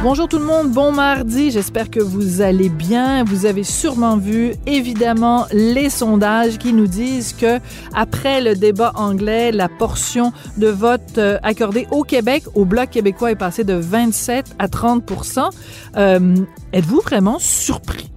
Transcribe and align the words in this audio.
Bonjour 0.00 0.28
tout 0.28 0.38
le 0.38 0.44
monde, 0.44 0.70
bon 0.70 0.92
mardi, 0.92 1.50
j'espère 1.50 1.90
que 1.90 1.98
vous 1.98 2.40
allez 2.40 2.68
bien. 2.68 3.24
Vous 3.24 3.46
avez 3.46 3.64
sûrement 3.64 4.16
vu 4.16 4.54
évidemment 4.64 5.46
les 5.50 5.90
sondages 5.90 6.56
qui 6.56 6.72
nous 6.72 6.86
disent 6.86 7.32
que 7.32 7.58
après 7.96 8.40
le 8.40 8.54
débat 8.54 8.92
anglais, 8.94 9.50
la 9.50 9.68
portion 9.68 10.32
de 10.56 10.68
vote 10.68 11.18
euh, 11.18 11.38
accordée 11.42 11.88
au 11.90 12.04
Québec, 12.04 12.44
au 12.54 12.64
Bloc 12.64 12.90
québécois 12.90 13.32
est 13.32 13.36
passée 13.36 13.64
de 13.64 13.74
27 13.74 14.54
à 14.60 14.68
30% 14.68 15.50
euh, 15.96 16.36
Êtes-vous 16.72 17.00
vraiment 17.00 17.40
surpris? 17.40 18.08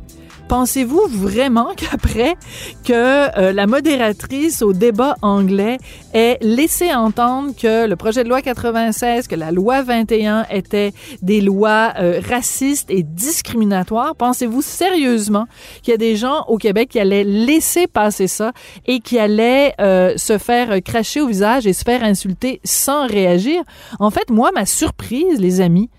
Pensez-vous 0.52 1.08
vraiment 1.08 1.70
qu'après 1.78 2.36
que 2.84 3.40
euh, 3.40 3.54
la 3.54 3.68
modératrice 3.68 4.62
au 4.62 4.74
débat 4.74 5.16
anglais 5.22 5.78
ait 6.14 6.38
laissé 6.42 6.94
entendre 6.94 7.56
que 7.56 7.88
le 7.88 7.96
projet 7.96 8.26
de 8.26 8.28
loi 8.28 8.42
96, 8.42 9.30
que 9.30 9.36
la 9.36 9.52
loi 9.52 9.82
21 9.82 10.46
étaient 10.52 10.92
des 11.22 11.40
lois 11.40 11.94
euh, 11.98 12.20
racistes 12.28 12.92
et 12.92 13.02
discriminatoires, 13.02 14.14
pensez-vous 14.18 14.62
sérieusement 14.62 15.48
qu'il 15.84 15.92
y 15.92 15.96
a 15.96 15.98
des 15.98 16.18
gens 16.18 16.44
au 16.50 16.58
Québec 16.58 16.90
qui 16.90 17.00
allaient 17.00 17.24
laisser 17.24 17.88
passer 17.88 18.28
ça 18.28 18.52
et 18.88 19.00
qui 19.00 19.20
allaient 19.20 19.74
euh, 19.80 20.18
se 20.18 20.38
faire 20.38 20.84
cracher 20.84 21.22
au 21.22 21.28
visage 21.28 21.66
et 21.66 21.72
se 21.72 21.84
faire 21.84 22.04
insulter 22.04 22.60
sans 22.66 23.08
réagir? 23.08 23.64
En 24.02 24.12
fait, 24.12 24.30
moi, 24.30 24.52
ma 24.54 24.66
surprise, 24.66 25.40
les 25.40 25.62
amis, 25.62 25.90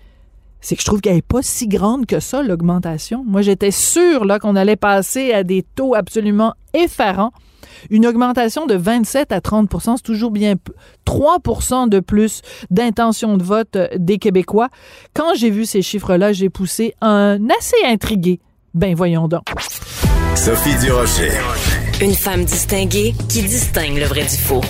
c'est 0.63 0.75
que 0.75 0.81
je 0.81 0.87
trouve 0.87 1.01
qu'elle 1.01 1.15
n'est 1.15 1.21
pas 1.21 1.41
si 1.43 1.67
grande 1.67 2.07
que 2.07 2.19
ça, 2.19 2.41
l'augmentation. 2.41 3.23
Moi, 3.27 3.41
j'étais 3.41 3.69
sûre 3.69 4.25
là, 4.25 4.39
qu'on 4.39 4.55
allait 4.55 4.77
passer 4.77 5.33
à 5.33 5.43
des 5.43 5.61
taux 5.61 5.93
absolument 5.93 6.53
effarants. 6.73 7.31
Une 7.89 8.07
augmentation 8.07 8.65
de 8.65 8.75
27 8.75 9.33
à 9.33 9.39
30% 9.39 9.95
c'est 9.97 10.03
toujours 10.03 10.31
bien 10.31 10.55
3% 11.05 11.89
de 11.89 11.99
plus 11.99 12.41
d'intention 12.71 13.35
de 13.35 13.43
vote 13.43 13.75
euh, 13.75 13.87
des 13.97 14.19
Québécois. 14.19 14.69
Quand 15.13 15.35
j'ai 15.35 15.49
vu 15.49 15.65
ces 15.65 15.81
chiffres-là, 15.81 16.31
j'ai 16.31 16.49
poussé 16.49 16.93
un 17.01 17.39
assez 17.49 17.75
intrigué. 17.85 18.39
Ben 18.73 18.95
voyons 18.95 19.27
donc. 19.27 19.43
Sophie 20.35 20.75
Durocher. 20.79 21.31
Une 22.01 22.13
femme 22.13 22.45
distinguée 22.45 23.13
qui 23.27 23.41
distingue 23.41 23.97
le 23.97 24.05
vrai 24.05 24.23
du 24.23 24.37
faux. 24.37 24.61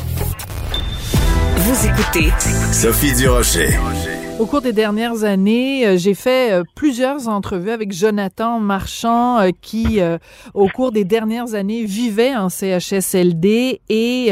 Vous 1.58 1.88
écoutez 1.88 2.32
Sophie 2.72 3.14
Durocher. 3.14 3.70
Au 4.40 4.48
cours 4.48 4.62
des 4.62 4.74
dernières 4.74 5.24
années, 5.24 5.86
euh, 5.86 5.96
j'ai 5.96 6.16
fait 6.16 6.52
euh, 6.52 6.64
plusieurs 6.76 7.28
entrevues 7.28 7.70
avec 7.70 7.94
Jonathan 7.94 8.60
Marchand 8.60 9.40
euh, 9.40 9.50
qui, 9.62 10.00
au 10.56 10.68
cours 10.70 10.92
des 10.92 11.06
dernières 11.06 11.54
années, 11.54 11.86
vivait 11.86 12.36
en 12.36 12.50
CHSLD 12.50 13.82
et 13.90 14.32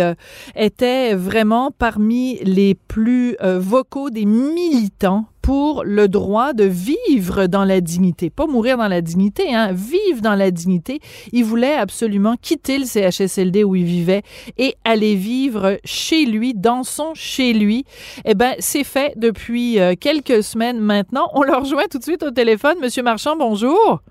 était 0.56 1.13
vraiment 1.13 1.72
parmi 1.72 2.39
les 2.44 2.75
plus 2.75 3.38
vocaux 3.41 4.09
des 4.09 4.25
militants 4.25 5.25
pour 5.41 5.84
le 5.84 6.07
droit 6.07 6.53
de 6.53 6.63
vivre 6.63 7.47
dans 7.47 7.66
la 7.66 7.81
dignité, 7.81 8.29
pas 8.29 8.47
mourir 8.47 8.78
dans 8.78 8.88
la 8.88 9.02
dignité, 9.02 9.53
hein, 9.53 9.72
vivre 9.74 10.22
dans 10.22 10.35
la 10.35 10.52
dignité. 10.52 11.00
Il 11.31 11.44
voulait 11.44 11.74
absolument 11.74 12.35
quitter 12.41 12.78
le 12.78 12.85
CHSLD 12.85 13.63
où 13.63 13.75
il 13.75 13.85
vivait 13.85 14.22
et 14.57 14.75
aller 14.84 15.16
vivre 15.16 15.78
chez 15.84 16.25
lui, 16.25 16.53
dans 16.53 16.84
son 16.84 17.13
chez 17.13 17.53
lui. 17.53 17.85
Eh 18.25 18.35
ben, 18.35 18.53
c'est 18.59 18.84
fait 18.84 19.13
depuis 19.18 19.80
euh, 19.80 19.96
quelques 20.00 20.44
semaines 20.44 20.80
maintenant. 20.80 21.30
On 21.34 21.44
le 21.44 21.56
rejoint 21.56 21.85
tout 21.90 21.97
de 21.97 22.03
suite 22.03 22.24
au 22.24 22.31
téléphone. 22.31 22.78
Monsieur 22.81 23.03
Marchand, 23.03 23.35
bonjour. 23.35 24.01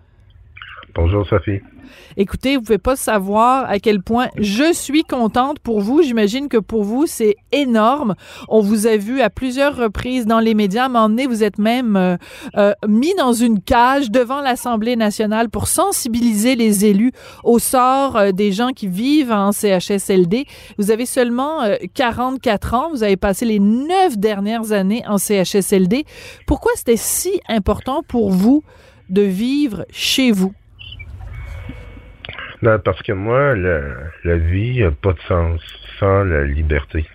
Bonjour 0.95 1.27
Sophie. 1.27 1.61
Écoutez, 2.17 2.56
vous 2.56 2.62
pouvez 2.62 2.78
pas 2.78 2.97
savoir 2.97 3.69
à 3.69 3.78
quel 3.78 4.03
point 4.03 4.28
je 4.37 4.73
suis 4.73 5.05
contente 5.05 5.59
pour 5.61 5.81
vous. 5.81 6.03
J'imagine 6.03 6.49
que 6.49 6.56
pour 6.56 6.83
vous, 6.83 7.06
c'est 7.06 7.37
énorme. 7.53 8.15
On 8.49 8.61
vous 8.61 8.87
a 8.87 8.97
vu 8.97 9.21
à 9.21 9.31
plusieurs 9.31 9.77
reprises 9.77 10.27
dans 10.27 10.41
les 10.41 10.55
médias. 10.55 10.89
Donné, 10.89 11.27
vous 11.27 11.45
êtes 11.45 11.59
même 11.59 11.97
euh, 11.97 12.17
euh, 12.56 12.73
mis 12.87 13.15
dans 13.15 13.33
une 13.33 13.61
cage 13.61 14.11
devant 14.11 14.41
l'Assemblée 14.41 14.97
nationale 14.97 15.49
pour 15.49 15.69
sensibiliser 15.69 16.56
les 16.56 16.84
élus 16.84 17.12
au 17.45 17.59
sort 17.59 18.17
euh, 18.17 18.33
des 18.33 18.53
gens 18.53 18.71
qui 18.71 18.89
vivent 18.89 19.33
en 19.33 19.53
CHSLD. 19.53 20.47
Vous 20.78 20.91
avez 20.91 21.07
seulement 21.07 21.61
44 21.95 22.75
ans. 22.75 22.91
Vous 22.91 23.03
avez 23.03 23.17
passé 23.17 23.45
les 23.45 23.61
neuf 23.61 24.19
dernières 24.19 24.72
années 24.72 25.03
en 25.07 25.19
CHSLD. 25.19 26.05
Pourquoi 26.47 26.72
c'était 26.75 26.97
si 26.97 27.41
important 27.49 28.03
pour 28.07 28.31
vous 28.31 28.62
de 29.09 29.22
vivre 29.22 29.84
chez 29.91 30.33
vous? 30.33 30.53
Non, 32.62 32.78
parce 32.78 33.03
que 33.03 33.12
moi, 33.12 33.54
la, 33.56 33.81
la 34.25 34.37
vie 34.37 34.81
n'a 34.81 34.91
pas 34.91 35.12
de 35.12 35.21
sens 35.21 35.60
sans 35.98 36.25
la 36.25 36.44
liberté. 36.44 37.06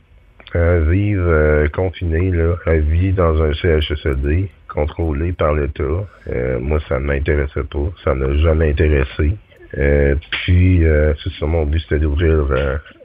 Hein, 0.55 0.79
vivre 0.89 1.27
euh, 1.27 1.67
confiné, 1.67 2.31
là, 2.31 2.55
la 2.65 2.77
vie 2.79 3.11
dans 3.11 3.41
un 3.43 3.53
CHSLD, 3.53 4.49
contrôlé 4.69 5.33
par 5.33 5.53
l'État, 5.53 5.83
euh, 6.29 6.59
moi, 6.59 6.79
ça 6.87 6.97
ne 6.97 7.05
m'intéressait 7.05 7.63
pas. 7.63 7.91
Ça 8.05 8.15
n'a 8.15 8.37
jamais 8.37 8.69
intéressé. 8.69 9.33
Euh, 9.77 10.15
puis, 10.31 10.81
c'est 11.21 11.33
ça, 11.33 11.45
mon 11.45 11.65
but, 11.65 11.81
c'était 11.81 11.99
d'ouvrir 11.99 12.47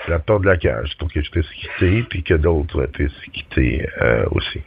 la 0.07 0.19
porte 0.21 0.43
de 0.43 0.47
la 0.47 0.57
cage 0.57 0.97
pour 0.99 1.13
que 1.13 1.21
je 1.21 1.31
puisse 1.31 1.51
quitter, 1.51 2.05
puis 2.09 2.23
que 2.23 2.35
d'autres 2.35 2.87
puissent 2.87 3.13
quitter 3.33 3.87
aussi. 4.31 4.61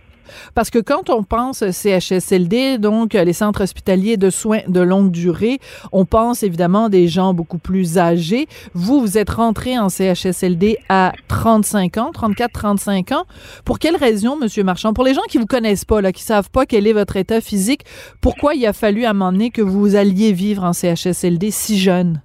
Parce 0.55 0.69
que 0.69 0.79
quand 0.79 1.09
on 1.09 1.23
pense 1.23 1.63
CHSLD, 1.69 2.77
donc 2.77 3.13
les 3.13 3.33
centres 3.33 3.63
hospitaliers 3.63 4.17
de 4.17 4.29
soins 4.29 4.61
de 4.67 4.81
longue 4.81 5.11
durée, 5.11 5.59
on 5.91 6.05
pense 6.05 6.43
évidemment 6.43 6.89
des 6.89 7.07
gens 7.07 7.33
beaucoup 7.33 7.57
plus 7.57 7.97
âgés. 7.97 8.47
Vous, 8.73 9.01
vous 9.01 9.17
êtes 9.17 9.29
rentré 9.29 9.77
en 9.77 9.89
CHSLD 9.89 10.77
à 10.89 11.13
35 11.27 11.97
ans, 11.97 12.11
34-35 12.13 13.13
ans. 13.13 13.25
Pour 13.65 13.79
quelle 13.79 13.95
raison, 13.95 14.37
Monsieur 14.37 14.63
Marchand? 14.63 14.93
Pour 14.93 15.03
les 15.03 15.13
gens 15.13 15.21
qui 15.29 15.37
vous 15.37 15.45
connaissent 15.45 15.85
pas, 15.85 16.01
là, 16.01 16.11
qui 16.11 16.23
savent 16.23 16.49
pas 16.49 16.65
quel 16.65 16.87
est 16.87 16.93
votre 16.93 17.17
état 17.17 17.41
physique, 17.41 17.85
pourquoi 18.21 18.55
il 18.55 18.65
a 18.65 18.73
fallu 18.73 19.05
à 19.05 19.11
un 19.11 19.13
moment 19.13 19.31
donné 19.31 19.51
que 19.51 19.61
vous 19.61 19.95
alliez 19.95 20.33
vivre 20.33 20.63
en 20.63 20.73
CHSLD 20.73 21.51
si 21.51 21.77
jeune? 21.77 22.21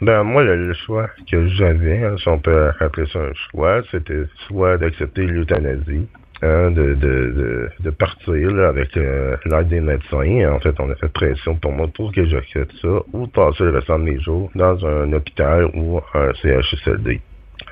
Ben, 0.00 0.24
moi, 0.24 0.42
le, 0.42 0.74
choix 0.74 1.08
que 1.30 1.46
j'avais, 1.48 2.02
hein, 2.02 2.16
si 2.18 2.28
on 2.28 2.38
peut 2.38 2.72
appeler 2.80 3.06
ça 3.12 3.20
un 3.20 3.32
choix, 3.50 3.80
c'était 3.90 4.24
soit 4.46 4.76
d'accepter 4.76 5.24
l'euthanasie, 5.24 6.06
Hein, 6.44 6.72
de, 6.72 6.92
de, 6.94 7.70
de, 7.80 7.90
partir 7.90 8.58
avec 8.58 8.94
euh, 8.98 9.34
l'aide 9.46 9.68
des 9.68 9.80
médecins. 9.80 10.52
En 10.52 10.60
fait, 10.60 10.78
on 10.78 10.90
a 10.90 10.94
fait 10.96 11.08
pression 11.08 11.54
pour 11.54 11.72
moi 11.72 11.88
pour 11.88 12.12
que 12.12 12.26
j'accepte 12.26 12.74
ça 12.82 12.98
ou 13.14 13.26
passer 13.28 13.64
le 13.64 13.70
restant 13.70 13.98
de 13.98 14.04
mes 14.04 14.20
jours 14.20 14.50
dans 14.54 14.84
un 14.84 15.10
hôpital 15.14 15.70
ou 15.74 16.00
un 16.12 16.34
CHSLD. 16.34 17.22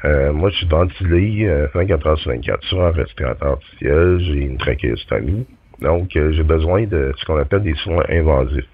Euh, 0.07 0.33
moi, 0.33 0.49
je 0.49 0.57
suis 0.57 0.67
ventilé 0.67 1.45
euh, 1.45 1.67
24 1.75 2.07
heures 2.07 2.19
sur 2.21 2.31
24 2.31 2.65
sur 2.65 2.83
un 2.83 2.93
respirateur 2.93 3.49
artificiel. 3.53 4.21
J'ai 4.21 4.41
une 4.41 4.57
trachéostomie. 4.57 5.47
Donc, 5.83 6.17
euh, 6.17 6.33
j'ai 6.33 6.43
besoin 6.43 6.87
de 6.87 7.13
ce 7.19 7.27
qu'on 7.27 7.37
appelle 7.37 7.65
des 7.65 7.75
soins 7.75 8.05
invasifs, 8.09 8.65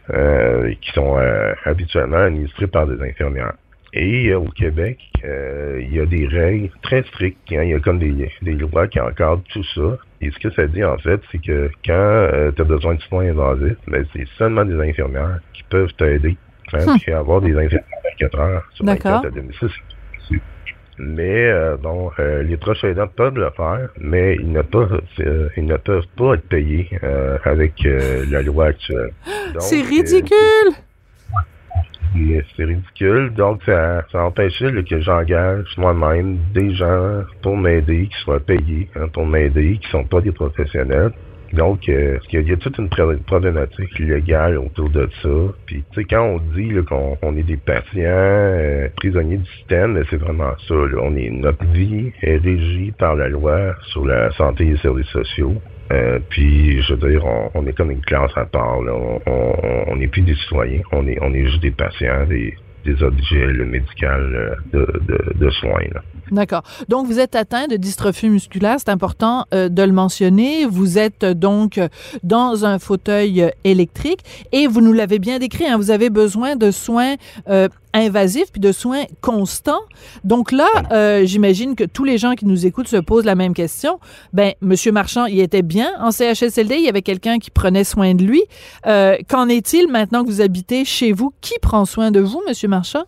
qui 0.80 0.92
sont 0.92 1.16
habituellement 1.64 2.18
administrés 2.18 2.68
par 2.68 2.86
des 2.86 3.02
infirmières. 3.02 3.54
Et 3.94 4.28
euh, 4.28 4.38
au 4.38 4.48
Québec, 4.50 4.98
euh, 5.24 5.80
il 5.82 5.94
y 5.94 6.00
a 6.00 6.06
des 6.06 6.26
règles 6.26 6.70
très 6.82 7.02
strictes. 7.04 7.38
hein. 7.52 7.62
Il 7.62 7.70
y 7.70 7.74
a 7.74 7.80
comme 7.80 7.98
des, 7.98 8.30
des 8.42 8.52
lois 8.52 8.86
qui 8.88 9.00
encadrent 9.00 9.42
tout 9.52 9.64
ça. 9.74 9.96
Et 10.20 10.30
ce 10.30 10.38
que 10.38 10.50
ça 10.50 10.66
dit, 10.66 10.84
en 10.84 10.98
fait, 10.98 11.20
c'est 11.32 11.40
que 11.40 11.70
quand 11.86 12.28
tu 12.54 12.60
as 12.62 12.64
besoin 12.64 12.94
de 12.94 13.00
soins 13.02 13.28
invasifs, 13.30 13.76
ben, 13.86 14.04
c'est 14.12 14.26
seulement 14.36 14.64
des 14.64 14.78
infirmières 14.80 15.38
qui 15.54 15.62
peuvent 15.64 15.92
t'aider. 15.94 16.36
Hein, 16.72 16.84
Hum. 16.86 16.98
Puis 17.00 17.12
avoir 17.12 17.40
des 17.40 17.52
infirmières 17.56 17.82
24 18.20 18.38
heures 18.40 18.68
sur 18.74 18.84
D'accord. 18.84 19.22
24 19.22 19.26
à 19.26 19.30
domicile. 19.40 19.68
Mais 20.98 21.46
euh, 21.46 21.76
bon, 21.76 22.10
euh, 22.18 22.42
les 22.42 22.56
proches 22.56 22.82
aidants 22.82 23.06
peuvent 23.06 23.36
le 23.38 23.50
faire, 23.56 23.88
mais 24.00 24.34
ils 24.34 24.50
ne 24.50 24.62
peuvent, 24.62 25.00
euh, 25.20 25.48
ils 25.56 25.64
ne 25.64 25.76
peuvent 25.76 26.08
pas 26.16 26.34
être 26.34 26.48
payés 26.48 26.88
euh, 27.04 27.38
avec 27.44 27.86
euh, 27.86 28.24
la 28.28 28.42
loi 28.42 28.66
actuelle. 28.66 29.12
C'est 29.60 29.80
euh, 29.80 29.88
ridicule! 29.88 30.72
Et 32.16 32.42
C'est 32.56 32.64
ridicule. 32.64 33.32
Donc, 33.34 33.62
ça, 33.64 34.04
ça 34.12 34.24
empêchait 34.24 34.72
que 34.84 35.00
j'engage 35.00 35.66
moi-même 35.76 36.38
des 36.54 36.74
gens 36.74 37.22
pour 37.42 37.56
m'aider, 37.56 38.06
qui 38.08 38.16
soient 38.22 38.40
payés 38.40 38.88
hein, 38.96 39.08
pour 39.12 39.26
m'aider, 39.26 39.78
qui 39.82 39.88
sont 39.90 40.04
pas 40.04 40.20
des 40.20 40.32
professionnels. 40.32 41.12
Donc, 41.54 41.88
euh, 41.88 42.18
il 42.30 42.42
y, 42.46 42.52
a- 42.52 42.56
toute 42.58 42.76
une 42.76 42.90
pro- 42.90 43.16
problématique 43.26 43.98
légale 43.98 44.58
autour 44.58 44.90
de 44.90 45.08
ça. 45.22 45.28
Puis, 45.64 45.82
tu 45.92 46.02
sais, 46.02 46.04
quand 46.04 46.22
on 46.22 46.38
dit 46.54 46.74
qu'on 46.86 47.16
on 47.22 47.36
est 47.38 47.42
des 47.42 47.56
patients 47.56 48.02
euh, 48.04 48.88
prisonniers 48.96 49.38
du 49.38 49.50
système, 49.56 49.94
ben, 49.94 50.04
c'est 50.10 50.18
vraiment 50.18 50.52
ça. 50.66 50.74
On 51.00 51.16
est 51.16 51.30
notre 51.30 51.64
vie 51.72 52.12
est 52.22 52.36
régie 52.36 52.92
par 52.98 53.14
la 53.16 53.28
loi 53.28 53.74
sur 53.92 54.04
la 54.04 54.30
santé 54.32 54.66
et 54.66 54.70
les 54.72 54.76
services 54.78 55.06
sociaux. 55.08 55.54
Euh, 55.90 56.18
puis, 56.28 56.82
je 56.82 56.94
veux 56.94 57.10
dire, 57.10 57.24
on, 57.24 57.50
on 57.54 57.66
est 57.66 57.72
comme 57.72 57.90
une 57.90 58.02
classe 58.02 58.32
à 58.36 58.44
part. 58.44 58.82
Là. 58.82 58.92
On- 59.26 59.96
n'est 59.96 60.06
plus 60.08 60.22
des 60.22 60.34
citoyens. 60.36 60.80
On 60.92 61.06
est, 61.08 61.18
on 61.22 61.32
est 61.34 61.44
juste 61.46 61.62
des 61.62 61.70
patients, 61.72 62.24
des, 62.28 62.56
des 62.84 63.02
objets 63.02 63.46
médicaux 63.64 64.06
euh, 64.06 64.54
de, 64.72 64.86
de, 65.08 65.34
de 65.44 65.50
soins. 65.50 65.80
D'accord. 66.30 66.62
Donc, 66.88 67.06
vous 67.06 67.18
êtes 67.18 67.34
atteint 67.34 67.66
de 67.66 67.76
dystrophie 67.76 68.28
musculaire, 68.28 68.76
c'est 68.78 68.90
important 68.90 69.46
euh, 69.54 69.68
de 69.68 69.82
le 69.82 69.92
mentionner. 69.92 70.66
Vous 70.66 70.98
êtes 70.98 71.24
euh, 71.24 71.34
donc 71.34 71.80
dans 72.22 72.64
un 72.64 72.78
fauteuil 72.78 73.50
électrique 73.64 74.20
et 74.52 74.66
vous 74.66 74.80
nous 74.82 74.92
l'avez 74.92 75.18
bien 75.18 75.38
décrit, 75.38 75.66
hein, 75.66 75.76
vous 75.78 75.90
avez 75.90 76.10
besoin 76.10 76.54
de 76.54 76.70
soins 76.70 77.14
euh, 77.48 77.68
invasifs 77.94 78.50
puis 78.52 78.60
de 78.60 78.72
soins 78.72 79.04
constants. 79.20 79.80
Donc 80.24 80.52
là, 80.52 80.68
euh, 80.92 81.24
j'imagine 81.24 81.74
que 81.74 81.84
tous 81.84 82.04
les 82.04 82.18
gens 82.18 82.34
qui 82.34 82.46
nous 82.46 82.66
écoutent 82.66 82.88
se 82.88 82.96
posent 82.96 83.24
la 83.24 83.34
même 83.34 83.54
question. 83.54 83.98
Ben, 84.32 84.52
Monsieur 84.60 84.92
Marchand, 84.92 85.26
il 85.26 85.40
était 85.40 85.62
bien 85.62 85.90
en 86.00 86.10
CHSLD, 86.10 86.76
il 86.76 86.84
y 86.84 86.88
avait 86.88 87.02
quelqu'un 87.02 87.38
qui 87.38 87.50
prenait 87.50 87.84
soin 87.84 88.14
de 88.14 88.24
lui. 88.24 88.42
Euh, 88.86 89.16
Qu'en 89.28 89.48
est-il 89.48 89.88
maintenant 89.88 90.24
que 90.24 90.28
vous 90.30 90.40
habitez 90.40 90.84
chez 90.84 91.12
vous? 91.12 91.32
Qui 91.40 91.54
prend 91.60 91.84
soin 91.84 92.10
de 92.10 92.20
vous, 92.20 92.42
Monsieur 92.46 92.68
Marchand? 92.68 93.04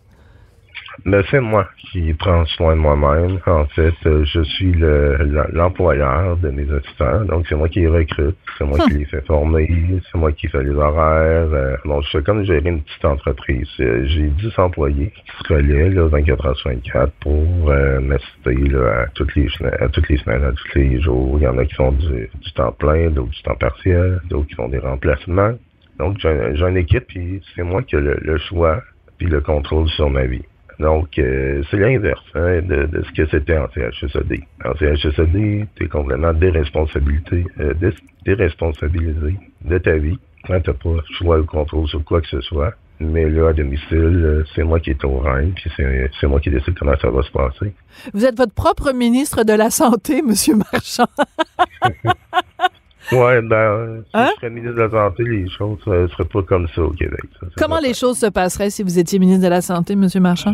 Mais 1.05 1.21
c'est 1.31 1.39
moi 1.39 1.67
qui 1.91 2.13
prends 2.13 2.45
soin 2.45 2.75
de 2.75 2.79
moi-même. 2.81 3.39
En 3.47 3.65
fait, 3.65 3.93
euh, 4.05 4.23
je 4.25 4.41
suis 4.41 4.71
le- 4.73 5.17
l'employeur 5.53 6.37
de 6.37 6.49
mes 6.49 6.69
assistants. 6.71 7.25
Donc, 7.25 7.45
c'est 7.47 7.55
moi 7.55 7.69
qui 7.69 7.79
les 7.81 7.87
recrute. 7.87 8.35
C'est 8.57 8.65
moi 8.65 8.77
qui 8.87 8.93
les 8.99 9.05
fais 9.05 9.21
former. 9.21 9.67
C'est 10.11 10.17
moi 10.17 10.31
qui 10.31 10.47
fais 10.47 10.63
les 10.63 10.71
horaires. 10.71 11.47
Euh, 11.53 11.75
donc, 11.85 12.03
je 12.03 12.09
fais 12.17 12.23
comme 12.23 12.43
gérer 12.43 12.69
une 12.69 12.81
petite 12.81 13.05
entreprise. 13.05 13.67
Euh, 13.79 14.05
J'ai 14.05 14.27
10 14.27 14.57
employés 14.59 15.11
qui 15.15 15.47
se 15.47 15.53
relaient 15.53 15.89
là, 15.89 16.07
24 16.07 16.45
heures 16.45 16.57
sur 16.57 16.69
24 16.69 17.11
pour 17.21 17.69
euh, 17.71 17.99
m'assister 18.01 18.55
là, 18.55 19.01
à, 19.03 19.07
toutes 19.07 19.33
les, 19.35 19.47
semaines- 19.49 19.77
à 19.79 19.87
toutes 19.89 20.09
les 20.09 20.17
semaines, 20.17 20.43
à 20.43 20.51
tous 20.51 20.77
les 20.77 21.01
jours. 21.01 21.37
Il 21.39 21.43
y 21.43 21.47
en 21.47 21.57
a 21.57 21.65
qui 21.65 21.75
font 21.75 21.91
du, 21.93 22.29
du 22.41 22.53
temps 22.53 22.71
plein, 22.73 23.09
d'autres 23.09 23.29
du 23.31 23.41
temps 23.43 23.55
partiel, 23.55 24.21
d'autres 24.29 24.47
qui 24.47 24.55
font 24.55 24.69
des 24.69 24.79
remplacements. 24.79 25.53
Donc, 25.99 26.17
j'ai 26.19 26.55
j'ai 26.55 26.65
une 26.65 26.77
équipe, 26.77 27.05
puis 27.07 27.41
c'est 27.55 27.63
moi 27.63 27.81
qui 27.83 27.95
ai 27.95 28.01
le, 28.01 28.17
le 28.21 28.37
choix 28.37 28.81
puis 29.17 29.27
le 29.27 29.39
contrôle 29.41 29.87
sur 29.89 30.09
ma 30.09 30.25
vie. 30.25 30.41
Donc, 30.81 31.19
euh, 31.19 31.61
c'est 31.69 31.77
l'inverse 31.77 32.23
hein, 32.33 32.61
de, 32.63 32.87
de 32.87 33.03
ce 33.03 33.11
que 33.11 33.29
c'était 33.29 33.57
en 33.57 33.67
CHSLD. 33.69 34.43
En 34.65 34.73
CHSLD, 34.75 35.67
tu 35.75 35.83
es 35.83 35.87
complètement 35.87 36.33
déresponsabilité, 36.33 37.45
euh, 37.59 37.73
déresponsabilisé 38.25 39.35
de 39.63 39.77
ta 39.77 39.97
vie 39.97 40.17
quand 40.47 40.59
tu 40.59 40.73
pas 40.73 40.89
le 40.89 41.15
choix 41.17 41.39
ou 41.39 41.45
contrôle 41.45 41.87
sur 41.87 42.03
quoi 42.03 42.19
que 42.19 42.27
ce 42.27 42.41
soit. 42.41 42.73
Mais 42.99 43.29
là, 43.29 43.49
à 43.49 43.53
domicile, 43.53 43.85
euh, 43.91 44.43
c'est 44.55 44.63
moi 44.63 44.79
qui 44.79 44.89
est 44.89 45.05
au 45.05 45.19
règne, 45.19 45.51
puis 45.51 45.71
c'est 45.77 46.27
moi 46.27 46.39
qui 46.39 46.49
décide 46.49 46.77
comment 46.77 46.97
ça 46.99 47.11
va 47.11 47.21
se 47.21 47.31
passer. 47.31 47.73
Vous 48.13 48.25
êtes 48.25 48.37
votre 48.37 48.53
propre 48.53 48.91
ministre 48.91 49.43
de 49.43 49.53
la 49.53 49.69
Santé, 49.69 50.21
Monsieur 50.27 50.55
Marchand. 50.55 51.05
Ouais, 53.11 53.41
ben, 53.41 53.55
euh, 53.55 54.01
si 54.03 54.09
Hein? 54.13 54.27
je 54.31 54.35
serais 54.35 54.49
ministre 54.49 54.75
de 54.77 54.81
la 54.81 54.89
Santé, 54.89 55.23
les 55.23 55.49
choses 55.49 55.79
ne 55.87 56.07
seraient 56.07 56.25
pas 56.25 56.43
comme 56.43 56.67
ça 56.75 56.81
au 56.83 56.91
Québec. 56.91 57.21
ça, 57.39 57.47
Comment 57.57 57.79
les 57.79 57.93
choses 57.93 58.17
se 58.17 58.27
passeraient 58.27 58.69
si 58.69 58.83
vous 58.83 58.97
étiez 58.99 59.19
ministre 59.19 59.43
de 59.43 59.49
la 59.49 59.61
Santé, 59.61 59.95
Monsieur 59.95 60.19
Marchand? 60.21 60.53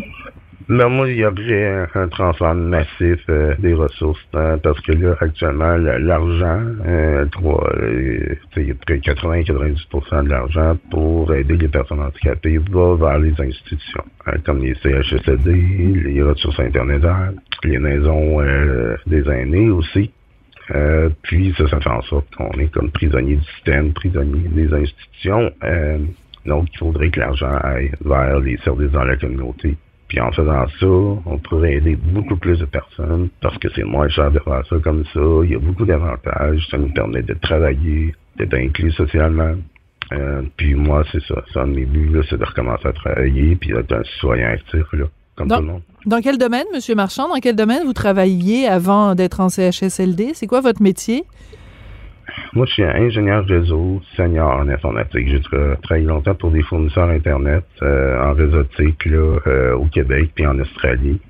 Mais 0.70 0.86
moi, 0.86 1.08
il 1.08 1.16
y 1.16 1.24
aurait 1.24 1.66
un, 1.94 2.02
un 2.02 2.08
transfert 2.08 2.54
massif 2.54 3.18
euh, 3.30 3.54
des 3.58 3.72
ressources, 3.72 4.20
hein, 4.34 4.58
parce 4.62 4.78
que 4.82 4.92
là, 4.92 5.14
actuellement, 5.18 5.76
le- 5.78 5.96
l'argent, 5.96 6.60
euh, 6.86 7.24
euh, 7.24 8.34
tu 8.52 8.54
sais, 8.54 8.60
il 8.62 8.68
y 8.68 8.70
a 8.72 8.74
près 8.74 8.98
de 8.98 9.02
80-90% 9.02 10.24
de 10.24 10.28
l'argent 10.28 10.76
pour 10.90 11.32
aider 11.32 11.56
les 11.56 11.68
personnes 11.68 12.00
handicapées 12.00 12.58
va 12.70 12.96
vers 12.96 13.18
les 13.18 13.32
institutions, 13.40 14.04
hein, 14.26 14.32
comme 14.44 14.58
les 14.58 14.74
CHSLD, 14.82 15.52
les 16.04 16.22
ressources 16.22 16.60
intermédiaires, 16.60 17.32
les 17.64 17.78
maisons 17.78 18.38
euh, 18.42 18.94
des 19.06 19.26
aînés 19.30 19.70
aussi. 19.70 20.10
Euh, 20.74 21.08
puis 21.22 21.54
ça, 21.56 21.68
ça 21.68 21.80
fait 21.80 21.90
en 21.90 22.02
sorte 22.02 22.26
qu'on 22.34 22.50
est 22.58 22.70
comme 22.72 22.90
prisonnier 22.90 23.36
du 23.36 23.44
système, 23.54 23.92
prisonnier 23.92 24.48
des 24.48 24.72
institutions. 24.72 25.50
Euh, 25.64 25.98
donc, 26.46 26.68
il 26.72 26.78
faudrait 26.78 27.10
que 27.10 27.20
l'argent 27.20 27.54
aille 27.62 27.92
vers 28.04 28.38
les 28.40 28.56
services 28.58 28.90
dans 28.90 29.04
la 29.04 29.16
communauté. 29.16 29.76
Puis 30.08 30.20
en 30.20 30.32
faisant 30.32 30.66
ça, 30.80 30.86
on 30.86 31.38
pourrait 31.38 31.74
aider 31.74 31.96
beaucoup 31.96 32.36
plus 32.36 32.58
de 32.58 32.64
personnes 32.64 33.28
parce 33.42 33.58
que 33.58 33.68
c'est 33.74 33.84
moins 33.84 34.08
cher 34.08 34.30
de 34.30 34.38
faire 34.38 34.64
ça 34.66 34.76
comme 34.82 35.04
ça. 35.12 35.20
Il 35.44 35.50
y 35.50 35.54
a 35.54 35.58
beaucoup 35.58 35.84
d'avantages. 35.84 36.66
Ça 36.70 36.78
nous 36.78 36.92
permet 36.92 37.22
de 37.22 37.34
travailler, 37.34 38.14
d'être 38.38 38.54
inclus 38.54 38.90
socialement. 38.92 39.54
Euh, 40.12 40.42
puis 40.56 40.74
moi, 40.74 41.04
c'est 41.12 41.22
ça. 41.24 41.42
Ça, 41.52 41.66
mes 41.66 41.84
buts, 41.84 42.22
c'est 42.30 42.38
de 42.38 42.44
recommencer 42.44 42.88
à 42.88 42.92
travailler 42.92 43.56
puis 43.56 43.70
d'être 43.70 43.92
un 43.92 44.04
citoyen 44.04 44.48
actif, 44.48 44.84
là, 44.92 45.04
comme 45.38 45.48
Donc- 45.48 45.58
tout 45.60 45.66
le 45.66 45.72
monde. 45.72 45.82
Dans 46.06 46.20
quel 46.20 46.38
domaine, 46.38 46.64
Monsieur 46.74 46.94
Marchand, 46.94 47.28
dans 47.28 47.38
quel 47.40 47.56
domaine 47.56 47.82
vous 47.84 47.92
travailliez 47.92 48.66
avant 48.66 49.14
d'être 49.14 49.40
en 49.40 49.48
CHSLD? 49.48 50.30
C'est 50.34 50.46
quoi 50.46 50.60
votre 50.60 50.82
métier? 50.82 51.24
Moi, 52.54 52.66
je 52.66 52.72
suis 52.74 52.84
ingénieur 52.84 53.44
réseau 53.44 54.00
senior 54.16 54.50
en 54.60 54.68
informatique. 54.68 55.28
J'ai 55.28 55.40
tra- 55.40 55.78
travaillé 55.82 56.06
longtemps 56.06 56.34
pour 56.34 56.50
des 56.50 56.62
fournisseurs 56.62 57.08
Internet 57.10 57.64
euh, 57.82 58.22
en 58.30 58.32
réseautique 58.32 59.04
là, 59.06 59.38
euh, 59.46 59.74
au 59.76 59.84
Québec 59.86 60.30
puis 60.34 60.46
en 60.46 60.58
Australie. 60.58 61.20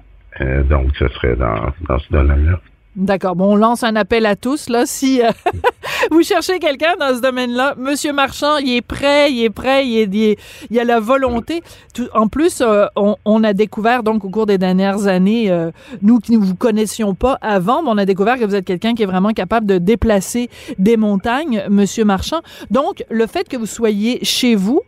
Euh, 0.40 0.62
donc, 0.62 0.90
ce 0.98 1.08
serait 1.08 1.34
dans, 1.36 1.72
dans 1.88 1.98
ce 1.98 2.12
domaine-là. 2.12 2.60
D'accord. 2.98 3.36
Bon, 3.36 3.52
on 3.52 3.54
lance 3.54 3.84
un 3.84 3.94
appel 3.94 4.26
à 4.26 4.34
tous, 4.34 4.68
là. 4.68 4.82
Si 4.84 5.22
euh, 5.22 5.30
vous 6.10 6.24
cherchez 6.24 6.58
quelqu'un 6.58 6.96
dans 6.98 7.14
ce 7.14 7.20
domaine-là, 7.20 7.76
Monsieur 7.78 8.12
Marchand, 8.12 8.56
il 8.56 8.74
est 8.74 8.82
prêt, 8.82 9.30
il 9.30 9.44
est 9.44 9.50
prêt, 9.50 9.86
il, 9.86 10.16
est, 10.20 10.36
il, 10.68 10.80
a 10.80 10.84
la 10.84 10.98
volonté. 10.98 11.62
Tout- 11.94 12.08
en 12.12 12.26
plus, 12.26 12.60
euh, 12.60 12.86
on, 13.24 13.44
a 13.44 13.52
découvert, 13.52 14.02
donc, 14.02 14.24
au 14.24 14.30
cours 14.30 14.46
des 14.46 14.58
dernières 14.58 15.06
années, 15.06 15.48
euh, 15.48 15.70
nous 16.02 16.18
qui 16.18 16.32
ne 16.32 16.38
vous 16.38 16.56
connaissions 16.56 17.14
pas 17.14 17.38
avant, 17.40 17.84
on 17.86 17.96
a 17.98 18.04
découvert 18.04 18.36
que 18.36 18.44
vous 18.44 18.56
êtes 18.56 18.64
quelqu'un 18.64 18.96
qui 18.96 19.04
est 19.04 19.06
vraiment 19.06 19.32
capable 19.32 19.66
de 19.66 19.78
déplacer 19.78 20.50
des 20.80 20.96
montagnes, 20.96 21.62
Monsieur 21.70 22.04
Marchand. 22.04 22.40
Donc, 22.72 23.04
le 23.10 23.28
fait 23.28 23.48
que 23.48 23.56
vous 23.56 23.66
soyez 23.66 24.18
chez 24.24 24.56
vous, 24.56 24.80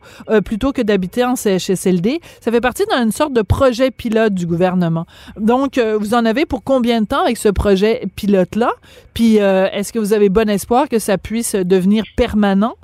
plutôt 0.45 0.73
que 0.73 0.83
d'habiter 0.83 1.25
en 1.25 1.37
CHSLD, 1.37 2.21
ça 2.40 2.50
fait 2.50 2.61
partie 2.61 2.83
d'une 2.93 3.12
sorte 3.12 3.35
de 3.35 3.43
projet 3.43 3.93
pilote 3.93 4.35
du 4.35 4.47
gouvernement. 4.47 5.07
Donc, 5.37 5.79
vous 5.79 6.14
en 6.14 6.25
avez 6.25 6.45
pour 6.45 6.64
combien 6.64 7.02
de 7.02 7.07
temps 7.07 7.23
avec 7.23 7.37
ce 7.37 7.49
projet 7.49 8.00
pilote-là? 8.16 8.71
Puis, 9.14 9.40
euh, 9.40 9.66
est-ce 9.73 9.92
que 9.92 9.99
vous 9.99 10.12
avez 10.12 10.28
bon 10.28 10.49
espoir 10.49 10.88
que 10.88 10.99
ça 10.99 11.19
puisse 11.19 11.54
devenir 11.54 12.04
permanent? 12.16 12.75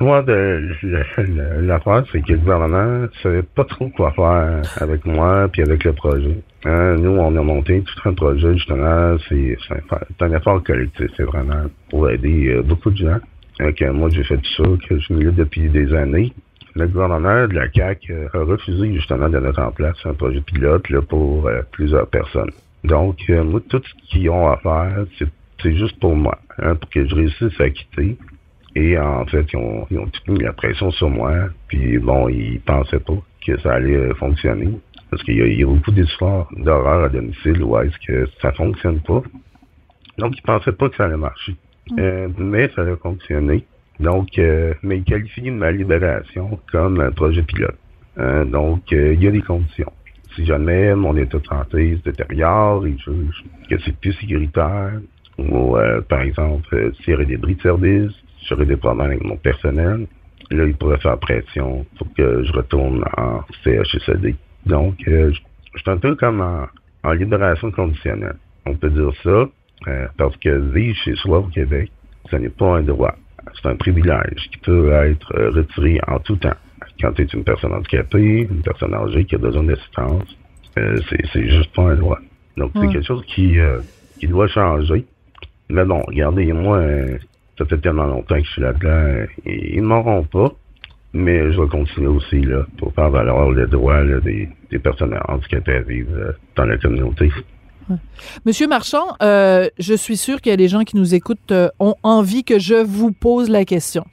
Moi, 0.00 0.24
l'affaire, 0.82 2.04
c'est 2.10 2.22
que 2.22 2.32
le 2.32 2.38
gouvernement 2.38 3.02
ne 3.02 3.08
savait 3.22 3.42
pas 3.42 3.64
trop 3.64 3.88
quoi 3.90 4.12
faire 4.12 4.62
avec 4.80 5.04
moi 5.04 5.48
puis 5.52 5.62
avec 5.62 5.84
le 5.84 5.92
projet. 5.92 6.38
Hein, 6.64 6.96
nous, 6.96 7.10
on 7.10 7.36
a 7.36 7.42
monté 7.42 7.82
tout 7.82 8.08
un 8.08 8.14
projet, 8.14 8.54
justement, 8.54 9.16
c'est, 9.28 9.56
un, 10.20 10.32
effort 10.32 10.62
collectif, 10.62 11.10
c'est 11.16 11.24
vraiment 11.24 11.66
pour 11.90 12.08
aider 12.08 12.48
euh, 12.48 12.62
beaucoup 12.62 12.90
de 12.90 12.96
gens. 12.96 13.18
Euh, 13.60 13.92
moi, 13.92 14.08
j'ai 14.10 14.24
fait 14.24 14.38
tout 14.38 14.62
ça, 14.64 14.88
que 14.88 14.98
je 14.98 15.12
milite 15.12 15.36
depuis 15.36 15.68
des 15.68 15.94
années. 15.94 16.32
Le 16.74 16.88
gouvernement 16.88 17.46
de 17.46 17.54
la 17.54 17.70
CAQ 17.70 18.14
a 18.32 18.38
refusé 18.38 18.92
justement 18.94 19.28
de 19.28 19.38
mettre 19.38 19.60
en 19.60 19.70
place 19.70 19.96
un 20.06 20.14
projet 20.14 20.40
pilote 20.40 20.88
là, 20.88 21.02
pour 21.02 21.48
plusieurs 21.70 22.08
personnes. 22.08 22.50
Donc, 22.84 23.18
euh, 23.30 23.42
moi, 23.44 23.60
tout 23.68 23.82
ce 23.82 24.08
qu'ils 24.10 24.28
ont 24.30 24.46
à 24.48 24.56
faire, 24.58 25.04
c'est, 25.18 25.74
juste 25.76 25.98
pour 26.00 26.14
moi, 26.14 26.38
hein, 26.58 26.74
pour 26.74 26.90
que 26.90 27.06
je 27.08 27.14
réussisse 27.14 27.58
à 27.60 27.70
quitter. 27.70 28.16
Et 28.76 28.98
en 28.98 29.24
fait, 29.26 29.46
ils 29.52 29.56
ont, 29.56 29.86
ils 29.90 29.98
ont 29.98 30.06
tout 30.06 30.32
mis 30.32 30.40
la 30.40 30.52
pression 30.52 30.90
sur 30.90 31.08
moi. 31.08 31.32
Puis 31.68 31.98
bon, 31.98 32.28
ils 32.28 32.60
pensaient 32.60 33.00
pas 33.00 33.16
que 33.46 33.58
ça 33.60 33.74
allait 33.74 33.96
euh, 33.96 34.14
fonctionner. 34.14 34.68
Parce 35.10 35.22
qu'il 35.22 35.36
y, 35.36 35.42
a- 35.42 35.46
il 35.46 35.60
y 35.60 35.62
a 35.62 35.66
beaucoup 35.66 35.92
d'histoires 35.92 36.48
d'horreur 36.56 37.04
à 37.04 37.08
domicile 37.08 37.62
où 37.62 37.78
est-ce 37.78 37.96
que 38.06 38.28
ça 38.42 38.52
fonctionne 38.52 39.00
pas. 39.00 39.22
Donc, 40.18 40.34
ils 40.36 40.42
pensaient 40.42 40.72
pas 40.72 40.88
que 40.88 40.96
ça 40.96 41.04
allait 41.04 41.16
marcher. 41.16 41.54
Euh, 41.98 42.28
mais 42.36 42.68
ça 42.74 42.82
a 42.82 42.96
fonctionné. 42.96 43.64
Donc, 44.00 44.38
euh, 44.38 44.74
mais 44.82 44.98
il 44.98 45.04
qualifie 45.04 45.50
ma 45.50 45.70
libération 45.70 46.58
comme 46.72 47.00
un 47.00 47.12
projet 47.12 47.42
pilote. 47.42 47.78
Euh, 48.18 48.44
donc, 48.44 48.90
il 48.90 49.22
y 49.22 49.28
a 49.28 49.30
des 49.30 49.42
conditions. 49.42 49.92
Si 50.34 50.44
jamais 50.44 50.94
mon 50.94 51.16
état 51.16 51.38
de 51.38 51.46
santé 51.46 51.96
se 51.98 52.10
détériore, 52.10 52.86
il 52.86 52.98
juge 52.98 53.44
que 53.70 53.78
c'est 53.84 53.96
plus 53.96 54.12
sécuritaire, 54.14 55.00
ou 55.38 55.76
euh, 55.76 56.00
par 56.02 56.22
exemple, 56.22 56.74
euh, 56.74 56.92
s'il 56.96 57.12
y 57.12 57.14
aurait 57.14 57.26
des 57.26 57.36
bris 57.36 57.54
de 57.54 57.62
service, 57.62 58.12
j'aurais 58.48 58.66
des 58.66 58.76
problèmes 58.76 59.06
avec 59.06 59.24
mon 59.24 59.36
personnel, 59.36 60.06
là, 60.50 60.64
il 60.64 60.74
pourrait 60.74 60.98
faire 60.98 61.18
pression 61.18 61.86
pour 61.98 62.12
que 62.14 62.44
je 62.44 62.52
retourne 62.52 63.04
en 63.16 63.40
CHSLD. 63.62 64.36
Donc, 64.66 64.96
euh, 65.08 65.32
je 65.74 65.80
suis 65.80 65.90
un 65.90 65.98
peu 65.98 66.14
comme 66.16 66.40
en, 66.40 67.12
libération 67.12 67.70
conditionnelle. 67.70 68.36
On 68.66 68.74
peut 68.74 68.90
dire 68.90 69.12
ça, 69.22 69.48
euh, 69.88 70.08
parce 70.16 70.36
que 70.38 70.48
vivre 70.72 70.96
chez 71.04 71.14
soi 71.16 71.38
au 71.38 71.48
Québec, 71.48 71.90
ce 72.30 72.36
n'est 72.36 72.48
pas 72.48 72.78
un 72.78 72.82
droit. 72.82 73.14
C'est 73.54 73.68
un 73.68 73.76
privilège 73.76 74.48
qui 74.50 74.58
peut 74.58 74.90
être 74.92 75.50
retiré 75.50 76.00
en 76.08 76.18
tout 76.18 76.36
temps. 76.36 76.56
Quand 77.00 77.12
tu 77.12 77.22
es 77.22 77.26
une 77.26 77.44
personne 77.44 77.72
handicapée, 77.72 78.48
une 78.50 78.62
personne 78.62 78.94
âgée 78.94 79.24
qui 79.24 79.34
a 79.34 79.38
besoin 79.38 79.64
d'assistance, 79.64 80.36
euh, 80.78 80.98
c'est, 81.32 81.48
juste 81.48 81.72
pas 81.74 81.90
un 81.90 81.96
droit. 81.96 82.18
Donc, 82.56 82.70
c'est 82.74 82.88
quelque 82.88 83.06
chose 83.06 83.24
qui, 83.26 83.58
euh, 83.58 83.80
qui 84.18 84.26
doit 84.26 84.48
changer. 84.48 85.04
Mais 85.68 85.84
bon, 85.84 86.02
regardez, 86.06 86.52
moi, 86.52 86.78
euh, 86.78 87.18
ça 87.58 87.64
fait 87.64 87.78
tellement 87.78 88.06
longtemps 88.06 88.36
que 88.36 88.44
je 88.44 88.50
suis 88.50 88.62
là-dedans, 88.62 89.26
ils 89.46 89.80
ne 89.80 89.86
m'auront 89.86 90.24
pas. 90.24 90.52
Mais 91.12 91.52
je 91.52 91.60
vais 91.60 91.68
continuer 91.68 92.08
aussi 92.08 92.40
là, 92.40 92.66
pour 92.76 92.92
faire 92.92 93.08
valoir 93.08 93.50
le 93.50 93.68
droit 93.68 94.02
là, 94.02 94.18
des, 94.18 94.48
des 94.70 94.80
personnes 94.80 95.16
handicapées 95.28 95.76
à 95.76 95.82
vivre 95.82 96.10
euh, 96.12 96.32
dans 96.56 96.64
la 96.64 96.76
communauté. 96.76 97.30
Monsieur 98.44 98.66
Marchand, 98.66 99.16
euh, 99.22 99.68
je 99.78 99.94
suis 99.94 100.16
sûr 100.16 100.40
qu'il 100.40 100.50
y 100.50 100.52
a 100.52 100.56
des 100.56 100.68
gens 100.68 100.82
qui 100.82 100.96
nous 100.96 101.14
écoutent 101.14 101.52
euh, 101.52 101.68
ont 101.78 101.94
envie 102.02 102.42
que 102.42 102.58
je 102.58 102.74
vous 102.74 103.12
pose 103.12 103.48
la 103.48 103.64
question. 103.64 104.04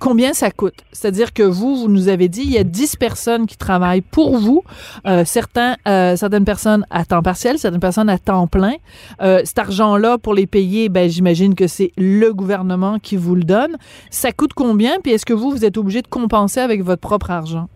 Combien 0.00 0.32
ça 0.32 0.50
coûte? 0.50 0.82
C'est-à-dire 0.92 1.34
que 1.34 1.42
vous, 1.42 1.76
vous 1.76 1.88
nous 1.88 2.08
avez 2.08 2.30
dit, 2.30 2.40
il 2.40 2.50
y 2.50 2.56
a 2.56 2.64
10 2.64 2.96
personnes 2.96 3.46
qui 3.46 3.58
travaillent 3.58 4.00
pour 4.00 4.38
vous, 4.38 4.64
euh, 5.06 5.26
certains, 5.26 5.76
euh, 5.86 6.16
certaines 6.16 6.46
personnes 6.46 6.86
à 6.88 7.04
temps 7.04 7.20
partiel, 7.20 7.58
certaines 7.58 7.80
personnes 7.80 8.08
à 8.08 8.16
temps 8.16 8.46
plein. 8.46 8.76
Euh, 9.20 9.42
cet 9.44 9.58
argent-là, 9.58 10.16
pour 10.16 10.32
les 10.32 10.46
payer, 10.46 10.88
ben, 10.88 11.10
j'imagine 11.10 11.54
que 11.54 11.66
c'est 11.66 11.92
le 11.98 12.32
gouvernement 12.32 12.98
qui 12.98 13.16
vous 13.16 13.34
le 13.34 13.44
donne. 13.44 13.76
Ça 14.10 14.32
coûte 14.32 14.54
combien? 14.54 15.00
Puis 15.00 15.12
est-ce 15.12 15.26
que 15.26 15.34
vous, 15.34 15.50
vous 15.50 15.66
êtes 15.66 15.76
obligé 15.76 16.00
de 16.00 16.08
compenser 16.08 16.60
avec 16.60 16.82
votre 16.82 17.02
propre 17.02 17.30
argent? 17.30 17.68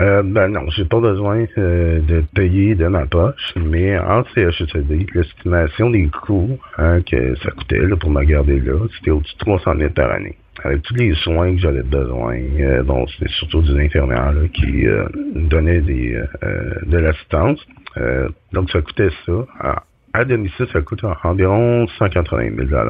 Euh, 0.00 0.22
ben 0.22 0.48
non, 0.48 0.68
j'ai 0.70 0.84
pas 0.84 1.00
besoin 1.00 1.44
euh, 1.58 2.00
de 2.00 2.22
payer 2.34 2.74
de 2.74 2.86
ma 2.86 3.06
poche, 3.06 3.54
mais 3.56 3.98
en 3.98 4.24
CHSLD, 4.34 5.06
l'estimation 5.14 5.90
des 5.90 6.08
coûts 6.08 6.58
hein, 6.78 7.00
que 7.02 7.34
ça 7.36 7.50
coûtait 7.50 7.78
là, 7.78 7.96
pour 7.96 8.10
me 8.10 8.22
garder 8.24 8.60
là, 8.60 8.78
c'était 8.96 9.10
au-dessus 9.10 9.34
de 9.34 9.38
300 9.38 9.74
000 9.78 9.90
par 9.90 10.10
année. 10.10 10.36
Avec 10.64 10.82
tous 10.82 10.94
les 10.94 11.14
soins 11.14 11.54
que 11.54 11.60
j'avais 11.60 11.82
besoin, 11.82 12.38
euh, 12.60 12.82
bon, 12.82 13.06
c'était 13.08 13.32
surtout 13.32 13.62
des 13.62 13.84
infirmières 13.84 14.32
là, 14.32 14.48
qui 14.52 14.86
euh, 14.86 15.06
donnaient 15.34 15.80
des, 15.80 16.14
euh, 16.42 16.74
de 16.86 16.98
l'assistance. 16.98 17.58
Euh, 17.96 18.28
donc 18.52 18.70
ça 18.70 18.80
coûtait 18.80 19.10
ça. 19.26 19.32
À, 19.60 19.82
à 20.12 20.24
domicile, 20.24 20.66
ça 20.72 20.80
coûte 20.82 21.02
environ 21.24 21.86
180 21.98 22.50
000 22.68 22.84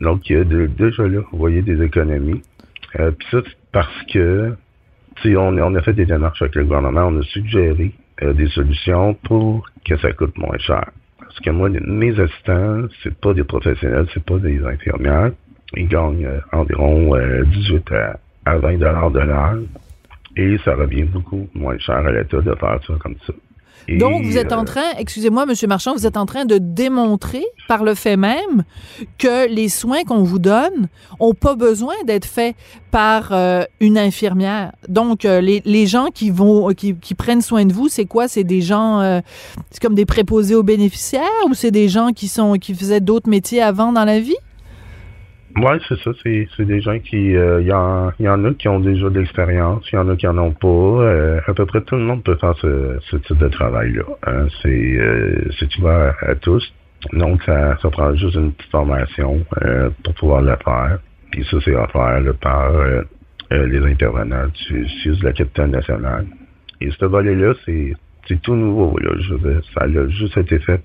Donc 0.00 0.28
il 0.28 0.36
y 0.36 0.40
a 0.40 0.44
déjà 0.44 1.06
là, 1.06 1.20
vous 1.30 1.38
voyez 1.38 1.62
des 1.62 1.82
économies. 1.82 2.42
Euh, 2.98 3.10
Puis 3.12 3.28
ça, 3.30 3.38
c'est 3.44 3.56
parce 3.72 4.02
que 4.12 4.54
sais, 5.22 5.36
on, 5.36 5.56
on 5.58 5.74
a 5.74 5.82
fait 5.82 5.92
des 5.92 6.06
démarches 6.06 6.42
avec 6.42 6.54
le 6.54 6.64
gouvernement, 6.64 7.06
on 7.06 7.20
a 7.20 7.22
suggéré 7.22 7.92
euh, 8.22 8.32
des 8.32 8.48
solutions 8.48 9.14
pour 9.24 9.68
que 9.84 9.96
ça 9.98 10.12
coûte 10.12 10.36
moins 10.38 10.58
cher. 10.58 10.90
Parce 11.18 11.40
que 11.40 11.50
moi, 11.50 11.68
mes 11.68 12.18
assistants, 12.18 12.86
c'est 13.02 13.14
pas 13.18 13.34
des 13.34 13.44
professionnels, 13.44 14.06
c'est 14.14 14.24
pas 14.24 14.38
des 14.38 14.64
infirmières. 14.64 15.32
Ils 15.74 15.88
gagnent 15.88 16.24
euh, 16.24 16.40
environ 16.52 17.14
euh, 17.16 17.44
18 17.44 17.92
à, 17.92 18.18
à 18.46 18.58
20 18.58 18.78
dollars 18.78 19.10
de 19.10 19.20
l'heure. 19.20 19.58
Et 20.36 20.58
ça 20.64 20.74
revient 20.74 21.04
beaucoup 21.04 21.48
moins 21.54 21.78
cher 21.78 21.96
à 21.96 22.12
l'État 22.12 22.40
de 22.40 22.54
faire 22.54 22.78
ça 22.86 22.94
comme 23.00 23.16
ça. 23.26 23.32
Et, 23.88 23.98
Donc, 23.98 24.24
vous 24.24 24.36
êtes 24.36 24.52
euh, 24.52 24.56
en 24.56 24.64
train, 24.64 24.90
excusez-moi, 24.98 25.46
Monsieur 25.46 25.68
Marchand, 25.68 25.94
vous 25.94 26.06
êtes 26.06 26.16
en 26.16 26.26
train 26.26 26.44
de 26.44 26.58
démontrer 26.58 27.44
par 27.68 27.84
le 27.84 27.94
fait 27.94 28.16
même 28.16 28.64
que 29.18 29.48
les 29.48 29.68
soins 29.68 30.02
qu'on 30.04 30.22
vous 30.22 30.38
donne 30.38 30.88
ont 31.20 31.34
pas 31.34 31.54
besoin 31.54 31.94
d'être 32.04 32.24
faits 32.24 32.56
par 32.90 33.32
euh, 33.32 33.64
une 33.80 33.98
infirmière. 33.98 34.72
Donc, 34.88 35.24
euh, 35.24 35.40
les, 35.40 35.62
les 35.64 35.86
gens 35.86 36.08
qui 36.12 36.30
vont, 36.30 36.68
qui, 36.70 36.94
qui 36.96 37.14
prennent 37.14 37.42
soin 37.42 37.64
de 37.64 37.72
vous, 37.72 37.88
c'est 37.88 38.06
quoi? 38.06 38.26
C'est 38.28 38.44
des 38.44 38.60
gens, 38.60 39.00
euh, 39.00 39.20
c'est 39.70 39.80
comme 39.80 39.94
des 39.94 40.06
préposés 40.06 40.54
aux 40.54 40.62
bénéficiaires 40.62 41.22
ou 41.48 41.54
c'est 41.54 41.70
des 41.70 41.88
gens 41.88 42.12
qui 42.12 42.28
sont, 42.28 42.54
qui 42.54 42.74
faisaient 42.74 43.00
d'autres 43.00 43.28
métiers 43.28 43.62
avant 43.62 43.92
dans 43.92 44.04
la 44.04 44.18
vie? 44.18 44.36
Ouais, 45.56 45.78
c'est 45.88 45.98
ça. 46.00 46.10
C'est, 46.22 46.48
c'est 46.56 46.66
des 46.66 46.80
gens 46.82 46.98
qui. 46.98 47.16
Il 47.16 47.66
y, 47.66 47.72
en, 47.72 48.12
y 48.20 48.28
en 48.28 48.44
a 48.44 48.52
qui 48.54 48.68
ont 48.68 48.80
déjà 48.80 49.08
de 49.08 49.18
l'expérience, 49.20 49.88
il 49.92 49.96
y 49.96 49.98
en 49.98 50.08
a 50.08 50.16
qui 50.16 50.26
en 50.26 50.36
ont 50.38 50.52
pas. 50.52 50.68
Euh, 50.68 51.40
à 51.46 51.54
peu 51.54 51.64
près 51.66 51.80
tout 51.80 51.96
le 51.96 52.02
monde 52.02 52.22
peut 52.22 52.36
faire 52.36 52.54
ce, 52.58 52.98
ce 53.10 53.16
type 53.16 53.38
de 53.38 53.48
travail-là. 53.48 54.02
hein. 54.26 54.46
C'est, 54.62 54.68
euh, 54.98 55.48
ouvert 55.78 56.14
à 56.20 56.34
tous. 56.34 56.62
Donc, 57.12 57.42
ça, 57.44 57.76
ça 57.80 57.90
prend 57.90 58.14
juste 58.14 58.34
une 58.34 58.52
petite 58.52 58.70
formation 58.70 59.44
euh, 59.62 59.90
pour 60.04 60.14
pouvoir 60.14 60.42
le 60.42 60.56
faire. 60.64 60.98
Puis 61.30 61.44
ça, 61.50 61.58
c'est 61.64 61.74
offert 61.74 62.20
là, 62.20 62.32
par 62.34 62.70
euh, 62.74 63.02
euh, 63.52 63.66
les 63.66 63.78
intervenants 63.90 64.46
du 64.68 64.84
de 65.12 65.24
la 65.24 65.32
capitale 65.32 65.70
nationale. 65.70 66.26
Et 66.80 66.90
ce 66.90 67.04
volet-là, 67.04 67.54
c'est, 67.64 67.94
c'est 68.26 68.40
tout 68.42 68.54
nouveau. 68.54 68.98
Là. 68.98 69.12
Je 69.20 69.34
veux 69.34 69.52
dire, 69.54 69.62
ça 69.74 69.84
a 69.84 70.08
juste 70.08 70.36
été 70.36 70.58
fait 70.58 70.82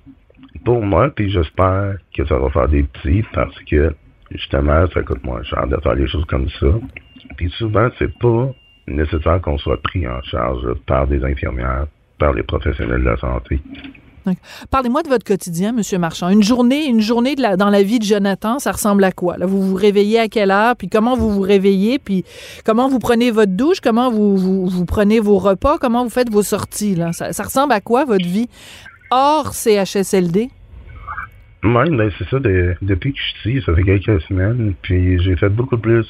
pour 0.66 0.82
moi, 0.84 1.10
puis 1.16 1.30
j'espère 1.32 1.96
que 2.16 2.26
ça 2.26 2.38
va 2.38 2.50
faire 2.50 2.68
des 2.68 2.84
petits 2.84 3.24
parce 3.34 3.58
que 3.64 3.94
justement, 4.32 4.86
ça 4.94 5.02
coûte 5.04 5.24
moins 5.24 5.44
cher 5.44 5.68
de 5.68 5.78
faire 5.82 5.96
les 5.96 6.08
choses 6.08 6.26
comme 6.26 6.50
ça. 6.60 6.68
Puis 7.38 7.50
souvent, 7.58 7.90
c'est 8.00 8.14
pas 8.20 8.52
nécessaire 8.88 9.42
qu'on 9.42 9.58
soit 9.58 9.82
pris 9.82 10.08
en 10.08 10.22
charge 10.24 10.74
par 10.86 11.08
des 11.08 11.24
infirmières, 11.24 11.88
par 12.20 12.34
les 12.34 12.44
professionnels 12.44 13.02
de 13.04 13.10
la 13.10 13.18
santé. 13.18 13.60
Parlez-moi 14.70 15.02
de 15.02 15.10
votre 15.10 15.26
quotidien, 15.26 15.72
Monsieur 15.72 15.98
Marchand. 15.98 16.30
Une 16.30 16.44
journée, 16.44 16.86
une 16.86 17.02
journée 17.02 17.36
dans 17.36 17.70
la 17.70 17.82
vie 17.82 17.98
de 17.98 18.04
Jonathan, 18.04 18.60
ça 18.60 18.72
ressemble 18.72 19.04
à 19.04 19.12
quoi? 19.12 19.38
Là, 19.38 19.46
vous 19.48 19.62
vous 19.62 19.76
réveillez 19.76 20.20
à 20.20 20.28
quelle 20.28 20.52
heure? 20.52 20.76
Puis 20.76 20.90
comment 20.90 21.16
vous 21.16 21.32
vous 21.32 21.42
réveillez? 21.42 21.98
Puis 21.98 22.24
comment 22.64 22.88
vous 22.88 23.00
prenez 23.00 23.32
votre 23.32 23.52
douche? 23.52 23.82
Comment 23.82 24.12
vous, 24.12 24.38
vous, 24.38 24.86
prenez 24.86 25.20
vos 25.20 25.40
repas? 25.40 25.78
Comment 25.80 26.04
vous 26.04 26.12
faites 26.12 26.30
vos 26.30 26.44
sorties? 26.44 26.96
Là? 26.96 27.12
Ça 27.14 27.44
ressemble 27.44 27.74
à 27.74 27.82
quoi, 27.82 28.06
votre 28.06 28.26
vie 28.26 28.48
hors 29.10 29.54
CHSLD? 29.54 30.50
Ouais, 31.64 31.90
ben 31.90 32.10
c'est 32.18 32.28
ça, 32.30 32.40
de- 32.40 32.76
depuis 32.82 33.14
que 33.14 33.20
je 33.20 33.40
suis 33.40 33.52
ici, 33.58 33.66
ça 33.66 33.76
fait 33.76 33.84
quelques 33.84 34.22
semaines, 34.24 34.74
puis 34.82 35.22
j'ai 35.22 35.36
fait 35.36 35.50
beaucoup 35.50 35.78
plus 35.78 36.06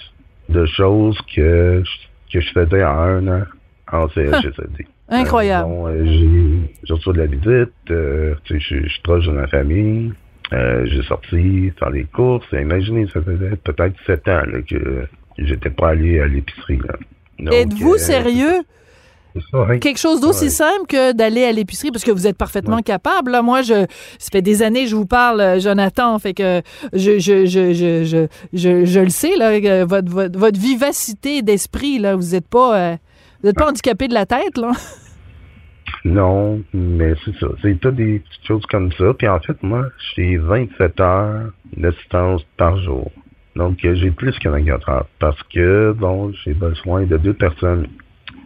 de 0.49 0.65
choses 0.65 1.17
que, 1.35 1.83
je- 1.83 2.33
que 2.33 2.39
je 2.45 2.51
faisais 2.51 2.83
en 2.83 2.97
un 2.99 3.27
an 3.27 3.43
en 3.91 4.07
CHSLD. 4.09 4.87
Incroyable. 5.09 5.69
Euh, 5.69 5.73
bon, 5.73 5.87
euh, 5.87 6.05
j'ai, 6.05 6.69
j'ai 6.85 6.93
reçu 6.93 7.09
de 7.09 7.17
la 7.17 7.25
visite, 7.25 7.73
euh, 7.89 8.35
tu 8.45 8.59
sais, 8.61 8.79
je, 8.81 8.87
suis 8.87 9.01
proche 9.01 9.25
de 9.25 9.31
ma 9.31 9.47
famille, 9.47 10.13
euh, 10.53 10.85
j'ai 10.85 11.03
sorti 11.03 11.71
faire 11.77 11.89
les 11.89 12.05
courses. 12.05 12.45
Imaginez, 12.53 13.07
ça 13.13 13.21
faisait 13.21 13.57
peut-être 13.57 13.95
sept 14.05 14.27
ans 14.29 14.43
là, 14.45 14.61
que 14.61 15.05
j'étais 15.37 15.69
pas 15.69 15.89
allé 15.89 16.21
à 16.21 16.27
l'épicerie. 16.27 16.79
Êtes-vous 17.51 17.95
euh, 17.95 17.97
sérieux? 17.97 18.61
Quelque 19.79 19.99
chose 19.99 20.21
d'aussi 20.21 20.49
simple 20.49 20.87
que 20.87 21.13
d'aller 21.13 21.43
à 21.43 21.51
l'épicerie, 21.51 21.91
parce 21.91 22.03
que 22.03 22.11
vous 22.11 22.27
êtes 22.27 22.37
parfaitement 22.37 22.81
capable. 22.81 23.31
Là, 23.31 23.41
moi, 23.41 23.61
je, 23.61 23.85
ça 24.19 24.29
fait 24.31 24.41
des 24.41 24.61
années 24.61 24.83
que 24.83 24.89
je 24.89 24.95
vous 24.95 25.05
parle, 25.05 25.41
euh, 25.41 25.59
Jonathan, 25.59 26.17
fait 26.19 26.33
que 26.33 26.61
je, 26.93 27.19
je, 27.19 27.45
je, 27.45 27.73
je, 27.73 28.03
je, 28.03 28.27
je, 28.53 28.85
je 28.85 28.99
le 28.99 29.09
sais, 29.09 29.35
là, 29.35 29.85
votre, 29.85 30.11
votre, 30.11 30.37
votre 30.37 30.59
vivacité 30.59 31.41
d'esprit, 31.41 31.99
là, 31.99 32.15
vous 32.15 32.31
n'êtes 32.31 32.47
pas, 32.47 32.77
euh, 32.77 32.95
vous 33.43 33.49
êtes 33.49 33.55
pas 33.55 33.69
handicapé 33.69 34.07
de 34.07 34.13
la 34.13 34.25
tête, 34.25 34.57
là. 34.57 34.71
Non, 36.03 36.61
mais 36.73 37.13
c'est 37.23 37.35
ça. 37.37 37.47
C'est 37.61 37.79
pas 37.79 37.91
des 37.91 38.19
petites 38.19 38.47
choses 38.47 38.65
comme 38.67 38.91
ça. 38.93 39.13
Puis 39.17 39.27
en 39.27 39.39
fait, 39.39 39.61
moi, 39.61 39.85
j'ai 40.15 40.37
27 40.37 40.99
heures 40.99 41.51
d'assistance 41.77 42.41
par 42.57 42.81
jour. 42.81 43.11
Donc, 43.55 43.77
j'ai 43.81 44.11
plus 44.11 44.37
que 44.39 44.49
24 44.49 44.89
heures. 44.89 45.05
Parce 45.19 45.41
que, 45.53 45.93
bon, 45.97 46.31
j'ai 46.43 46.53
besoin 46.53 47.03
de 47.03 47.17
deux 47.17 47.33
personnes 47.33 47.87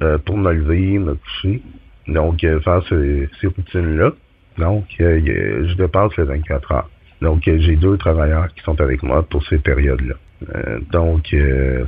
euh, 0.01 0.17
pour 0.19 0.37
me 0.37 0.53
lever, 0.53 0.99
me 0.99 1.15
coucher. 1.15 1.61
Donc, 2.07 2.43
euh, 2.43 2.59
faire 2.61 2.83
ces, 2.89 3.29
routines-là. 3.43 4.11
Donc, 4.57 4.85
euh, 5.01 5.19
a- 5.19 5.67
je 5.67 5.73
dépasse 5.75 6.15
les 6.17 6.23
24 6.23 6.71
heures. 6.71 6.89
Donc, 7.21 7.47
euh, 7.47 7.57
j'ai 7.59 7.75
deux 7.75 7.97
travailleurs 7.97 8.53
qui 8.53 8.63
sont 8.63 8.79
avec 8.79 9.01
moi 9.03 9.23
pour 9.23 9.43
ces 9.47 9.57
périodes-là. 9.57 10.15
Euh, 10.55 10.79
donc, 10.91 11.33
euh, 11.33 11.85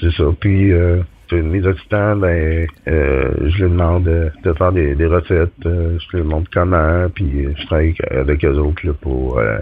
c'est 0.00 0.12
ça. 0.12 0.24
Puis, 0.40 0.72
euh, 0.72 1.02
mes 1.32 1.64
assistants, 1.66 2.16
ben, 2.16 2.66
euh, 2.88 3.30
je 3.50 3.60
leur 3.64 3.70
demande 3.70 4.04
de, 4.04 4.52
faire 4.54 4.72
des, 4.72 4.94
des 4.96 5.06
recettes. 5.06 5.52
euh, 5.66 5.98
je 5.98 6.16
leur 6.16 6.26
montre 6.26 6.50
comment. 6.52 7.08
Puis, 7.14 7.46
euh, 7.46 7.52
je 7.56 7.66
travaille 7.66 7.94
avec 8.10 8.44
eux 8.44 8.56
autres 8.58 8.86
là, 8.86 8.92
pour 8.94 9.38
euh, 9.38 9.58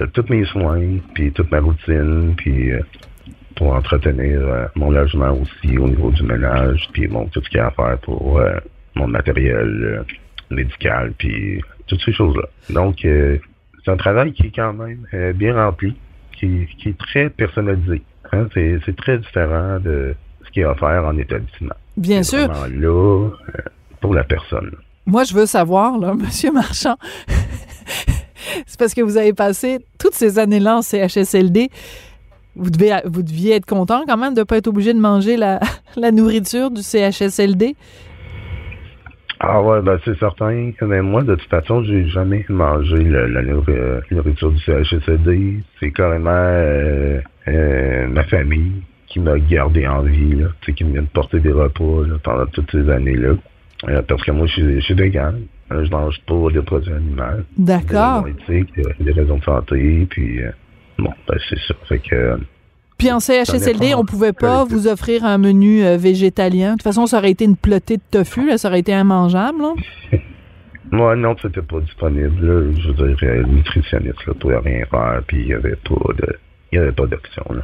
euh, 0.00 0.06
tous 0.12 0.26
mes 0.30 0.44
soins, 0.46 0.98
puis 1.14 1.32
toute 1.32 1.50
ma 1.50 1.60
routine, 1.60 2.34
puis 2.36 2.72
euh, 2.72 2.80
pour 3.56 3.74
entretenir 3.74 4.40
euh, 4.40 4.66
mon 4.74 4.90
logement 4.90 5.32
aussi 5.32 5.78
au 5.78 5.88
niveau 5.88 6.10
du 6.10 6.22
ménage, 6.22 6.88
puis 6.92 7.06
bon, 7.06 7.26
tout 7.26 7.42
ce 7.42 7.48
qu'il 7.48 7.58
y 7.58 7.60
a 7.60 7.68
à 7.68 7.70
faire 7.70 7.98
pour 7.98 8.38
euh, 8.38 8.52
mon 8.94 9.06
matériel 9.06 9.66
euh, 9.82 10.02
médical, 10.50 11.12
puis 11.18 11.60
toutes 11.86 12.00
ces 12.04 12.12
choses-là. 12.12 12.48
Donc, 12.70 12.96
c'est 13.00 13.90
un 13.90 13.96
travail 13.96 14.32
qui 14.32 14.46
est 14.46 14.54
quand 14.54 14.72
même 14.72 15.04
bien 15.34 15.54
rempli, 15.54 15.94
qui, 16.32 16.66
qui 16.78 16.90
est 16.90 16.98
très 16.98 17.28
personnalisé. 17.28 18.02
Hein. 18.32 18.46
C'est, 18.54 18.78
c'est 18.86 18.96
très 18.96 19.18
différent 19.18 19.78
de 19.80 20.14
ce 20.46 20.50
qui 20.50 20.60
est 20.60 20.64
offert 20.64 21.04
en 21.04 21.16
établissement. 21.18 21.74
Bien 21.96 22.22
C'est 22.22 22.38
sûr. 22.38 22.48
là 22.48 23.28
pour 24.04 24.14
la 24.14 24.22
personne. 24.24 24.70
Moi, 25.06 25.24
je 25.24 25.32
veux 25.32 25.46
savoir, 25.46 25.98
là, 25.98 26.12
Monsieur 26.18 26.52
Marchand, 26.52 26.96
c'est 28.66 28.78
parce 28.78 28.92
que 28.92 29.00
vous 29.00 29.16
avez 29.16 29.32
passé 29.32 29.78
toutes 29.98 30.12
ces 30.12 30.38
années-là 30.38 30.76
en 30.76 30.82
CHSLD. 30.82 31.70
Vous, 32.56 32.70
devez, 32.70 32.92
vous 33.04 33.22
deviez 33.22 33.54
être 33.56 33.66
content 33.66 34.02
quand 34.06 34.16
même 34.16 34.34
de 34.34 34.40
ne 34.40 34.44
pas 34.44 34.56
être 34.56 34.68
obligé 34.68 34.94
de 34.94 35.00
manger 35.00 35.36
la, 35.36 35.60
la 35.96 36.10
nourriture 36.12 36.70
du 36.70 36.82
CHSLD. 36.82 37.76
Ah 39.40 39.60
ouais, 39.60 39.82
ben 39.82 39.98
c'est 40.04 40.18
certain. 40.18 40.70
Mais 40.82 41.02
moi, 41.02 41.22
de 41.22 41.34
toute 41.34 41.48
façon, 41.50 41.82
j'ai 41.82 42.06
jamais 42.08 42.44
mangé 42.48 42.96
le- 42.96 43.26
la 43.26 43.40
euh, 43.40 44.00
nourriture 44.10 44.52
du 44.52 44.58
CHSLD. 44.58 45.58
C'est 45.80 45.90
carrément 45.90 46.30
euh, 46.30 47.20
euh, 47.48 48.06
ma 48.08 48.24
famille 48.24 48.72
qui 49.08 49.20
m'a 49.20 49.38
gardé 49.38 49.86
en 49.86 50.02
vie, 50.02 50.36
là, 50.36 50.46
qui 50.74 50.84
me 50.84 50.92
vient 50.92 51.02
de 51.02 51.08
porter 51.08 51.40
des 51.40 51.52
repas 51.52 52.06
là, 52.06 52.16
pendant 52.22 52.46
toutes 52.46 52.70
ces 52.70 52.88
années-là. 52.88 53.34
Euh, 53.88 54.02
parce 54.08 54.22
que 54.24 54.30
moi, 54.30 54.46
je 54.46 54.80
suis, 54.80 54.94
vegan. 54.94 55.40
Je 55.70 55.90
mange 55.90 56.20
pas 56.26 56.50
de 56.52 56.60
produits 56.60 56.92
animaux. 56.92 57.42
D'accord. 57.58 58.22
Des 58.24 58.30
raisons 58.32 58.36
éthiques, 58.48 58.80
des 59.00 59.12
raisons 59.12 59.38
de 59.38 59.44
santé, 59.44 60.06
puis 60.08 60.40
bon, 60.98 61.12
ben 61.28 61.38
c'est 61.48 61.58
ça. 61.66 61.74
Fait 61.88 61.98
que 61.98 62.14
euh, 62.14 62.36
Puis 62.98 63.10
en 63.12 63.20
CHSLD, 63.20 63.94
on 63.94 64.04
pouvait 64.04 64.32
pas 64.32 64.64
dépend. 64.64 64.76
vous 64.76 64.88
offrir 64.88 65.24
un 65.24 65.38
menu 65.38 65.84
euh, 65.84 65.96
végétalien. 65.96 66.72
De 66.72 66.72
toute 66.74 66.82
façon, 66.82 67.06
ça 67.06 67.18
aurait 67.18 67.30
été 67.30 67.44
une 67.44 67.56
plotée 67.56 67.96
de 67.96 68.02
tofu, 68.10 68.46
là, 68.46 68.58
ça 68.58 68.68
aurait 68.68 68.80
été 68.80 68.92
immangeable. 68.92 69.60
là. 69.62 69.74
moi, 70.92 71.16
non, 71.16 71.34
c'était 71.40 71.62
pas 71.62 71.80
disponible. 71.80 72.46
Là. 72.46 72.72
Je 72.78 72.88
veux 72.88 72.94
dire, 73.14 73.28
euh, 73.28 73.42
le 73.42 73.46
nutritionniste 73.46 74.26
là, 74.26 74.34
pouvait 74.34 74.58
rien 74.58 74.84
faire, 74.90 75.22
puis 75.26 75.40
il 75.42 75.48
y 75.48 75.54
avait 75.54 75.76
pas 75.76 76.12
de. 76.18 76.36
Il 76.72 76.76
y 76.76 76.78
avait 76.78 76.92
pas 76.92 77.06
d'option. 77.06 77.44
là. 77.50 77.62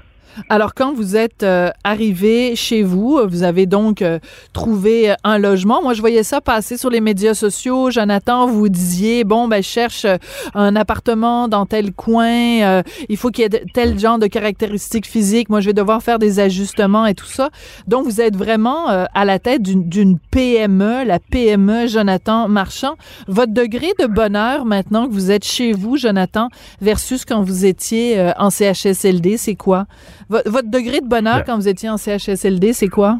Alors, 0.49 0.75
quand 0.75 0.93
vous 0.95 1.17
êtes 1.17 1.43
euh, 1.43 1.71
arrivé 1.85 2.55
chez 2.57 2.83
vous, 2.83 3.21
vous 3.29 3.43
avez 3.43 3.67
donc 3.67 4.01
euh, 4.03 4.19
trouvé 4.53 5.11
euh, 5.11 5.15
un 5.25 5.39
logement. 5.39 5.83
Moi, 5.83 5.95
je 5.95 6.01
voyais 6.01 6.23
ça 6.23 6.41
passer 6.41 6.77
sur 6.77 6.91
les 6.91 7.01
médias 7.01 7.35
sociaux. 7.35 7.91
Jonathan, 7.91 8.47
vous 8.47 8.69
disiez, 8.69 9.25
bon, 9.25 9.49
ben, 9.49 9.63
je 9.63 9.69
cherche 9.69 10.07
un 10.55 10.77
appartement 10.77 11.49
dans 11.49 11.67
tel 11.67 11.93
coin. 11.93 12.63
euh, 12.63 12.83
il 13.09 13.17
faut 13.17 13.31
qu'il 13.31 13.43
y 13.43 13.47
ait 13.57 13.65
tel 13.75 13.99
genre 13.99 14.19
de 14.19 14.27
caractéristiques 14.27 15.07
physiques. 15.07 15.49
Moi, 15.51 15.61
je 15.61 15.67
vais 15.67 15.73
devoir 15.73 16.03
faire 16.03 16.19
des 16.19 16.41
ajustements 16.41 17.07
et 17.07 17.15
tout 17.15 17.27
ça. 17.27 17.51
Donc, 17.87 18.05
vous 18.05 18.21
êtes 18.21 18.37
vraiment 18.37 18.87
à 18.89 19.25
la 19.25 19.39
tête 19.39 19.63
d'une- 19.63 20.19
PME, 20.31 21.05
la 21.05 21.19
PME 21.19 21.87
Jonathan 21.89 22.49
Marchand. 22.49 22.95
Votre 23.27 23.53
degré 23.53 23.89
de 23.99 24.07
bonheur 24.07 24.65
maintenant 24.65 25.09
que 25.09 25.13
vous 25.13 25.31
êtes 25.31 25.45
chez 25.45 25.73
vous, 25.73 25.97
Jonathan, 25.97 26.49
versus 26.81 27.25
quand 27.25 27.43
vous 27.43 27.65
étiez 27.67 28.33
en 28.39 28.49
CHSLD, 28.51 29.37
c'est 29.37 29.57
quoi? 29.57 29.87
Vo- 30.31 30.43
votre 30.47 30.71
degré 30.71 31.01
de 31.01 31.09
bonheur 31.09 31.39
Ouais. 31.39 31.43
quand 31.45 31.57
vous 31.57 31.69
étiez 31.69 31.89
en 31.91 31.97
CHSLD, 31.99 32.73
c'est 32.73 32.89
quoi? 32.89 33.19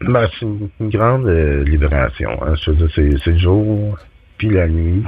Ben, 0.00 0.28
c'est 0.32 0.46
une, 0.46 0.68
une 0.80 0.90
grande 0.90 1.26
euh, 1.26 1.64
libération. 1.64 2.30
Hein. 2.42 2.54
Je 2.64 2.70
veux 2.70 2.76
dire, 2.86 2.90
c'est, 3.22 3.30
le 3.30 3.38
jour, 3.38 3.98
puis 4.38 4.50
la 4.50 4.68
nuit. 4.68 5.04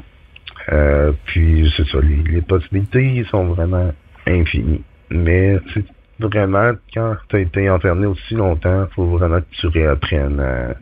Euh, 0.73 1.13
puis 1.27 1.73
c'est 1.77 1.87
ça, 1.89 1.99
les, 2.01 2.23
les 2.31 2.43
possibilités 2.43 3.25
sont 3.31 3.47
vraiment 3.47 3.93
infinies. 4.27 4.83
Mais 5.11 5.59
c'est 5.75 5.85
vraiment, 6.19 6.73
quand 6.93 7.15
tu 7.29 7.37
as 7.37 7.41
été 7.41 7.71
enfermé 7.71 8.07
aussi 8.07 8.35
longtemps, 8.35 8.87
faut 8.95 9.07
vraiment 9.07 9.41
que 9.41 9.47
tu 9.61 9.67
réapprennes 9.69 10.41
à, 10.41 10.75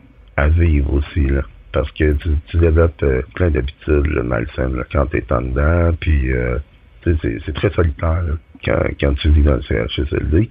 à 0.43 0.47
vivre 0.49 0.93
aussi. 0.93 1.27
Là. 1.27 1.41
Parce 1.71 1.89
que 1.91 2.13
tu, 2.13 2.29
tu 2.47 2.57
développes 2.57 3.01
euh, 3.03 3.21
plein 3.35 3.49
d'habitudes 3.51 4.07
malsaines 4.23 4.75
là, 4.75 4.83
quand 4.91 5.05
tu 5.05 5.17
es 5.17 5.31
en 5.33 5.41
dedans. 5.41 5.91
Puis 5.99 6.33
euh, 6.33 6.57
c'est 7.05 7.53
très 7.53 7.69
solitaire 7.71 8.23
là, 8.23 8.33
quand, 8.63 8.81
quand 8.99 9.13
tu 9.15 9.29
vis 9.29 9.43
dans 9.43 9.55
le 9.55 9.61
CHSLD. 9.61 10.49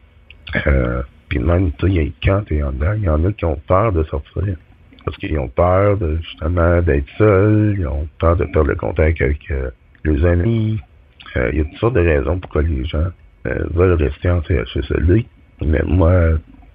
Euh, 0.66 1.02
puis 1.28 1.38
même, 1.38 1.72
tu 1.72 1.92
sais, 1.92 2.12
quand 2.22 2.42
tu 2.46 2.56
es 2.56 2.62
en 2.62 2.72
dedans, 2.72 2.94
il 2.96 3.04
y 3.04 3.08
en 3.08 3.24
a 3.24 3.32
qui 3.32 3.44
ont 3.44 3.60
peur 3.66 3.92
de 3.92 4.02
sortir. 4.04 4.56
Parce 5.04 5.16
qu'ils 5.18 5.38
ont 5.38 5.48
peur 5.48 5.96
de, 5.96 6.18
justement 6.22 6.82
d'être 6.82 7.08
seuls, 7.16 7.76
ils 7.78 7.86
ont 7.86 8.08
peur 8.18 8.36
de 8.36 8.44
perdre 8.44 8.68
le 8.68 8.76
contact 8.76 9.20
avec 9.22 9.50
euh, 9.50 9.70
les 10.04 10.24
amis. 10.24 10.78
Euh, 11.36 11.50
il 11.52 11.58
y 11.58 11.60
a 11.60 11.64
toutes 11.64 11.78
sortes 11.78 11.94
de 11.94 12.00
raisons 12.00 12.38
pourquoi 12.38 12.62
les 12.62 12.84
gens 12.84 13.06
euh, 13.46 13.64
veulent 13.70 13.94
rester 13.94 14.30
en 14.30 14.42
CHSLD. 14.42 15.26
Mais 15.64 15.82
moi, 15.86 16.12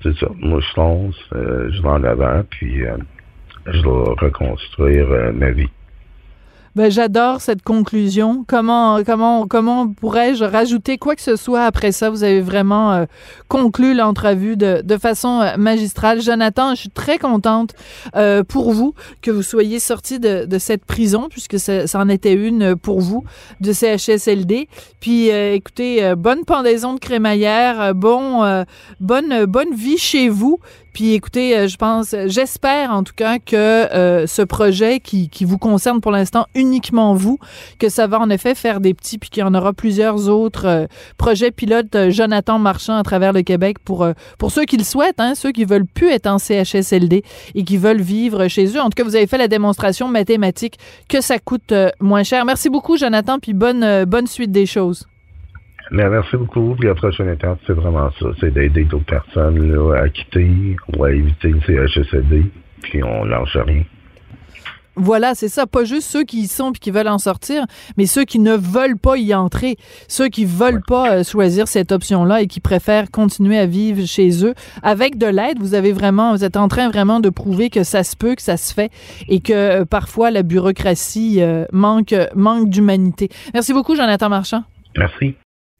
c'est 0.01 0.15
ça. 0.17 0.27
Moi, 0.39 0.59
je 0.59 0.73
fonce, 0.73 1.29
je 1.31 1.81
vais 1.81 1.89
en 1.89 2.03
avant, 2.03 2.43
puis 2.49 2.83
je 3.67 3.81
dois 3.81 4.15
reconstruire 4.19 5.07
ma 5.33 5.51
vie. 5.51 5.69
Ben, 6.75 6.89
j'adore 6.89 7.39
cette 7.39 7.61
conclusion. 7.61 8.43
Comment, 8.47 9.03
comment, 9.03 9.45
comment 9.47 9.87
pourrais-je 9.87 10.43
rajouter 10.43 10.97
quoi 10.97 11.15
que 11.15 11.21
ce 11.21 11.35
soit 11.35 11.65
après 11.65 11.91
ça? 11.91 12.09
Vous 12.09 12.23
avez 12.23 12.41
vraiment 12.41 12.93
euh, 12.93 13.05
conclu 13.47 13.93
l'entrevue 13.93 14.57
de, 14.57 14.81
de 14.83 14.97
façon 14.97 15.41
euh, 15.41 15.55
magistrale. 15.57 16.19
Jonathan, 16.19 16.71
je 16.71 16.81
suis 16.81 16.89
très 16.89 17.19
contente 17.19 17.75
euh, 18.15 18.43
pour 18.43 18.71
vous 18.71 18.95
que 19.21 19.29
vous 19.29 19.43
soyez 19.43 19.77
sorti 19.79 20.19
de, 20.19 20.45
de 20.45 20.57
cette 20.57 20.85
prison, 20.85 21.27
puisque 21.29 21.59
ça, 21.59 21.85
ça 21.85 21.99
en 21.99 22.09
était 22.09 22.33
une 22.33 22.75
pour 22.75 23.01
vous, 23.01 23.23
de 23.61 23.71
CHSLD. 23.71 24.67
Puis, 24.99 25.31
euh, 25.31 25.53
écoutez, 25.53 26.03
euh, 26.03 26.15
bonne 26.15 26.43
pendaison 26.43 26.95
de 26.95 26.99
crémaillère, 26.99 27.81
euh, 27.81 27.93
bon, 27.93 28.63
bonne, 28.99 29.45
bonne 29.45 29.75
vie 29.75 29.97
chez 29.97 30.29
vous. 30.29 30.59
Puis 30.93 31.13
écoutez, 31.13 31.57
euh, 31.57 31.67
je 31.67 31.77
pense, 31.77 32.15
j'espère 32.27 32.91
en 32.91 33.03
tout 33.03 33.13
cas 33.15 33.39
que 33.39 33.55
euh, 33.55 34.27
ce 34.27 34.43
projet 34.43 34.99
qui, 34.99 35.29
vous 35.43 35.57
concerne 35.57 35.99
pour 35.99 36.11
l'instant 36.11 36.45
uniquement 36.55 37.15
vous, 37.15 37.39
que 37.79 37.89
ça 37.89 38.07
va 38.07 38.19
en 38.19 38.29
effet 38.29 38.55
faire 38.55 38.79
des 38.79 38.93
petits, 38.93 39.17
puis 39.17 39.29
qu'il 39.29 39.41
y 39.41 39.43
en 39.43 39.53
aura 39.53 39.73
plusieurs 39.73 40.29
autres 40.29 40.65
euh, 40.65 40.85
projets 41.17 41.51
pilotes 41.51 41.95
euh, 41.95 42.11
Jonathan 42.11 42.59
Marchand 42.59 42.95
à 42.95 43.03
travers 43.03 43.33
le 43.33 43.41
Québec 43.41 43.77
pour, 43.83 44.03
euh, 44.03 44.13
pour 44.37 44.51
ceux 44.51 44.65
qui 44.65 44.77
le 44.77 44.83
souhaitent, 44.83 45.19
hein, 45.19 45.33
ceux 45.35 45.51
qui 45.51 45.65
veulent 45.65 45.85
plus 45.85 46.09
être 46.09 46.27
en 46.27 46.37
CHSLD 46.37 47.23
et 47.55 47.63
qui 47.63 47.77
veulent 47.77 48.01
vivre 48.01 48.47
chez 48.47 48.65
eux. 48.67 48.79
En 48.79 48.85
tout 48.85 48.95
cas, 48.95 49.03
vous 49.03 49.15
avez 49.15 49.27
fait 49.27 49.37
la 49.37 49.47
démonstration 49.47 50.07
mathématique 50.07 50.77
que 51.09 51.21
ça 51.21 51.39
coûte 51.39 51.73
moins 51.99 52.23
cher. 52.23 52.45
Merci 52.45 52.69
beaucoup, 52.69 52.97
Jonathan, 52.97 53.39
puis 53.39 53.53
bonne, 53.53 54.05
bonne 54.05 54.27
suite 54.27 54.51
des 54.51 54.65
choses. 54.65 55.07
Mais 55.91 56.09
merci 56.09 56.37
beaucoup. 56.37 56.75
Puis 56.77 56.87
la 56.87 56.95
prochaine 56.95 57.29
étape, 57.29 57.59
c'est 57.67 57.73
vraiment 57.73 58.09
ça. 58.19 58.27
C'est 58.39 58.51
d'aider 58.51 58.85
d'autres 58.85 59.05
personnes 59.05 59.71
là, 59.71 60.01
à 60.01 60.09
quitter 60.09 60.75
ou 60.95 61.03
à 61.03 61.11
éviter 61.11 61.49
le 61.49 61.61
CHSLD. 61.61 62.45
Puis 62.81 63.03
on 63.03 63.25
lâche 63.25 63.57
rien. 63.57 63.83
Voilà, 64.95 65.33
c'est 65.33 65.47
ça. 65.47 65.65
Pas 65.65 65.85
juste 65.85 66.07
ceux 66.07 66.23
qui 66.23 66.41
y 66.41 66.47
sont 66.47 66.71
puis 66.71 66.79
qui 66.79 66.91
veulent 66.91 67.07
en 67.07 67.17
sortir, 67.17 67.65
mais 67.97 68.05
ceux 68.05 68.25
qui 68.25 68.39
ne 68.39 68.55
veulent 68.55 68.97
pas 68.97 69.17
y 69.17 69.33
entrer, 69.33 69.75
ceux 70.07 70.29
qui 70.29 70.45
veulent 70.45 70.83
pas 70.85 71.13
euh, 71.13 71.23
choisir 71.23 71.67
cette 71.67 71.91
option-là 71.91 72.41
et 72.41 72.47
qui 72.47 72.59
préfèrent 72.59 73.09
continuer 73.09 73.57
à 73.57 73.65
vivre 73.65 74.05
chez 74.05 74.45
eux 74.45 74.53
avec 74.83 75.17
de 75.17 75.25
l'aide. 75.25 75.57
Vous 75.59 75.73
avez 75.73 75.93
vraiment, 75.93 76.35
vous 76.35 76.43
êtes 76.43 76.57
en 76.57 76.67
train 76.67 76.89
vraiment 76.89 77.19
de 77.19 77.29
prouver 77.29 77.69
que 77.71 77.83
ça 77.83 78.03
se 78.03 78.15
peut, 78.15 78.35
que 78.35 78.41
ça 78.41 78.57
se 78.57 78.71
fait 78.73 78.91
et 79.27 79.39
que 79.39 79.53
euh, 79.53 79.85
parfois 79.85 80.29
la 80.29 80.43
bureaucratie 80.43 81.41
euh, 81.41 81.65
manque 81.71 82.13
manque 82.35 82.69
d'humanité. 82.69 83.29
Merci 83.53 83.73
beaucoup, 83.73 83.95
Jonathan 83.95 84.29
Marchand. 84.29 84.63
Merci. 84.95 85.35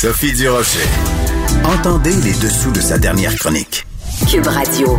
Sophie 0.00 0.32
Durocher. 0.32 0.86
Entendez 1.64 2.12
les 2.22 2.32
dessous 2.34 2.70
de 2.70 2.78
sa 2.78 2.98
dernière 2.98 3.34
chronique. 3.34 3.84
Cube 4.30 4.46
Radio. 4.46 4.96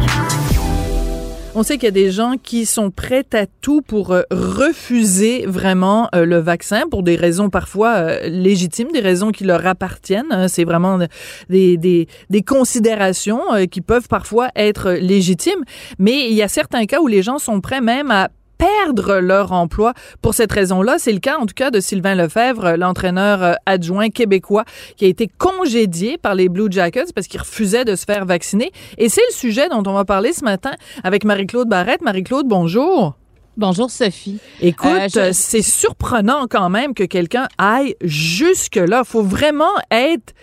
On 1.56 1.64
sait 1.64 1.76
qu'il 1.76 1.86
y 1.86 1.88
a 1.88 1.92
des 1.92 2.12
gens 2.12 2.34
qui 2.42 2.66
sont 2.66 2.92
prêts 2.92 3.26
à 3.32 3.46
tout 3.46 3.82
pour 3.82 4.12
euh, 4.12 4.24
refuser 4.30 5.46
vraiment 5.48 6.10
euh, 6.14 6.26
le 6.26 6.40
vaccin 6.40 6.84
pour 6.92 7.04
des 7.04 7.16
raisons 7.16 7.50
parfois 7.50 7.94
euh, 7.94 8.28
légitimes, 8.28 8.90
des 8.92 9.00
raisons 9.00 9.32
qui 9.32 9.46
leur 9.46 9.66
appartiennent. 9.66 10.32
Hein. 10.32 10.50
C'est 10.50 10.66
vraiment 10.66 11.00
des, 11.48 11.78
des, 11.78 12.10
des 12.30 12.42
considérations 12.42 13.42
qui 13.72 13.80
peuvent 13.80 14.10
parfois 14.10 14.50
être 14.58 14.92
légitimes. 14.92 15.64
Mais 15.98 16.28
il 16.30 16.34
y 16.34 16.42
a 16.42 16.50
certains 16.50 16.86
cas 16.86 17.00
où 17.00 17.08
les 17.08 17.22
gens 17.22 17.38
sont 17.38 17.62
prêts 17.62 17.80
même 17.80 18.12
à 18.12 18.28
perdre 18.60 19.20
leur 19.20 19.52
emploi 19.54 19.94
pour 20.22 20.36
cette 20.36 20.52
raison-là. 20.52 20.98
C'est 21.00 21.14
le 21.14 21.20
cas, 21.20 21.38
en 21.38 21.48
tout 21.48 21.56
cas, 21.56 21.72
de 21.72 21.80
Sylvain 21.80 22.14
Lefebvre, 22.14 22.76
l'entraîneur 22.78 23.42
euh, 23.42 23.54
adjoint 23.66 24.10
québécois 24.10 24.66
qui 24.98 25.06
a 25.06 25.08
été 25.08 25.28
congédié 25.28 26.20
par 26.20 26.36
les 26.36 26.50
Blue 26.50 26.68
Jackets 26.70 27.14
parce 27.16 27.28
qu'il 27.28 27.40
refusait 27.40 27.86
de 27.86 27.96
se 27.96 28.06
faire 28.06 28.26
vacciner. 28.26 28.72
Et 28.98 29.10
c'est 29.10 29.24
le 29.30 29.34
sujet 29.34 29.70
dont 29.70 29.84
on 29.88 29.94
va 29.94 30.06
parler 30.06 30.34
ce 30.34 30.44
matin 30.44 30.74
avec 31.04 31.24
Marie-Claude 31.24 31.70
Barrette. 31.70 32.02
Marie-Claude, 32.02 32.48
bonjour. 32.48 33.16
Bonjour 33.58 33.90
Sophie. 33.90 34.40
Écoute, 34.62 35.18
euh, 35.18 35.32
c'est 35.34 35.62
surprenant 35.62 36.48
quand 36.50 36.70
même 36.70 36.94
que 36.94 37.04
quelqu'un 37.04 37.48
aille 37.58 37.96
jusque-là. 38.02 39.04
Faut 39.04 39.24
vraiment 39.24 39.74
être 39.92 40.34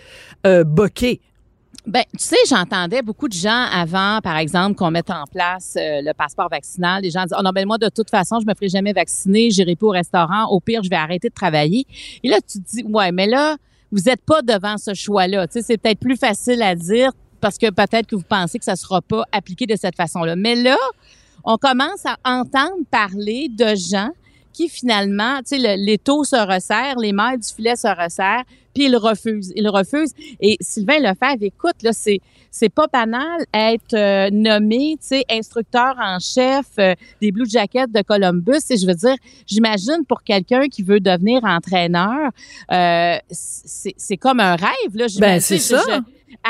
euh, 0.45 0.63
boqué. 0.63 1.21
Ben, 1.87 2.03
tu 2.11 2.25
sais, 2.25 2.35
j'entendais 2.49 3.01
beaucoup 3.01 3.29
de 3.29 3.33
gens 3.33 3.65
avant, 3.71 4.19
par 4.21 4.35
exemple, 4.35 4.75
qu'on 4.75 4.91
mette 4.91 5.09
en 5.09 5.23
place 5.23 5.77
euh, 5.77 6.01
le 6.01 6.11
passeport 6.13 6.49
vaccinal. 6.49 7.01
Les 7.01 7.11
gens 7.11 7.23
disent, 7.23 7.35
oh 7.39 7.41
non, 7.41 7.51
ben 7.51 7.65
moi, 7.65 7.77
de 7.77 7.87
toute 7.87 8.09
façon, 8.09 8.41
je 8.41 8.45
me 8.45 8.53
ferai 8.53 8.67
jamais 8.67 8.91
vacciner, 8.91 9.51
j'irai 9.51 9.77
pas 9.77 9.87
au 9.87 9.91
restaurant. 9.91 10.47
Au 10.49 10.59
pire, 10.59 10.83
je 10.83 10.89
vais 10.89 10.97
arrêter 10.97 11.29
de 11.29 11.33
travailler. 11.33 11.87
Et 12.23 12.27
là, 12.27 12.39
tu 12.45 12.61
te 12.61 12.69
dis, 12.69 12.83
ouais, 12.83 13.13
mais 13.13 13.25
là, 13.25 13.55
vous 13.93 14.01
n'êtes 14.01 14.21
pas 14.25 14.41
devant 14.41 14.77
ce 14.77 14.93
choix-là. 14.93 15.47
Tu 15.47 15.53
sais, 15.53 15.61
c'est 15.61 15.77
peut-être 15.77 15.99
plus 15.99 16.17
facile 16.17 16.61
à 16.61 16.75
dire 16.75 17.11
parce 17.39 17.57
que 17.57 17.69
peut-être 17.69 18.07
que 18.07 18.17
vous 18.17 18.25
pensez 18.27 18.59
que 18.59 18.65
ça 18.65 18.75
sera 18.75 19.01
pas 19.01 19.23
appliqué 19.31 19.65
de 19.65 19.77
cette 19.77 19.95
façon-là. 19.95 20.35
Mais 20.35 20.55
là, 20.55 20.75
on 21.45 21.55
commence 21.55 22.05
à 22.05 22.17
entendre 22.25 22.83
parler 22.91 23.47
de 23.49 23.75
gens 23.75 24.09
qui 24.51 24.67
finalement, 24.67 25.37
tu 25.37 25.57
sais, 25.57 25.77
les 25.77 25.97
taux 25.97 26.25
se 26.25 26.35
resserrent, 26.35 26.97
les 26.97 27.13
mailles 27.13 27.37
du 27.37 27.47
filet 27.47 27.77
se 27.77 27.87
resserrent, 27.87 28.43
puis 28.77 28.85
ils 28.85 28.95
refusent, 28.95 29.51
ils 29.55 29.67
refusent. 29.67 30.13
Et 30.39 30.55
Sylvain 30.61 30.99
Lefebvre, 30.99 31.41
écoute, 31.41 31.81
là, 31.81 31.93
c'est 31.93 32.19
c'est 32.51 32.69
pas 32.69 32.85
banal 32.91 33.43
être 33.53 33.93
euh, 33.93 34.29
nommé, 34.31 34.97
tu 34.99 35.07
sais, 35.07 35.25
instructeur 35.29 35.95
en 35.99 36.19
chef 36.19 36.65
euh, 36.77 36.93
des 37.19 37.31
Blue 37.31 37.49
Jackets 37.49 37.87
de 37.87 38.01
Columbus. 38.03 38.61
Et 38.69 38.77
je 38.77 38.85
veux 38.85 38.93
dire, 38.93 39.15
j'imagine 39.47 40.05
pour 40.07 40.23
quelqu'un 40.23 40.67
qui 40.67 40.83
veut 40.83 40.99
devenir 40.99 41.43
entraîneur, 41.43 42.29
euh, 42.71 43.15
c'est 43.31 44.17
comme 44.17 44.39
un 44.39 44.55
rêve 44.55 44.95
là. 44.95 45.07
Ben 45.19 45.39
c'est 45.39 45.57
ça 45.57 45.83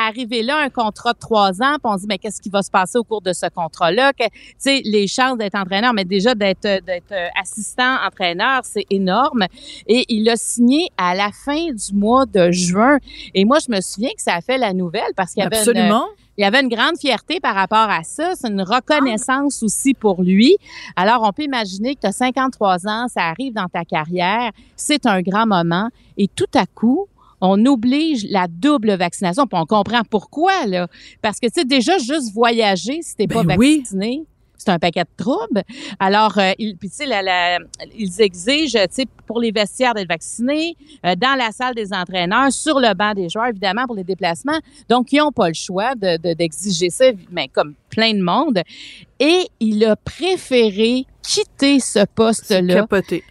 arriver 0.05 0.43
là, 0.43 0.57
un 0.59 0.69
contrat 0.69 1.13
de 1.13 1.19
trois 1.19 1.61
ans, 1.61 1.77
puis 1.81 1.85
on 1.85 1.95
se 1.95 2.01
dit, 2.01 2.07
mais 2.07 2.17
qu'est-ce 2.17 2.41
qui 2.41 2.49
va 2.49 2.61
se 2.61 2.71
passer 2.71 2.97
au 2.97 3.03
cours 3.03 3.21
de 3.21 3.33
ce 3.33 3.47
contrat-là? 3.47 4.13
Tu 4.13 4.25
sais, 4.57 4.81
les 4.85 5.07
chances 5.07 5.37
d'être 5.37 5.55
entraîneur, 5.55 5.93
mais 5.93 6.05
déjà 6.05 6.35
d'être 6.35 6.83
d'être 6.85 7.13
assistant 7.39 7.97
entraîneur, 8.05 8.61
c'est 8.63 8.85
énorme. 8.89 9.45
Et 9.87 10.05
il 10.09 10.29
a 10.29 10.35
signé 10.35 10.89
à 10.97 11.15
la 11.15 11.31
fin 11.31 11.71
du 11.71 11.93
mois 11.93 12.25
de 12.25 12.51
juin. 12.51 12.97
Et 13.33 13.45
moi, 13.45 13.57
je 13.65 13.73
me 13.73 13.81
souviens 13.81 14.11
que 14.15 14.21
ça 14.21 14.35
a 14.35 14.41
fait 14.41 14.57
la 14.57 14.73
nouvelle 14.73 15.13
parce 15.15 15.33
qu'il 15.33 15.43
y 15.43 15.45
avait 15.45 15.57
Absolument. 15.57 16.05
il 16.37 16.41
y 16.41 16.45
avait 16.45 16.61
une 16.61 16.69
grande 16.69 16.97
fierté 16.99 17.39
par 17.39 17.55
rapport 17.55 17.89
à 17.89 18.03
ça. 18.03 18.33
C'est 18.35 18.49
une 18.49 18.61
reconnaissance 18.61 19.63
aussi 19.63 19.93
pour 19.93 20.21
lui. 20.21 20.57
Alors, 20.95 21.23
on 21.23 21.31
peut 21.31 21.43
imaginer 21.43 21.95
que 21.95 22.01
tu 22.01 22.07
as 22.07 22.11
53 22.11 22.87
ans, 22.87 23.07
ça 23.07 23.23
arrive 23.23 23.53
dans 23.53 23.67
ta 23.67 23.85
carrière, 23.85 24.51
c'est 24.75 25.05
un 25.05 25.21
grand 25.21 25.45
moment. 25.47 25.89
Et 26.17 26.27
tout 26.27 26.45
à 26.55 26.65
coup, 26.65 27.07
on 27.41 27.65
oblige 27.65 28.25
la 28.29 28.47
double 28.47 28.95
vaccination. 28.97 29.45
Puis 29.47 29.59
on 29.59 29.65
comprend 29.65 30.01
pourquoi, 30.09 30.65
là. 30.65 30.87
Parce 31.21 31.39
que, 31.39 31.47
tu 31.47 31.53
sais, 31.61 31.65
déjà, 31.65 31.97
juste 31.97 32.33
voyager 32.33 33.01
si 33.01 33.15
t'es 33.15 33.27
pas 33.27 33.43
Ben 33.43 33.57
vacciné, 33.79 34.23
c'est 34.59 34.69
un 34.71 34.79
paquet 34.79 35.03
de 35.03 35.23
troubles. 35.23 35.61
Alors, 35.99 36.37
euh, 36.39 36.51
ils, 36.57 36.75
puis, 36.75 36.89
tu 36.89 36.95
sais, 36.97 37.05
la, 37.05 37.21
la- 37.21 37.59
ils 37.95 38.21
exigent, 38.21 38.79
tu 38.87 38.87
sais, 38.89 39.05
pour 39.27 39.39
les 39.39 39.51
vestiaires 39.51 39.93
d'être 39.93 40.07
vaccinés, 40.07 40.75
euh, 41.05 41.15
dans 41.15 41.37
la 41.37 41.51
salle 41.51 41.75
des 41.75 41.93
entraîneurs, 41.93 42.51
sur 42.51 42.79
le 42.79 42.93
banc 42.95 43.13
des 43.13 43.29
joueurs, 43.29 43.47
évidemment, 43.47 43.85
pour 43.85 43.95
les 43.95 44.03
déplacements. 44.03 44.57
Donc, 44.89 45.11
ils 45.13 45.19
n'ont 45.19 45.31
pas 45.31 45.47
le 45.49 45.53
choix 45.53 45.93
de, 45.95 46.17
de- 46.17 46.33
d'exiger 46.33 46.89
ça, 46.89 47.05
mais 47.31 47.47
comme 47.49 47.75
plein 47.89 48.13
de 48.13 48.21
monde. 48.21 48.61
Et 49.19 49.47
il 49.59 49.85
a 49.85 49.95
préféré 49.95 51.05
quitter 51.21 51.79
ce 51.79 52.05
poste-là 52.05 52.73
capoté. 52.81 53.23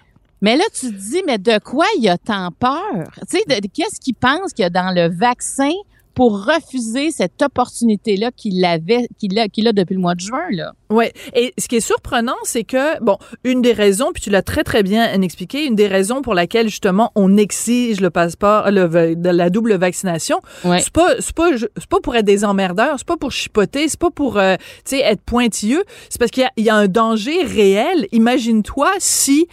Mais 0.47 0.57
là, 0.57 0.63
tu 0.73 0.87
te 0.93 0.95
dis, 0.95 1.23
mais 1.27 1.39
de 1.39 1.59
quoi 1.59 1.87
il 1.99 2.09
a 2.09 2.17
tant 2.19 2.51
peur? 2.53 3.03
Tu 3.29 3.39
sais, 3.39 3.61
qu'est-ce 3.75 3.99
qu'il 4.01 4.15
pense 4.15 4.53
qu'il 4.55 4.63
y 4.63 4.67
a 4.67 4.71
dans 4.71 4.95
le 4.95 5.09
vaccin 5.13 5.73
pour 6.15 6.47
refuser 6.47 7.11
cette 7.11 7.43
opportunité-là 7.43 8.31
qu'il 8.35 8.65
avait, 8.65 9.07
qu'il 9.19 9.39
a, 9.39 9.49
qu'il 9.49 9.69
a 9.69 9.73
depuis 9.75 9.93
le 9.97 10.01
mois 10.01 10.15
de 10.15 10.21
juin, 10.21 10.47
là? 10.51 10.73
Ouais. 10.89 11.13
Et 11.35 11.53
ce 11.59 11.69
qui 11.69 11.77
est 11.77 11.81
surprenant, 11.81 12.37
c'est 12.45 12.65
que, 12.65 12.99
bon, 13.03 13.19
une 13.45 13.61
des 13.61 13.75
raisons, 13.75 14.13
puis 14.15 14.23
tu 14.23 14.31
l'as 14.31 14.41
très, 14.41 14.65
très 14.65 14.83
bien 14.83 15.21
expliqué, 15.21 15.67
une 15.67 15.75
des 15.75 15.89
raisons 15.89 16.23
pour 16.23 16.33
laquelle, 16.33 16.69
justement, 16.69 17.13
on 17.17 17.37
exige 17.37 18.01
le 18.01 18.09
passeport, 18.09 18.71
le, 18.71 19.15
la 19.31 19.51
double 19.51 19.75
vaccination, 19.75 20.41
Ouais. 20.65 20.81
c'est 20.81 20.93
pas, 20.93 21.17
c'est 21.21 21.35
pas, 21.37 21.51
c'est 21.59 21.89
pas 21.91 22.01
pour 22.01 22.17
être 22.17 22.25
des 22.25 22.47
emmerdeurs, 22.47 22.95
c'est 22.97 23.07
pas 23.07 23.19
pour 23.19 23.33
chipoter, 23.33 23.87
c'est 23.89 24.01
pas 24.01 24.11
pour, 24.11 24.39
euh, 24.39 24.57
tu 24.87 24.97
sais, 24.97 25.01
être 25.01 25.21
pointilleux, 25.21 25.85
c'est 26.09 26.19
parce 26.19 26.31
qu'il 26.31 26.45
y 26.45 26.47
a, 26.47 26.51
il 26.57 26.65
y 26.65 26.71
a 26.71 26.77
un 26.77 26.89
danger 26.89 27.43
réel. 27.43 28.07
Imagine-toi 28.13 28.91
si 29.01 29.49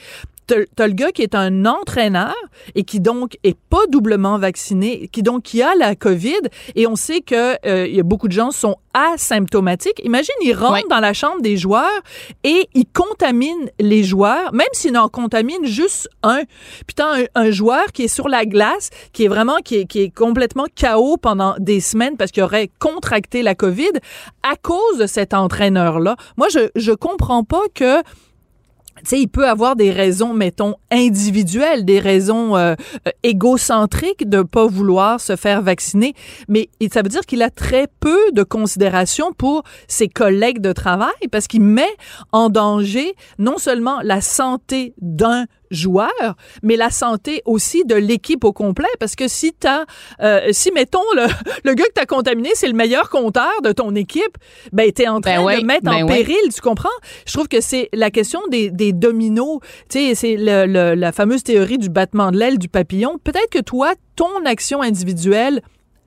T'as 0.75 0.87
le 0.87 0.93
gars 0.93 1.11
qui 1.11 1.21
est 1.21 1.35
un 1.35 1.65
entraîneur 1.65 2.35
et 2.75 2.83
qui 2.83 2.99
donc 2.99 3.37
est 3.43 3.57
pas 3.69 3.85
doublement 3.89 4.37
vacciné, 4.37 5.09
qui 5.11 5.23
donc 5.23 5.43
qui 5.43 5.61
a 5.61 5.75
la 5.75 5.95
COVID 5.95 6.41
et 6.75 6.87
on 6.87 6.95
sait 6.95 7.21
que 7.21 7.57
euh, 7.67 7.87
y 7.87 7.99
a 7.99 8.03
beaucoup 8.03 8.27
de 8.27 8.33
gens 8.33 8.51
sont 8.51 8.75
asymptomatiques. 8.93 9.99
Imagine, 10.03 10.35
il 10.43 10.53
rentre 10.53 10.73
Ouais. 10.73 10.83
dans 10.89 10.99
la 10.99 11.13
chambre 11.13 11.41
des 11.41 11.57
joueurs 11.57 12.01
et 12.43 12.67
il 12.73 12.85
contamine 12.93 13.69
les 13.79 14.03
joueurs, 14.03 14.53
même 14.53 14.67
s'il 14.73 14.97
en 14.97 15.07
contamine 15.09 15.65
juste 15.65 16.09
un. 16.23 16.41
T'as 16.95 17.21
un, 17.21 17.25
un 17.35 17.51
joueur 17.51 17.91
qui 17.91 18.03
est 18.03 18.07
sur 18.07 18.29
la 18.29 18.45
glace, 18.45 18.89
qui 19.13 19.25
est 19.25 19.27
vraiment 19.27 19.57
qui 19.63 19.77
est, 19.77 19.85
qui 19.85 20.01
est 20.01 20.09
complètement 20.15 20.65
KO 20.79 21.17
pendant 21.17 21.55
des 21.59 21.79
semaines 21.79 22.17
parce 22.17 22.31
qu'il 22.31 22.43
aurait 22.43 22.69
contracté 22.79 23.41
la 23.41 23.55
COVID 23.55 23.91
à 24.43 24.55
cause 24.55 24.97
de 24.99 25.07
cet 25.07 25.33
entraîneur-là. 25.33 26.15
Moi, 26.37 26.47
je 26.49 26.69
je 26.75 26.91
comprends 26.91 27.43
pas 27.43 27.61
que 27.73 28.01
sais, 29.09 29.19
il 29.19 29.27
peut 29.27 29.47
avoir 29.47 29.75
des 29.75 29.91
raisons, 29.91 30.33
mettons, 30.33 30.75
individuelles, 30.91 31.85
des 31.85 31.99
raisons 31.99 32.55
euh, 32.55 32.75
euh, 33.07 33.11
égocentriques 33.23 34.29
de 34.29 34.41
pas 34.41 34.67
vouloir 34.67 35.19
se 35.19 35.35
faire 35.35 35.61
vacciner, 35.61 36.13
mais 36.47 36.69
ça 36.91 37.01
veut 37.01 37.09
dire 37.09 37.21
qu'il 37.21 37.41
a 37.41 37.49
très 37.49 37.87
peu 37.99 38.31
de 38.31 38.43
considération 38.43 39.33
pour 39.33 39.63
ses 39.87 40.07
collègues 40.07 40.59
de 40.59 40.71
travail 40.71 41.13
parce 41.31 41.47
qu'il 41.47 41.61
met 41.61 41.95
en 42.31 42.49
danger 42.49 43.15
non 43.39 43.57
seulement 43.57 44.01
la 44.01 44.21
santé 44.21 44.93
d'un 45.01 45.45
joueur, 45.73 46.35
mais 46.61 46.75
la 46.77 46.89
santé 46.89 47.41
aussi 47.45 47.83
de 47.85 47.95
l'équipe 47.95 48.43
au 48.45 48.53
complet. 48.53 48.87
Parce 48.99 49.15
que 49.15 49.27
si 49.27 49.51
t'as, 49.53 49.83
euh, 50.21 50.47
si 50.51 50.71
mettons 50.71 51.01
le, 51.15 51.25
le 51.65 51.73
gars 51.73 51.83
que 51.85 51.93
t'as 51.95 52.05
contaminé, 52.05 52.49
c'est 52.53 52.67
le 52.67 52.73
meilleur 52.73 53.09
compteur 53.09 53.51
de 53.63 53.71
ton 53.73 53.93
équipe, 53.95 54.37
ben 54.71 54.91
t'es 54.91 55.07
en 55.07 55.19
train 55.19 55.37
Ben 55.37 55.43
ouais, 55.43 55.59
de 55.61 55.65
mettre 55.65 55.83
ben 55.83 56.03
en 56.03 56.07
ouais. 56.07 56.23
péril, 56.23 56.53
tu 56.53 56.61
comprends? 56.61 56.89
Je 57.25 57.33
trouve 57.33 57.47
que 57.47 57.59
c'est 57.61 57.89
la 57.93 58.11
question 58.11 58.39
des, 58.49 58.69
des 58.71 58.93
dominos. 58.93 59.59
Tu 59.89 59.99
sais, 59.99 60.15
c'est 60.15 60.35
le- 60.37 60.65
le- 60.65 60.95
la 60.95 61.11
fameuse 61.11 61.43
théorie 61.43 61.77
du 61.77 61.89
battement 61.89 62.31
de 62.31 62.37
l'aile 62.37 62.59
du 62.59 62.69
papillon. 62.69 63.17
Peut-être 63.23 63.49
que 63.49 63.59
toi, 63.59 63.93
ton 64.15 64.45
action 64.45 64.81
individuelle 64.81 65.61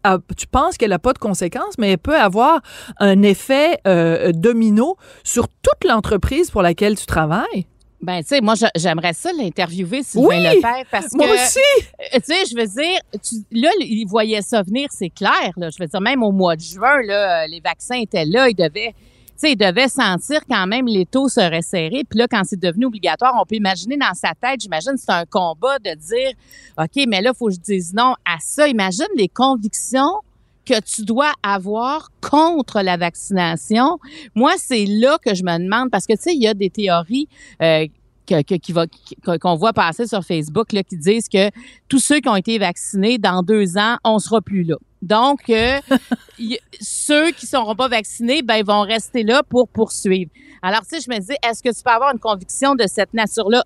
a- 0.05 0.19
tu 0.37 0.47
penses 0.47 0.77
qu'elle 0.77 0.91
n'a 0.91 1.01
pas 1.01 1.13
de 1.13 1.19
conséquences, 1.19 1.75
mais 1.79 1.91
elle 1.93 1.99
peut 1.99 2.15
avoir 2.17 2.61
un 3.01 3.23
effet 3.23 3.79
euh, 3.89 4.31
domino 4.33 4.97
sur 5.25 5.49
toute 5.49 5.85
l'entreprise 5.89 6.51
pour 6.53 6.63
laquelle 6.63 6.97
tu 6.97 7.07
travailles. 7.07 7.67
Ben, 8.07 8.21
tu 8.23 8.29
sais, 8.29 8.41
moi, 8.41 8.55
j'aimerais 8.77 9.15
ça 9.15 9.31
l'interviewer, 9.37 10.05
Sylvain 10.05 10.29
Oui! 10.29 10.43
Lefebvre, 10.45 10.85
parce 10.93 11.13
Moi 11.13 11.27
que, 11.27 11.35
aussi! 11.35 11.59
euh, 12.15 12.19
tu 12.21 12.33
sais, 12.33 12.45
je 12.49 12.55
veux 12.57 12.67
dire, 12.69 13.01
tu- 13.21 13.45
là, 13.51 13.69
il 13.81 14.05
voyait 14.07 14.43
ça 14.43 14.63
venir, 14.63 14.87
c'est 14.93 15.11
clair, 15.11 15.51
là. 15.57 15.71
Je 15.71 15.77
veux 15.83 15.89
dire, 15.89 16.01
même 16.01 16.23
au 16.23 16.31
mois 16.31 16.55
de 16.55 16.61
juin, 16.61 17.03
là, 17.03 17.43
euh, 17.43 17.47
les 17.49 17.59
vaccins 17.59 17.97
étaient 17.99 18.25
là, 18.25 18.49
il 18.49 18.55
devait, 18.55 18.95
tu 18.95 19.33
sais, 19.39 19.53
il 19.53 19.57
devait 19.57 19.89
sentir 19.89 20.41
quand 20.49 20.69
même 20.69 20.87
les 20.87 21.05
taux 21.05 21.29
se 21.29 21.41
resserrer. 21.41 22.05
Puis 22.09 22.17
là, 22.17 22.29
quand 22.31 22.43
c'est 22.45 22.61
devenu 22.61 22.87
obligatoire, 22.87 23.35
on 23.43 23.45
peut 23.45 23.57
imaginer 23.57 23.97
dans 23.97 24.15
sa 24.15 24.35
tête, 24.41 24.61
j'imagine, 24.61 24.93
c'est 24.97 25.11
un 25.11 25.25
combat 25.25 25.81
de 25.81 25.93
dire, 25.95 26.31
OK, 26.79 27.05
mais 27.09 27.21
là, 27.21 27.33
il 27.35 27.37
faut 27.37 27.49
que 27.49 27.55
je 27.55 27.61
dise 27.61 27.93
non 27.93 28.15
à 28.25 28.37
ça. 28.39 28.69
Imagine 28.69 29.09
les 29.17 29.29
convictions 29.29 30.13
que 30.67 30.81
tu 30.81 31.03
dois 31.05 31.33
avoir 31.43 32.09
contre 32.21 32.83
la 32.83 32.97
vaccination. 32.97 33.99
Moi, 34.35 34.53
c'est 34.59 34.85
là 34.87 35.17
que 35.25 35.35
je 35.35 35.43
me 35.45 35.59
demande, 35.59 35.91
parce 35.91 36.07
que, 36.07 36.15
tu 36.15 36.23
sais, 36.23 36.35
il 36.35 36.43
y 36.43 36.49
a 36.49 36.55
des 36.55 36.71
théories 36.71 37.29
euh, 37.63 37.87
que- 38.27 38.43
que- 38.43 38.57
qui 38.57 38.73
va- 38.73 38.87
que- 38.89 39.39
qu'on 39.39 39.55
voit 39.55 39.73
passer 39.73 40.07
sur 40.07 40.23
Facebook 40.25 40.73
là, 40.73 40.83
qui 40.83 40.97
disent 40.97 41.29
que 41.29 41.51
tous 41.89 42.01
ceux 42.01 42.19
qui 42.21 42.29
ont 42.29 42.35
été 42.37 42.59
vaccinés, 42.59 43.19
dans 43.19 43.43
deux 43.43 43.79
ans, 43.79 43.97
on 44.05 44.19
sera 44.19 44.41
plus 44.41 44.65
là. 44.65 44.75
Donc, 45.03 45.49
euh, 45.51 45.79
y- 46.39 46.59
ceux 46.81 47.31
qui 47.31 47.45
ne 47.45 47.49
seront 47.51 47.77
pas 47.77 47.87
vaccinés, 47.89 48.43
ben, 48.43 48.57
ils 48.57 48.65
vont 48.65 48.81
rester 48.83 49.23
là 49.23 49.43
pour 49.49 49.69
poursuivre. 49.69 50.31
Alors, 50.63 50.81
tu 50.81 50.97
sais, 50.99 51.01
je 51.01 51.15
me 51.15 51.21
dis, 51.21 51.37
est-ce 51.49 51.63
que 51.63 51.69
tu 51.69 51.83
peux 51.85 51.91
avoir 51.93 52.13
une 52.13 52.19
conviction 52.19 52.75
de 52.75 52.85
cette 52.89 53.15
nature-là 53.15 53.63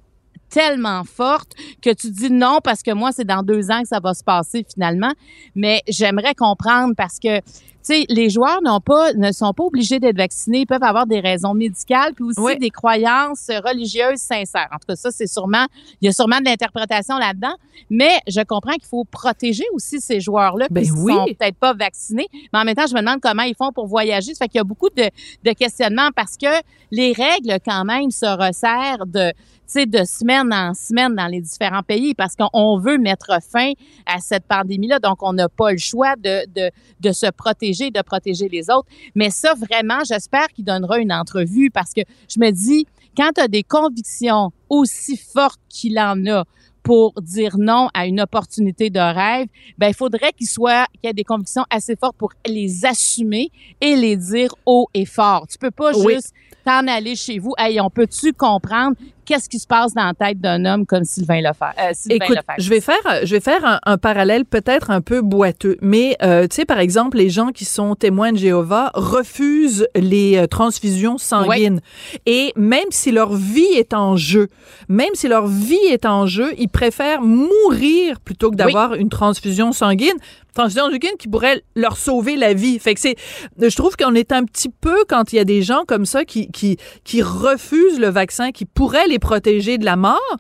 tellement 0.50 1.04
forte 1.04 1.52
que 1.80 1.90
tu 1.90 2.10
dis 2.10 2.30
non 2.30 2.58
parce 2.62 2.82
que 2.82 2.90
moi, 2.92 3.12
c'est 3.12 3.24
dans 3.24 3.42
deux 3.42 3.70
ans 3.70 3.82
que 3.82 3.88
ça 3.88 4.00
va 4.00 4.14
se 4.14 4.24
passer 4.24 4.66
finalement. 4.72 5.12
Mais 5.54 5.82
j'aimerais 5.88 6.34
comprendre 6.34 6.94
parce 6.96 7.18
que 7.18 7.40
tu 7.82 7.94
sais, 7.94 8.04
les 8.10 8.28
joueurs 8.28 8.60
n'ont 8.62 8.80
pas, 8.80 9.14
ne 9.14 9.32
sont 9.32 9.54
pas 9.54 9.64
obligés 9.64 9.98
d'être 9.98 10.18
vaccinés. 10.18 10.60
Ils 10.60 10.66
peuvent 10.66 10.82
avoir 10.82 11.06
des 11.06 11.20
raisons 11.20 11.54
médicales 11.54 12.12
puis 12.12 12.24
aussi 12.24 12.58
des 12.58 12.68
croyances 12.68 13.46
religieuses 13.48 14.18
sincères. 14.18 14.68
En 14.70 14.76
tout 14.76 14.86
cas, 14.86 14.96
ça, 14.96 15.10
c'est 15.10 15.26
sûrement, 15.26 15.64
il 16.02 16.06
y 16.06 16.08
a 16.08 16.12
sûrement 16.12 16.40
de 16.40 16.44
l'interprétation 16.44 17.16
là-dedans. 17.16 17.54
Mais 17.88 18.20
je 18.28 18.42
comprends 18.42 18.74
qu'il 18.74 18.84
faut 18.86 19.04
protéger 19.04 19.64
aussi 19.72 19.98
ces 19.98 20.20
joueurs-là 20.20 20.66
qui 20.66 20.74
Ben 20.74 20.84
oui. 20.98 21.14
sont 21.14 21.24
peut-être 21.24 21.56
pas 21.56 21.72
vaccinés. 21.72 22.26
Mais 22.52 22.58
en 22.58 22.64
même 22.64 22.74
temps, 22.74 22.86
je 22.86 22.94
me 22.94 23.00
demande 23.00 23.20
comment 23.22 23.44
ils 23.44 23.56
font 23.56 23.72
pour 23.72 23.86
voyager. 23.86 24.34
Ça 24.34 24.44
fait 24.44 24.48
qu'il 24.48 24.58
y 24.58 24.60
a 24.60 24.64
beaucoup 24.64 24.90
de, 24.90 25.08
de 25.44 25.52
questionnements 25.54 26.10
parce 26.14 26.36
que 26.36 26.48
les 26.90 27.12
règles, 27.12 27.56
quand 27.64 27.86
même, 27.86 28.10
se 28.10 28.26
resserrent 28.26 29.06
de, 29.06 29.32
sais, 29.70 29.86
de 29.86 30.04
semaine 30.04 30.52
en 30.52 30.74
semaine 30.74 31.14
dans 31.14 31.26
les 31.26 31.40
différents 31.40 31.82
pays 31.82 32.14
parce 32.14 32.34
qu'on 32.36 32.78
veut 32.78 32.98
mettre 32.98 33.38
fin 33.42 33.72
à 34.06 34.18
cette 34.20 34.44
pandémie-là. 34.46 34.98
Donc, 34.98 35.22
on 35.22 35.32
n'a 35.32 35.48
pas 35.48 35.72
le 35.72 35.78
choix 35.78 36.16
de, 36.16 36.46
de, 36.54 36.70
de 37.00 37.12
se 37.12 37.30
protéger, 37.30 37.90
de 37.90 38.02
protéger 38.02 38.48
les 38.48 38.70
autres. 38.70 38.88
Mais 39.14 39.30
ça, 39.30 39.54
vraiment, 39.54 40.02
j'espère 40.06 40.48
qu'il 40.48 40.64
donnera 40.64 40.98
une 40.98 41.12
entrevue 41.12 41.70
parce 41.70 41.92
que 41.92 42.02
je 42.28 42.40
me 42.40 42.50
dis, 42.50 42.86
quand 43.16 43.30
tu 43.34 43.40
as 43.40 43.48
des 43.48 43.62
convictions 43.62 44.50
aussi 44.68 45.16
fortes 45.16 45.60
qu'il 45.68 45.98
en 45.98 46.26
a, 46.26 46.44
pour 46.82 47.12
dire 47.20 47.56
non 47.58 47.88
à 47.92 48.06
une 48.06 48.20
opportunité 48.22 48.88
de 48.88 48.98
rêve, 48.98 49.46
ben 49.76 49.88
il 49.88 49.94
faudrait 49.94 50.32
qu'il 50.32 50.48
soit 50.48 50.86
qu'il 50.94 51.04
y 51.04 51.08
ait 51.08 51.12
des 51.12 51.24
convictions 51.24 51.64
assez 51.68 51.94
fortes 51.94 52.16
pour 52.16 52.32
les 52.46 52.86
assumer 52.86 53.50
et 53.82 53.96
les 53.96 54.16
dire 54.16 54.54
haut 54.64 54.88
et 54.94 55.04
fort. 55.04 55.46
Tu 55.46 55.58
peux 55.58 55.70
pas 55.70 55.92
Oui. 55.94 56.14
juste 56.14 56.32
t'en 56.64 56.86
aller 56.88 57.16
chez 57.16 57.38
vous. 57.38 57.52
Hey, 57.58 57.80
on 57.80 57.90
peut-tu 57.90 58.32
comprendre 58.32 58.96
qu'est-ce 59.24 59.48
qui 59.48 59.58
se 59.58 59.66
passe 59.66 59.94
dans 59.94 60.04
la 60.04 60.14
tête 60.14 60.40
d'un 60.40 60.64
homme 60.64 60.86
comme 60.86 61.04
Sylvain 61.04 61.40
Lefebvre? 61.40 61.72
Euh, 61.78 61.92
Écoute, 62.08 62.28
Lefebvre. 62.36 62.54
je 62.58 62.68
vais 62.70 62.80
faire, 62.80 62.96
je 63.24 63.34
vais 63.34 63.40
faire 63.40 63.64
un, 63.64 63.78
un 63.84 63.98
parallèle 63.98 64.44
peut-être 64.44 64.90
un 64.90 65.00
peu 65.00 65.20
boiteux, 65.20 65.76
mais 65.82 66.16
euh, 66.22 66.46
tu 66.48 66.56
sais, 66.56 66.64
par 66.64 66.78
exemple, 66.78 67.16
les 67.16 67.30
gens 67.30 67.48
qui 67.48 67.64
sont 67.64 67.94
témoins 67.94 68.32
de 68.32 68.38
Jéhovah 68.38 68.90
refusent 68.94 69.86
les 69.94 70.36
euh, 70.36 70.46
transfusions 70.46 71.18
sanguines. 71.18 71.80
Et 72.26 72.52
même 72.56 72.88
si 72.90 73.12
leur 73.12 73.34
vie 73.34 73.62
est 73.76 73.94
en 73.94 74.16
jeu, 74.16 74.48
même 74.88 75.14
si 75.14 75.28
leur 75.28 75.46
vie 75.46 75.76
est 75.90 76.06
en 76.06 76.26
jeu, 76.26 76.52
ils 76.58 76.68
préfèrent 76.68 77.22
mourir 77.22 78.20
plutôt 78.20 78.50
que 78.50 78.56
d'avoir 78.56 78.94
une 78.94 79.08
transfusion 79.08 79.72
sanguine. 79.72 80.16
Transfusion 80.54 80.90
sanguine 80.90 81.16
qui 81.18 81.28
pourrait 81.28 81.62
leur 81.74 81.96
sauver 81.96 82.36
la 82.36 82.54
vie. 82.54 82.78
Fait 82.78 82.94
que 82.94 83.00
c'est, 83.00 83.16
je 83.60 83.74
trouve 83.76 83.96
qu'on 83.96 84.14
est 84.14 84.32
un 84.32 84.44
petit 84.44 84.68
peu 84.68 85.04
quand 85.08 85.32
il 85.32 85.36
y 85.36 85.38
a 85.38 85.44
des 85.44 85.62
gens 85.62 85.84
comme 85.86 86.06
ça 86.06 86.24
qui, 86.24 86.50
qui, 86.50 86.76
qui 87.04 87.22
refusent 87.22 88.00
le 88.00 88.08
vaccin, 88.08 88.50
qui 88.52 88.64
pourrait 88.64 89.08
les 89.08 89.18
protéger 89.18 89.78
de 89.78 89.84
la 89.84 89.96
mort. 89.96 90.36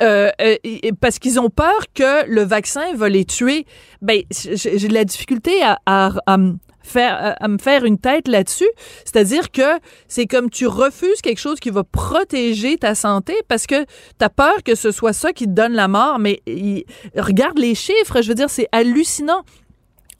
Euh, 0.00 0.30
euh, 0.40 0.56
parce 1.00 1.18
qu'ils 1.18 1.40
ont 1.40 1.50
peur 1.50 1.80
que 1.92 2.24
le 2.28 2.42
vaccin 2.42 2.94
va 2.94 3.08
les 3.08 3.24
tuer. 3.24 3.66
Ben, 4.00 4.22
j'ai 4.30 4.88
de 4.88 4.94
la 4.94 5.04
difficulté 5.04 5.60
à, 5.62 5.78
à, 5.86 6.12
à 6.26 6.36
faire, 6.82 7.36
à- 7.40 7.48
me 7.48 7.58
faire 7.58 7.84
une 7.84 7.98
tête 7.98 8.28
là-dessus. 8.28 8.68
C'est-à-dire 9.04 9.50
que 9.50 9.78
c'est 10.08 10.26
comme 10.26 10.50
tu 10.50 10.66
refuses 10.66 11.20
quelque 11.22 11.40
chose 11.40 11.60
qui 11.60 11.70
va 11.70 11.84
protéger 11.84 12.76
ta 12.76 12.94
santé 12.94 13.34
parce 13.48 13.66
que 13.66 13.84
tu 13.84 14.24
as 14.24 14.30
peur 14.30 14.62
que 14.64 14.74
ce 14.74 14.90
soit 14.90 15.12
ça 15.12 15.32
qui 15.32 15.44
te 15.44 15.50
donne 15.50 15.72
la 15.72 15.88
mort. 15.88 16.18
Mais 16.18 16.40
il- 16.46 16.84
regarde 17.16 17.58
les 17.58 17.74
chiffres, 17.74 18.22
je 18.22 18.28
veux 18.28 18.34
dire, 18.34 18.50
c'est 18.50 18.68
hallucinant. 18.72 19.42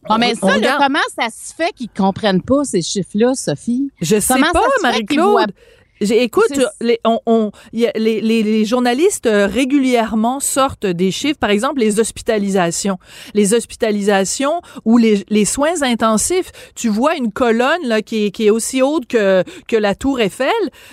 Bon, 0.08 0.16
mais 0.16 0.34
ça, 0.36 0.56
là, 0.58 0.78
comment 0.80 0.98
ça 1.14 1.28
se 1.28 1.52
fait 1.54 1.72
qu'ils 1.72 1.90
comprennent 1.90 2.40
pas 2.42 2.64
ces 2.64 2.80
chiffres-là, 2.82 3.34
Sophie? 3.34 3.90
Je 4.00 4.18
sais 4.20 4.34
Comment 4.34 4.52
pas, 4.52 4.64
Marie-Claude. 4.82 5.52
Écoute, 6.00 6.60
les, 6.80 7.00
on, 7.04 7.18
on- 7.26 7.48
a- 7.48 7.98
les, 7.98 8.20
les- 8.20 8.42
les 8.42 8.64
journalistes 8.64 9.26
euh, 9.26 9.46
régulièrement 9.46 10.40
sortent 10.40 10.86
des 10.86 11.10
chiffres, 11.10 11.38
par 11.38 11.50
exemple 11.50 11.80
les 11.80 11.98
hospitalisations. 12.00 12.98
Les 13.34 13.54
hospitalisations 13.54 14.60
ou 14.84 14.98
les, 14.98 15.24
les 15.28 15.44
soins 15.44 15.82
intensifs, 15.82 16.50
tu 16.74 16.88
vois 16.88 17.16
une 17.16 17.32
colonne 17.32 17.82
là, 17.84 18.02
qui, 18.02 18.26
est, 18.26 18.30
qui 18.30 18.46
est 18.46 18.50
aussi 18.50 18.82
haute 18.82 19.06
que, 19.06 19.42
que 19.66 19.76
la 19.76 19.94
tour 19.94 20.20
Eiffel 20.20 20.48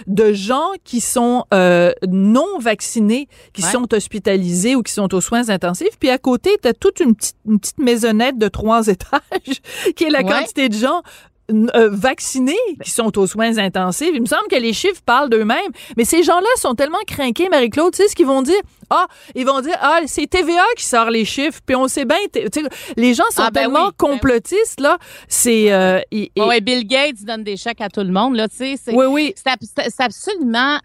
de 0.07 0.33
gens 0.33 0.69
qui 0.83 1.01
sont 1.01 1.45
euh, 1.53 1.91
non 2.07 2.59
vaccinés, 2.59 3.27
qui 3.53 3.63
Ouais. 3.63 3.71
sont 3.71 3.93
hospitalisés 3.93 4.75
ou 4.75 4.83
qui 4.83 4.91
sont 4.93 5.13
aux 5.13 5.21
soins 5.21 5.49
intensifs. 5.49 5.97
Puis 5.99 6.09
à 6.09 6.17
côté, 6.17 6.51
tu 6.61 6.67
as 6.67 6.73
toute 6.73 6.99
une 6.99 7.15
petite, 7.15 7.35
une 7.47 7.59
petite 7.59 7.77
maisonnette 7.79 8.37
de 8.37 8.47
trois 8.47 8.87
étages 8.87 9.61
qui 9.95 10.03
est 10.05 10.09
la 10.09 10.21
Ouais. 10.21 10.31
quantité 10.31 10.69
de 10.69 10.73
gens 10.73 11.01
euh, 11.51 11.89
vaccinés 11.91 12.55
qui 12.83 12.89
sont 12.89 13.17
aux 13.19 13.27
soins 13.27 13.57
intensifs. 13.59 14.09
Il 14.13 14.21
me 14.21 14.25
semble 14.25 14.47
que 14.49 14.55
les 14.55 14.73
chiffres 14.73 15.01
parlent 15.05 15.29
d'eux-mêmes. 15.29 15.71
Mais 15.97 16.03
ces 16.05 16.23
gens-là 16.23 16.47
sont 16.57 16.73
tellement 16.73 16.97
craqués, 17.05 17.49
Marie-Claude. 17.49 17.93
Tu 17.93 18.01
sais 18.03 18.07
ce 18.09 18.15
qu'ils 18.15 18.25
vont 18.25 18.41
dire? 18.41 18.59
Ah, 18.89 19.07
ils 19.35 19.45
vont 19.45 19.61
dire, 19.61 19.75
ah, 19.81 19.99
c'est 20.07 20.27
TVA 20.27 20.63
qui 20.77 20.85
sort 20.85 21.09
les 21.09 21.25
chiffres. 21.25 21.59
Puis 21.65 21.75
on 21.75 21.87
sait 21.87 22.05
bien, 22.05 22.17
t- 22.31 22.49
tu 22.49 22.61
sais, 22.61 22.69
les 22.97 23.13
gens 23.13 23.23
sont 23.31 23.43
Ah, 23.43 23.51
ben 23.51 23.61
tellement 23.61 23.85
oui, 23.87 23.91
ben 23.99 24.07
oui. 24.09 24.17
complotistes, 24.17 24.79
là. 24.79 24.97
C'est... 25.27 25.71
euh, 25.71 25.99
et- 26.11 26.31
et- 26.35 26.41
Ouais, 26.41 26.61
Bill 26.61 26.85
Gates 26.87 27.23
donne 27.23 27.43
des 27.43 27.57
chèques 27.57 27.81
à 27.81 27.89
tout 27.89 28.01
le 28.01 28.11
monde, 28.11 28.35
là, 28.35 28.47
tu 28.47 28.55
sais. 28.57 28.75
c'est- 28.83 28.93
oui, 28.95 29.05
oui. 29.05 29.33
c'est 29.35 30.01
absolument. 30.03 30.79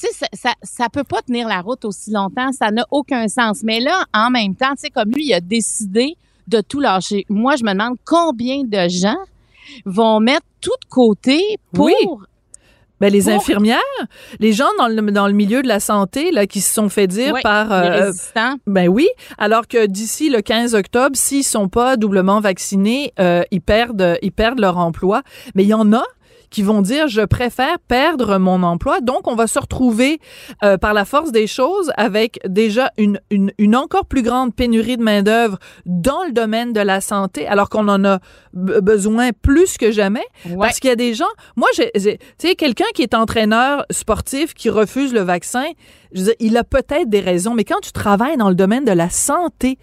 Tu 0.00 0.08
sais, 0.08 0.12
ça, 0.12 0.26
ça, 0.32 0.52
ça 0.62 0.88
peut 0.88 1.04
pas 1.04 1.22
tenir 1.22 1.46
la 1.46 1.60
route 1.60 1.84
aussi 1.84 2.10
longtemps. 2.10 2.50
Ça 2.52 2.70
n'a 2.70 2.84
aucun 2.90 3.28
sens. 3.28 3.60
Mais 3.62 3.80
là, 3.80 4.04
en 4.12 4.30
même 4.30 4.54
temps, 4.56 4.70
tu 4.72 4.82
sais, 4.82 4.90
comme 4.90 5.10
lui, 5.10 5.26
il 5.26 5.34
a 5.34 5.40
décidé 5.40 6.16
de 6.48 6.60
tout 6.60 6.80
lâcher. 6.80 7.24
Moi, 7.28 7.54
je 7.56 7.64
me 7.64 7.72
demande 7.72 7.96
combien 8.04 8.62
de 8.64 8.88
gens 8.88 9.16
vont 9.84 10.20
mettre 10.20 10.46
tout 10.60 10.70
de 10.82 10.88
côté 10.88 11.40
pour. 11.72 11.86
Oui. 11.86 11.94
Ben, 13.00 13.12
les 13.12 13.28
infirmières, 13.28 13.80
les 14.38 14.52
gens 14.52 14.68
dans 14.78 14.86
le, 14.86 15.02
dans 15.10 15.26
le 15.26 15.32
milieu 15.32 15.62
de 15.62 15.68
la 15.68 15.80
santé 15.80 16.30
là, 16.30 16.46
qui 16.46 16.60
se 16.60 16.72
sont 16.72 16.88
fait 16.88 17.08
dire 17.08 17.34
par... 17.42 17.70
euh. 17.72 18.12
Ben 18.68 18.88
oui, 18.88 19.08
alors 19.36 19.66
que 19.66 19.86
d'ici 19.86 20.30
le 20.30 20.40
15 20.40 20.74
octobre, 20.74 21.14
s'ils 21.14 21.44
sont 21.44 21.68
pas 21.68 21.96
doublement 21.96 22.40
vaccinés, 22.40 23.12
euh, 23.18 23.42
ils 23.50 23.60
perdent, 23.60 24.16
ils 24.22 24.32
perdent 24.32 24.60
leur 24.60 24.78
emploi. 24.78 25.22
Mais 25.56 25.64
il 25.64 25.68
y 25.68 25.74
en 25.74 25.92
a 25.92 26.04
qui 26.54 26.62
vont 26.62 26.82
dire 26.82 27.08
je 27.08 27.22
préfère 27.22 27.80
perdre 27.80 28.38
mon 28.38 28.62
emploi. 28.62 29.00
Donc 29.00 29.26
on 29.26 29.34
va 29.34 29.48
se 29.48 29.58
retrouver 29.58 30.20
euh, 30.62 30.78
par 30.78 30.94
la 30.94 31.04
force 31.04 31.32
des 31.32 31.48
choses 31.48 31.90
avec 31.96 32.38
déjà 32.48 32.92
une, 32.96 33.20
une, 33.30 33.50
une 33.58 33.74
encore 33.74 34.06
plus 34.06 34.22
grande 34.22 34.54
pénurie 34.54 34.96
de 34.96 35.02
main 35.02 35.22
d'œuvre 35.22 35.58
dans 35.84 36.22
le 36.24 36.30
domaine 36.30 36.72
de 36.72 36.78
la 36.78 37.00
santé, 37.00 37.48
alors 37.48 37.68
qu'on 37.68 37.88
en 37.88 38.04
a 38.04 38.20
besoin 38.52 39.30
plus 39.32 39.76
que 39.78 39.90
jamais. 39.90 40.24
Ouais. 40.46 40.54
Parce 40.60 40.78
qu'il 40.78 40.90
y 40.90 40.92
a 40.92 40.96
des 40.96 41.12
gens, 41.12 41.24
moi, 41.56 41.66
tu 41.74 41.82
sais, 42.38 42.54
quelqu'un 42.54 42.84
qui 42.94 43.02
est 43.02 43.14
entraîneur 43.14 43.84
sportif 43.90 44.54
qui 44.54 44.70
refuse 44.70 45.12
le 45.12 45.22
vaccin, 45.22 45.64
je 46.12 46.20
veux 46.20 46.24
dire, 46.26 46.34
il 46.38 46.56
a 46.56 46.62
peut-être 46.62 47.08
des 47.08 47.20
raisons, 47.20 47.54
mais 47.54 47.64
quand 47.64 47.80
tu 47.82 47.90
travailles 47.90 48.36
dans 48.36 48.48
le 48.48 48.54
domaine 48.54 48.84
de 48.84 48.92
la 48.92 49.10
santé 49.10 49.76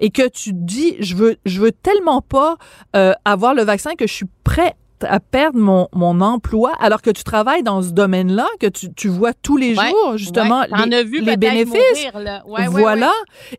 et 0.00 0.10
que 0.10 0.28
tu 0.28 0.50
dis, 0.52 0.96
je 0.98 1.14
veux, 1.14 1.36
je 1.46 1.60
veux 1.60 1.70
tellement 1.70 2.20
pas 2.20 2.56
euh, 2.96 3.12
avoir 3.24 3.54
le 3.54 3.62
vaccin 3.62 3.94
que 3.94 4.08
je 4.08 4.12
suis 4.12 4.26
prêt 4.42 4.74
à 5.02 5.20
perdre 5.20 5.58
mon, 5.58 5.88
mon 5.92 6.20
emploi 6.20 6.72
alors 6.80 7.02
que 7.02 7.10
tu 7.10 7.24
travailles 7.24 7.62
dans 7.62 7.82
ce 7.82 7.90
domaine-là, 7.90 8.46
que 8.60 8.66
tu, 8.66 8.92
tu 8.94 9.08
vois 9.08 9.32
tous 9.34 9.56
les 9.56 9.76
Ouais, 9.76 9.88
jours 9.90 10.16
justement 10.16 10.60
ouais. 10.60 10.86
Les, 10.88 11.04
vu 11.04 11.20
les 11.20 11.36
bénéfices. 11.36 11.74
mourir. 12.14 12.42
Ouais, 12.46 12.66
voilà. 12.68 13.12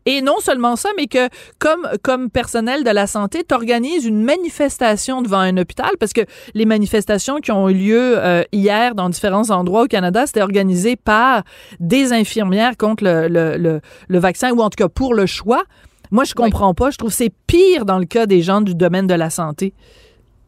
Et 0.06 0.20
non 0.22 0.36
seulement 0.40 0.76
ça, 0.76 0.88
mais 0.96 1.06
que 1.06 1.28
comme, 1.58 1.86
comme 2.02 2.30
personnel 2.30 2.82
de 2.84 2.90
la 2.90 3.06
santé, 3.06 3.44
tu 3.48 3.54
organises 3.54 4.04
une 4.04 4.22
manifestation 4.22 5.22
devant 5.22 5.38
un 5.38 5.56
hôpital 5.56 5.90
parce 6.00 6.12
que 6.12 6.22
les 6.54 6.64
manifestations 6.64 7.36
qui 7.40 7.52
ont 7.52 7.68
eu 7.68 7.74
lieu 7.74 8.14
euh, 8.18 8.42
hier 8.52 8.94
dans 8.94 9.08
différents 9.08 9.50
endroits 9.50 9.82
au 9.82 9.86
Canada, 9.86 10.26
c'était 10.26 10.42
organisé 10.42 10.96
par 10.96 11.42
des 11.80 12.12
infirmières 12.12 12.76
contre 12.76 13.04
le, 13.04 13.28
le, 13.28 13.56
le, 13.56 13.80
le 14.08 14.18
vaccin 14.18 14.50
ou 14.52 14.60
en 14.60 14.70
tout 14.70 14.76
cas 14.82 14.88
pour 14.88 15.14
le 15.14 15.26
choix. 15.26 15.62
Moi, 16.10 16.24
je 16.24 16.32
comprends 16.34 16.72
pas. 16.72 16.90
Je 16.90 16.96
trouve 16.96 17.10
que 17.10 17.16
c'est 17.16 17.32
pire 17.46 17.84
dans 17.84 17.98
le 17.98 18.06
cas 18.06 18.24
des 18.26 18.40
gens 18.40 18.62
du 18.62 18.74
domaine 18.74 19.06
de 19.06 19.14
la 19.14 19.28
santé. 19.28 19.74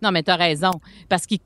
Non, 0.02 0.10
mais 0.12 0.22
tu 0.22 0.30
as 0.30 0.36
raison. 0.36 0.72
Parce 1.08 1.26
qu'ils 1.26 1.40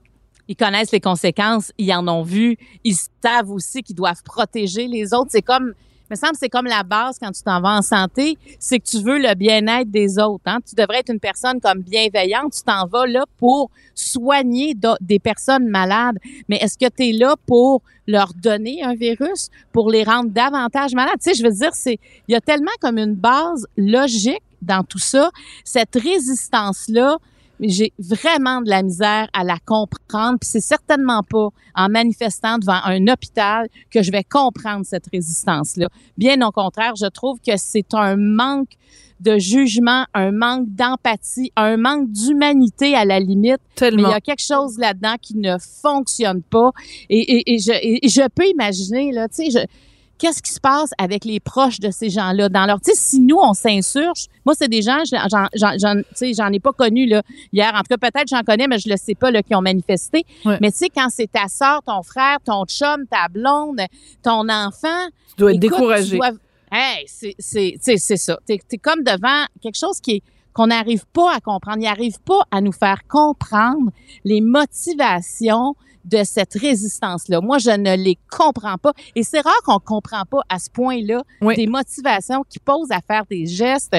ils 0.48 0.56
connaissent 0.56 0.92
les 0.92 1.00
conséquences, 1.00 1.72
ils 1.78 1.92
en 1.92 2.06
ont 2.06 2.22
vu, 2.22 2.56
ils 2.84 2.96
savent 3.22 3.50
aussi 3.50 3.82
qu'ils 3.82 3.96
doivent 3.96 4.22
protéger 4.22 4.86
les 4.86 5.14
autres. 5.14 5.30
C'est 5.30 5.42
comme, 5.42 5.72
me 6.10 6.16
semble, 6.16 6.34
c'est 6.38 6.48
comme 6.48 6.66
la 6.66 6.82
base 6.82 7.18
quand 7.18 7.30
tu 7.32 7.42
t'en 7.42 7.60
vas 7.60 7.78
en 7.78 7.82
santé, 7.82 8.38
c'est 8.58 8.78
que 8.78 8.84
tu 8.84 9.02
veux 9.02 9.18
le 9.18 9.34
bien-être 9.34 9.90
des 9.90 10.18
autres. 10.18 10.44
Hein? 10.46 10.58
Tu 10.66 10.74
devrais 10.74 10.98
être 10.98 11.10
une 11.10 11.20
personne 11.20 11.60
comme 11.60 11.80
bienveillante. 11.80 12.52
Tu 12.52 12.62
t'en 12.62 12.86
vas 12.86 13.06
là 13.06 13.24
pour 13.38 13.70
soigner 13.94 14.76
des 15.00 15.18
personnes 15.18 15.68
malades. 15.68 16.18
Mais 16.48 16.56
est-ce 16.56 16.78
que 16.78 16.90
tu 16.94 17.08
es 17.08 17.12
là 17.12 17.36
pour 17.46 17.82
leur 18.06 18.32
donner 18.34 18.82
un 18.82 18.94
virus, 18.94 19.48
pour 19.72 19.90
les 19.90 20.04
rendre 20.04 20.30
davantage 20.30 20.94
malades? 20.94 21.16
Tu 21.22 21.30
sais, 21.30 21.34
je 21.34 21.42
veux 21.42 21.54
dire, 21.54 21.74
c'est, 21.74 21.98
il 22.28 22.32
y 22.32 22.36
a 22.36 22.40
tellement 22.40 22.72
comme 22.80 22.98
une 22.98 23.14
base 23.14 23.66
logique 23.76 24.42
dans 24.60 24.84
tout 24.84 24.98
ça. 24.98 25.30
Cette 25.64 25.94
résistance-là, 25.94 27.18
j'ai 27.60 27.92
vraiment 27.98 28.60
de 28.60 28.68
la 28.68 28.82
misère 28.82 29.28
à 29.32 29.44
la 29.44 29.58
comprendre. 29.64 30.38
Puis 30.40 30.50
c'est 30.50 30.60
certainement 30.60 31.22
pas 31.22 31.48
en 31.74 31.88
manifestant 31.88 32.58
devant 32.58 32.80
un 32.84 33.06
hôpital 33.08 33.68
que 33.90 34.02
je 34.02 34.10
vais 34.10 34.24
comprendre 34.24 34.84
cette 34.84 35.06
résistance-là. 35.12 35.88
Bien 36.16 36.40
au 36.46 36.50
contraire, 36.50 36.94
je 36.96 37.06
trouve 37.06 37.38
que 37.46 37.56
c'est 37.56 37.94
un 37.94 38.16
manque 38.16 38.72
de 39.20 39.38
jugement, 39.38 40.04
un 40.12 40.32
manque 40.32 40.66
d'empathie, 40.68 41.52
un 41.56 41.76
manque 41.76 42.10
d'humanité 42.10 42.94
à 42.94 43.04
la 43.04 43.20
limite. 43.20 43.60
Mais 43.60 43.70
il 43.70 43.74
Tellement. 43.76 44.10
y 44.10 44.14
a 44.14 44.20
quelque 44.20 44.44
chose 44.44 44.78
là-dedans 44.78 45.14
qui 45.20 45.36
ne 45.36 45.56
fonctionne 45.58 46.42
pas. 46.42 46.72
Et, 47.08 47.18
et, 47.18 47.54
et 47.54 47.58
je, 47.58 47.72
et 47.72 48.08
je 48.08 48.28
peux 48.28 48.46
imaginer, 48.46 49.12
là, 49.12 49.28
tu 49.28 49.50
sais, 49.50 49.50
je, 49.50 49.66
qu'est-ce 50.18 50.42
qui 50.42 50.52
se 50.52 50.60
passe 50.60 50.90
avec 50.98 51.24
les 51.24 51.40
proches 51.40 51.80
de 51.80 51.90
ces 51.90 52.08
gens-là? 52.10 52.48
Dans 52.48 52.66
leur, 52.66 52.80
tu 52.80 52.92
sais, 52.92 52.96
si 53.00 53.20
nous 53.20 53.36
on 53.38 53.52
s'insurge, 53.54 54.26
moi 54.44 54.54
c'est 54.56 54.68
des 54.68 54.82
gens, 54.82 54.98
j'en, 55.10 55.46
j'en, 55.54 55.72
j'en, 55.78 55.96
tu 56.00 56.04
sais, 56.14 56.32
j'en 56.34 56.48
ai 56.52 56.60
pas 56.60 56.72
connu 56.72 57.06
là 57.06 57.22
hier, 57.52 57.72
en 57.74 57.78
tout 57.80 57.96
cas 57.96 58.10
peut-être 58.10 58.28
j'en 58.28 58.42
connais, 58.42 58.66
mais 58.68 58.78
je 58.78 58.88
le 58.88 58.96
sais 58.96 59.14
pas 59.14 59.30
là 59.30 59.42
qui 59.42 59.54
ont 59.54 59.60
manifesté. 59.62 60.24
Mais 60.60 60.70
tu 60.72 60.78
sais 60.78 60.88
quand 60.88 61.08
c'est 61.10 61.30
ta 61.30 61.48
sœur, 61.48 61.82
ton 61.84 62.02
frère, 62.02 62.38
ton 62.44 62.64
chum, 62.66 63.06
ta 63.10 63.28
blonde, 63.28 63.80
ton 64.22 64.48
enfant, 64.48 65.08
Tu 65.30 65.34
dois 65.38 65.52
être 65.52 65.62
Écoute, 65.64 65.78
découragé. 65.78 66.10
tu 66.10 66.16
dois- 66.16 66.30
Hey, 66.72 67.04
c'est 67.06 67.34
c'est 67.38 67.72
tu 67.74 67.78
sais, 67.82 67.96
c'est 67.98 68.16
ça. 68.16 68.36
T'es 68.46 68.58
es 68.72 68.78
comme 68.78 69.04
devant 69.04 69.44
quelque 69.62 69.78
chose 69.78 70.00
qui 70.00 70.12
est 70.16 70.22
qu'on 70.52 70.68
n'arrive 70.68 71.04
pas 71.12 71.34
à 71.34 71.40
comprendre. 71.40 71.78
Ils 71.80 71.84
n'arrivent 71.84 72.20
pas 72.24 72.42
à 72.50 72.60
nous 72.60 72.72
faire 72.72 73.00
comprendre 73.08 73.90
les 74.24 74.40
motivations 74.40 75.74
de 76.04 76.22
cette 76.24 76.54
résistance-là. 76.54 77.40
Moi, 77.40 77.58
je 77.58 77.70
ne 77.70 77.96
les 77.96 78.18
comprends 78.30 78.76
pas. 78.78 78.92
Et 79.14 79.22
c'est 79.22 79.40
rare 79.40 79.60
qu'on 79.64 79.78
comprend 79.78 80.24
pas 80.24 80.40
à 80.48 80.58
ce 80.58 80.68
point-là 80.70 81.22
Oui. 81.40 81.56
des 81.56 81.66
motivations 81.66 82.44
qui 82.48 82.58
posent 82.58 82.90
à 82.90 83.00
faire 83.00 83.24
des 83.30 83.46
gestes, 83.46 83.96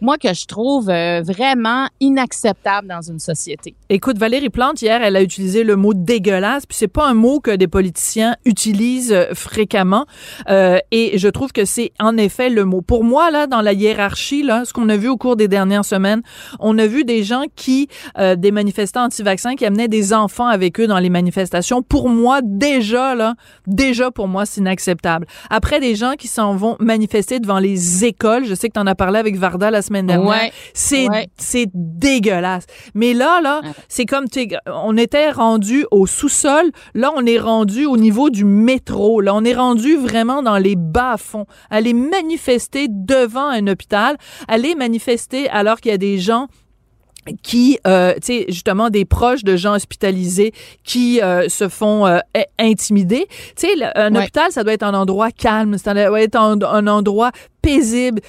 moi, 0.00 0.16
que 0.18 0.32
je 0.32 0.46
trouve 0.46 0.90
euh, 0.90 1.22
vraiment 1.22 1.88
inacceptables 2.00 2.88
dans 2.88 3.02
une 3.02 3.18
société. 3.18 3.74
Écoute, 3.88 4.18
Valérie 4.18 4.50
Plante, 4.50 4.80
hier, 4.82 5.02
elle 5.02 5.16
a 5.16 5.22
utilisé 5.22 5.64
le 5.64 5.76
mot 5.76 5.94
dégueulasse, 5.94 6.66
puis 6.66 6.76
c'est 6.76 6.88
pas 6.88 7.06
un 7.06 7.14
mot 7.14 7.40
que 7.40 7.50
des 7.50 7.68
politiciens 7.68 8.36
utilisent 8.44 9.12
euh, 9.12 9.34
fréquemment. 9.34 10.06
Euh, 10.48 10.78
et 10.90 11.18
je 11.18 11.28
trouve 11.28 11.52
que 11.52 11.64
c'est 11.64 11.92
en 11.98 12.16
effet 12.16 12.50
le 12.50 12.64
mot. 12.64 12.80
Pour 12.80 13.04
moi, 13.04 13.30
là, 13.30 13.46
dans 13.46 13.60
la 13.60 13.72
hiérarchie, 13.72 14.42
là, 14.42 14.64
ce 14.64 14.72
qu'on 14.72 14.88
a 14.88 14.96
vu 14.96 15.08
au 15.08 15.16
cours 15.16 15.36
des 15.36 15.48
dernières 15.48 15.84
semaines, 15.84 16.22
on 16.58 16.78
a 16.78 16.86
vu 16.86 17.04
des 17.04 17.22
gens 17.22 17.44
qui, 17.54 17.88
euh, 18.18 18.36
des 18.36 18.52
manifestants 18.52 19.04
anti-vaccins, 19.04 19.54
qui 19.54 19.66
amenaient 19.66 19.88
des 19.88 20.12
enfants 20.12 20.46
avec 20.46 20.80
eux 20.80 20.86
dans 20.86 20.98
les 20.98 21.10
manifestations. 21.10 21.82
Pour 21.82 22.08
moi, 22.08 22.40
déjà, 22.42 23.14
là, 23.14 23.34
déjà, 23.66 24.10
pour 24.10 24.28
moi, 24.28 24.46
c'est 24.46 24.60
inacceptable. 24.60 25.26
Après, 25.50 25.80
des 25.80 25.94
gens 25.94 26.14
qui 26.18 26.28
s'en 26.28 26.54
vont 26.54 26.76
manifester 26.80 27.40
devant 27.40 27.58
les 27.58 28.04
écoles. 28.04 28.44
Je 28.44 28.54
sais 28.54 28.68
que 28.68 28.74
tu 28.74 28.80
en 28.80 28.86
as 28.86 28.94
parlé 28.94 29.18
avec 29.18 29.36
Varda 29.36 29.70
la 29.70 29.82
semaine 29.82 29.89
dernière. 29.90 30.28
Ouais. 30.28 30.52
C'est 30.74 31.08
Ouais. 31.08 31.28
c'est 31.38 31.66
dégueulasse. 31.74 32.66
Mais 32.94 33.14
là 33.14 33.40
là, 33.40 33.60
c'est 33.88 34.06
comme 34.06 34.26
on 34.66 34.96
était 34.96 35.30
rendu 35.30 35.86
au 35.90 36.06
sous-sol, 36.06 36.70
là 36.94 37.12
on 37.16 37.26
est 37.26 37.38
rendu 37.38 37.86
au 37.86 37.96
niveau 37.96 38.30
du 38.30 38.44
métro. 38.44 39.20
Là, 39.20 39.34
on 39.34 39.44
est 39.44 39.54
rendu 39.54 39.96
vraiment 39.96 40.42
dans 40.42 40.58
les 40.58 40.76
bas-fonds. 40.76 41.46
Aller 41.70 41.92
manifester 41.92 42.86
devant 42.88 43.48
un 43.48 43.66
hôpital, 43.66 44.16
aller 44.48 44.74
manifester 44.74 45.48
alors 45.50 45.80
qu'il 45.80 45.90
y 45.90 45.94
a 45.94 45.98
des 45.98 46.18
gens 46.18 46.46
qui, 47.42 47.78
euh, 47.86 48.14
tu 48.14 48.20
sais, 48.22 48.44
justement, 48.48 48.88
des 48.90 49.04
proches 49.04 49.44
de 49.44 49.56
gens 49.56 49.74
hospitalisés 49.74 50.52
qui 50.84 51.20
euh, 51.20 51.48
se 51.48 51.68
font 51.68 52.06
euh, 52.06 52.18
intimider. 52.58 53.26
Tu 53.56 53.68
sais, 53.68 53.84
un 53.94 54.14
Ouais. 54.14 54.22
hôpital, 54.22 54.50
ça 54.50 54.64
doit 54.64 54.72
être 54.72 54.82
un 54.82 54.94
endroit 54.94 55.30
calme, 55.30 55.76
ça 55.78 55.92
doit 55.94 56.20
être 56.22 56.36
un, 56.36 56.60
un 56.62 56.86
endroit 56.86 57.30
paisible. 57.62 58.20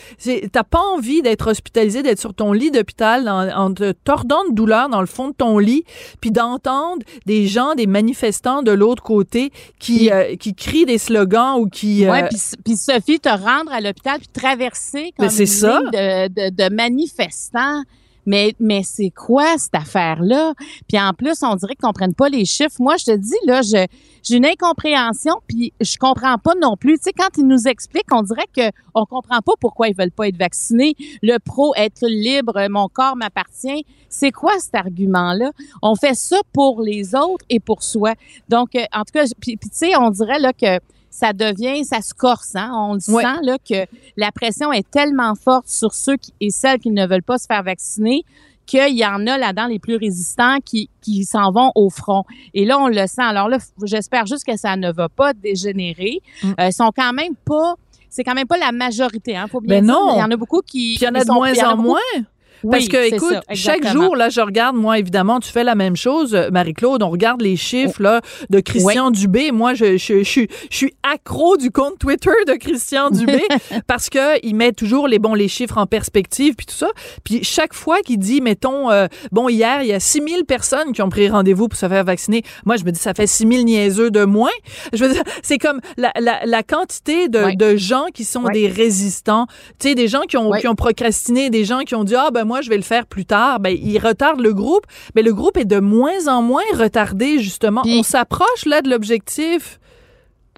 T'as 0.51 0.63
pas 0.65 0.81
envie 0.93 1.21
d'être 1.21 1.49
hospitalisé, 1.49 2.03
d'être 2.03 2.19
sur 2.19 2.33
ton 2.33 2.51
lit 2.51 2.69
d'hôpital 2.69 3.29
en, 3.29 3.47
en 3.49 3.73
te 3.73 3.93
tordant 3.93 4.43
de 4.49 4.53
douleur 4.53 4.89
dans 4.89 4.99
le 4.99 5.07
fond 5.07 5.29
de 5.29 5.33
ton 5.33 5.57
lit, 5.57 5.85
puis 6.19 6.31
d'entendre 6.31 7.01
des 7.25 7.47
gens, 7.47 7.75
des 7.75 7.87
manifestants 7.87 8.61
de 8.61 8.71
l'autre 8.71 9.03
côté 9.03 9.51
qui, 9.79 10.11
euh, 10.11 10.35
qui 10.35 10.53
crient 10.53 10.85
des 10.85 10.97
slogans 10.97 11.55
ou 11.59 11.67
qui... 11.69 12.05
Ouais, 12.05 12.23
euh, 12.23 12.27
puis, 12.27 12.39
puis 12.65 12.75
Sophie, 12.75 13.21
te 13.21 13.29
rendre 13.29 13.71
à 13.71 13.79
l'hôpital 13.79 14.17
puis 14.19 14.27
traverser 14.33 15.13
comme 15.17 15.27
Ben, 15.27 15.29
c'est 15.29 15.43
une 15.43 15.47
ça. 15.47 15.79
ligne 15.79 15.91
de, 15.91 16.49
de, 16.49 16.69
de 16.69 16.75
manifestants. 16.75 17.83
Mais, 18.25 18.53
mais 18.59 18.81
c'est 18.83 19.09
quoi 19.09 19.57
cette 19.57 19.75
affaire-là? 19.75 20.53
Puis 20.87 20.99
en 20.99 21.13
plus, 21.13 21.41
on 21.43 21.55
dirait 21.55 21.75
qu'ils 21.75 21.85
comprennent 21.85 22.13
pas 22.13 22.29
les 22.29 22.45
chiffres. 22.45 22.77
Moi, 22.79 22.97
je 22.97 23.05
te 23.05 23.17
dis, 23.17 23.35
là, 23.45 23.61
je, 23.61 23.85
j'ai 24.23 24.37
une 24.37 24.45
incompréhension, 24.45 25.35
puis 25.47 25.73
je 25.81 25.97
comprends 25.97 26.37
pas 26.37 26.53
non 26.61 26.77
plus. 26.77 26.97
Tu 26.97 27.05
sais, 27.05 27.13
quand 27.13 27.29
ils 27.37 27.47
nous 27.47 27.67
expliquent, 27.67 28.13
on 28.13 28.21
dirait 28.21 28.47
que 28.55 28.69
on 28.93 29.05
comprend 29.05 29.41
pas 29.41 29.53
pourquoi 29.59 29.87
ils 29.87 29.95
veulent 29.95 30.11
pas 30.11 30.27
être 30.27 30.37
vaccinés. 30.37 30.95
Le 31.21 31.37
pro, 31.39 31.73
être 31.75 32.07
libre, 32.07 32.67
mon 32.69 32.87
corps 32.87 33.15
m'appartient. 33.15 33.85
C'est 34.09 34.31
quoi 34.31 34.59
cet 34.59 34.75
argument-là? 34.75 35.51
On 35.81 35.95
fait 35.95 36.15
ça 36.15 36.37
pour 36.53 36.81
les 36.81 37.15
autres 37.15 37.45
et 37.49 37.59
pour 37.59 37.83
soi. 37.83 38.13
Donc, 38.49 38.75
euh, 38.75 38.83
en 38.93 38.99
tout 38.99 39.13
cas, 39.13 39.25
puis, 39.39 39.57
puis 39.57 39.69
tu 39.69 39.77
sais, 39.77 39.97
on 39.97 40.09
dirait 40.09 40.39
là 40.39 40.53
que 40.53 40.79
ça 41.11 41.33
devient, 41.33 41.83
ça 41.85 42.01
se 42.01 42.13
corse, 42.15 42.55
hein? 42.55 42.71
On 42.73 42.93
le 42.95 42.99
sent 43.01 43.41
là 43.43 43.57
que 43.59 43.85
la 44.17 44.31
pression 44.31 44.71
est 44.71 44.89
tellement 44.89 45.35
forte 45.35 45.67
sur 45.67 45.93
ceux 45.93 46.15
qui, 46.17 46.33
et 46.41 46.49
celles 46.49 46.79
qui 46.79 46.89
ne 46.89 47.05
veulent 47.05 47.21
pas 47.21 47.37
se 47.37 47.45
faire 47.45 47.61
vacciner 47.61 48.23
qu'il 48.65 48.97
y 48.97 49.05
en 49.05 49.27
a 49.27 49.37
là-dedans 49.37 49.67
les 49.67 49.79
plus 49.79 49.97
résistants 49.97 50.57
qui, 50.63 50.89
qui 51.01 51.25
s'en 51.25 51.51
vont 51.51 51.71
au 51.75 51.89
front. 51.89 52.23
Et 52.53 52.63
là, 52.65 52.79
on 52.79 52.87
le 52.87 53.05
sent. 53.07 53.21
Alors 53.21 53.49
là, 53.49 53.57
j'espère 53.83 54.25
juste 54.25 54.45
que 54.45 54.55
ça 54.55 54.77
ne 54.77 54.91
va 54.91 55.09
pas 55.09 55.33
dégénérer. 55.33 56.19
Mm. 56.41 56.51
Euh, 56.59 56.67
ils 56.67 56.73
sont 56.73 56.91
quand 56.95 57.11
même 57.11 57.35
pas, 57.43 57.75
c'est 58.09 58.23
quand 58.23 58.33
même 58.35 58.47
pas 58.47 58.57
la 58.57 58.71
majorité, 58.71 59.35
hein? 59.35 59.47
Faut 59.51 59.59
bien 59.59 59.79
Ben 59.81 59.85
dire. 59.85 59.93
non. 59.93 60.15
Il 60.15 60.19
y 60.19 60.23
en 60.23 60.31
a 60.31 60.37
beaucoup 60.37 60.61
qui. 60.61 60.95
Puis 60.95 61.01
il 61.01 61.03
y 61.03 61.07
en 61.09 61.15
a 61.15 61.21
de 61.21 61.25
sont- 61.25 61.33
moins 61.33 61.53
en 61.53 61.61
a 61.61 61.67
en 61.73 61.75
beaucoup- 61.75 61.87
moins. 61.89 62.23
Parce 62.69 62.87
que, 62.87 62.97
écoute, 63.15 63.33
ça, 63.33 63.41
chaque 63.55 63.81
jour, 63.93 64.15
là, 64.15 64.29
je 64.29 64.41
regarde, 64.41 64.75
moi, 64.75 64.99
évidemment, 64.99 65.39
tu 65.39 65.49
fais 65.51 65.63
la 65.63 65.75
même 65.75 65.95
chose, 65.95 66.35
euh, 66.35 66.49
Marie-Claude, 66.51 67.01
on 67.03 67.09
regarde 67.09 67.41
les 67.41 67.55
chiffres, 67.55 68.01
là, 68.01 68.21
de 68.49 68.59
Christian 68.59 69.11
Dubé. 69.11 69.51
Moi, 69.51 69.73
je, 69.73 69.97
je, 69.97 70.19
je, 70.19 70.23
suis- 70.23 70.47
je 70.69 70.75
suis 70.75 70.93
accro 71.03 71.57
du 71.57 71.71
compte 71.71 71.97
Twitter 71.99 72.29
de 72.47 72.53
Christian 72.53 73.09
Dubé 73.09 73.41
parce 73.87 74.09
que 74.09 74.45
il 74.45 74.55
met 74.55 74.71
toujours 74.71 75.07
les 75.07 75.19
bons, 75.19 75.33
les 75.33 75.47
chiffres 75.47 75.77
en 75.77 75.85
perspective, 75.85 76.55
puis 76.55 76.65
tout 76.65 76.75
ça. 76.75 76.89
Puis 77.23 77.43
chaque 77.43 77.73
fois 77.73 78.01
qu'il 78.01 78.19
dit, 78.19 78.41
mettons, 78.41 78.91
euh, 78.91 79.07
bon, 79.31 79.49
hier, 79.49 79.81
il 79.83 79.87
y 79.87 79.93
a 79.93 79.99
6000 79.99 80.45
personnes 80.45 80.93
qui 80.93 81.01
ont 81.01 81.09
pris 81.09 81.29
rendez-vous 81.29 81.67
pour 81.67 81.77
se 81.79 81.87
faire 81.87 82.03
vacciner. 82.03 82.43
Moi, 82.65 82.75
je 82.77 82.83
me 82.83 82.91
dis, 82.91 82.99
ça 82.99 83.13
fait 83.13 83.27
6000 83.27 83.65
niaiseux 83.65 84.11
de 84.11 84.23
moins. 84.25 84.49
Je 84.93 85.03
veux 85.05 85.11
dire, 85.13 85.23
c'est 85.43 85.57
comme 85.57 85.79
la, 85.97 86.11
la, 86.19 86.45
la 86.45 86.63
quantité 86.63 87.27
de, 87.29 87.39
de 87.55 87.75
gens 87.77 88.05
qui 88.13 88.23
sont 88.23 88.43
des 88.53 88.67
résistants. 88.67 89.47
Tu 89.79 89.89
sais, 89.89 89.95
des 89.95 90.07
gens 90.07 90.21
qui 90.21 90.37
ont, 90.37 90.51
qui 90.59 90.67
ont 90.67 90.75
procrastiné, 90.75 91.49
des 91.49 91.65
gens 91.65 91.79
qui 91.81 91.95
ont 91.95 92.03
dit, 92.03 92.15
ah, 92.15 92.29
ben, 92.33 92.45
moi, 92.51 92.59
je 92.61 92.69
vais 92.69 92.75
le 92.75 92.83
faire 92.83 93.05
plus 93.05 93.23
tard. 93.25 93.61
Ben, 93.61 93.69
ils 93.81 93.97
retardent 93.97 94.41
le 94.41 94.53
groupe. 94.53 94.85
Mais 95.15 95.21
le 95.21 95.33
groupe 95.33 95.55
est 95.55 95.63
de 95.63 95.79
moins 95.79 96.27
en 96.27 96.41
moins 96.41 96.63
retardé, 96.75 97.39
justement. 97.39 97.81
Puis- 97.83 97.97
On 97.97 98.03
s'approche, 98.03 98.65
là, 98.65 98.81
de 98.81 98.89
l'objectif. 98.89 99.79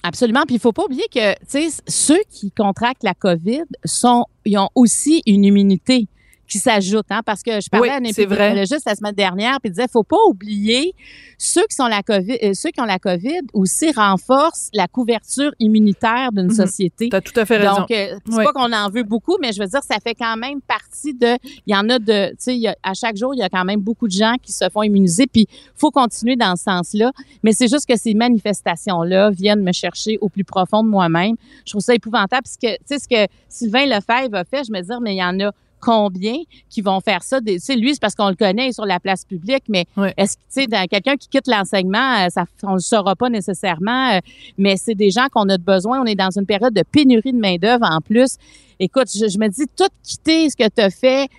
Absolument. 0.01 0.41
Puis 0.47 0.55
il 0.55 0.59
faut 0.59 0.71
pas 0.73 0.85
oublier 0.85 1.05
que, 1.13 1.33
tu 1.33 1.69
sais, 1.69 1.81
ceux 1.87 2.21
qui 2.31 2.51
contractent 2.51 3.03
la 3.03 3.13
COVID 3.13 3.63
sont, 3.85 4.25
ils 4.43 4.57
ont 4.57 4.69
aussi 4.73 5.21
une 5.27 5.45
immunité 5.45 6.07
qui 6.47 6.59
s'ajoute, 6.59 7.05
hein, 7.09 7.21
parce 7.25 7.41
que 7.41 7.59
je 7.61 7.69
parlais 7.69 7.87
Oui, 7.89 7.93
à 7.93 7.97
un 7.97 8.03
épidémiologiste 8.03 8.83
la 8.85 8.95
semaine 8.95 9.15
dernière, 9.15 9.59
puis 9.61 9.69
il 9.69 9.71
disait, 9.71 9.87
faut 9.91 10.03
pas 10.03 10.17
oublier 10.27 10.93
ceux 11.37 11.63
qui 11.69 11.75
sont 11.75 11.87
la 11.87 12.03
COVID, 12.03 12.37
euh, 12.43 12.53
ceux 12.53 12.69
qui 12.69 12.79
ont 12.81 12.85
la 12.85 12.99
COVID 12.99 13.41
aussi 13.53 13.91
renforcent 13.91 14.69
la 14.73 14.87
couverture 14.87 15.51
immunitaire 15.59 16.31
d'une 16.31 16.47
Mhm. 16.47 16.51
société. 16.55 17.09
Tu 17.09 17.15
as 17.15 17.21
tout 17.21 17.37
à 17.39 17.45
fait 17.45 17.57
raison. 17.57 17.77
Donc, 17.81 17.91
euh, 17.91 18.17
c'est 18.29 18.37
Oui. 18.37 18.43
pas 18.43 18.53
qu'on 18.53 18.71
en 18.71 18.89
veut 18.89 19.03
beaucoup, 19.03 19.37
mais 19.41 19.51
je 19.51 19.61
veux 19.61 19.67
dire, 19.67 19.81
ça 19.83 19.97
fait 20.03 20.13
quand 20.15 20.37
même 20.37 20.61
partie 20.61 21.13
de. 21.13 21.37
Il 21.65 21.73
y 21.73 21.75
en 21.75 21.89
a 21.89 21.97
de. 21.99 22.29
Tu 22.31 22.35
sais, 22.61 22.75
à 22.83 22.93
chaque 22.93 23.17
jour, 23.17 23.33
il 23.33 23.39
y 23.39 23.43
a 23.43 23.49
quand 23.49 23.65
même 23.65 23.79
beaucoup 23.79 24.07
de 24.07 24.13
gens 24.13 24.35
qui 24.41 24.51
se 24.51 24.65
font 24.71 24.83
immuniser, 24.83 25.25
puis 25.27 25.47
faut 25.75 25.91
continuer 25.91 26.35
dans 26.35 26.55
ce 26.55 26.63
sens-là. 26.63 27.11
Mais 27.43 27.51
c'est 27.53 27.67
juste 27.67 27.87
que 27.87 27.97
ces 27.97 28.13
manifestations-là 28.13 29.31
viennent 29.31 29.63
me 29.63 29.71
chercher 29.71 30.17
au 30.21 30.29
plus 30.29 30.43
profond 30.43 30.83
de 30.83 30.89
moi-même. 30.89 31.35
Je 31.65 31.71
trouve 31.71 31.81
ça 31.81 31.93
épouvantable, 31.95 32.43
parce 32.43 32.57
que, 32.57 32.73
tu 32.77 32.83
sais, 32.85 32.99
ce 32.99 33.07
que 33.07 33.31
Sylvain 33.49 33.85
Lefebvre 33.85 34.35
a 34.37 34.43
fait, 34.43 34.63
je 34.65 34.71
me 34.71 34.81
dis, 34.81 34.89
mais 35.01 35.15
il 35.15 35.19
y 35.19 35.23
en 35.23 35.39
a 35.39 35.51
combien 35.83 36.35
qui 36.69 36.81
vont 36.81 36.99
faire 37.01 37.23
ça? 37.23 37.39
Tu 37.41 37.59
sais, 37.59 37.75
lui, 37.75 37.93
c'est 37.93 37.99
parce 38.01 38.15
qu'on 38.15 38.29
le 38.29 38.35
connaît 38.35 38.71
sur 38.71 38.85
la 38.85 38.99
place 38.99 39.25
publique, 39.25 39.63
mais 39.67 39.85
est-ce 40.17 40.37
que, 40.37 40.41
tu 40.41 40.61
sais, 40.61 40.67
dans- 40.67 40.85
quelqu'un 40.87 41.15
qui 41.17 41.27
quitte 41.27 41.47
l'enseignement, 41.47 42.25
euh, 42.25 42.29
ça, 42.29 42.45
on 42.63 42.73
le 42.73 42.79
saura 42.79 43.15
pas 43.15 43.29
nécessairement, 43.29 44.13
euh, 44.13 44.19
mais 44.57 44.77
c'est 44.77 44.95
des 44.95 45.11
gens 45.11 45.27
qu'on 45.31 45.49
a 45.49 45.57
de 45.57 45.63
besoin. 45.63 46.01
On 46.01 46.05
est 46.05 46.15
dans 46.15 46.31
une 46.37 46.45
période 46.45 46.73
de 46.73 46.83
pénurie 46.89 47.33
de 47.33 47.39
main-d'œuvre 47.39 47.85
en 47.89 47.99
plus. 48.01 48.37
Écoute, 48.79 49.09
je, 49.13 49.27
je 49.27 49.37
me 49.37 49.47
dis, 49.49 49.65
tout 49.75 49.89
quitter 50.03 50.49
ce 50.49 50.55
que 50.55 50.67
tu 50.67 50.81
as 50.81 50.89
fait 50.89 51.29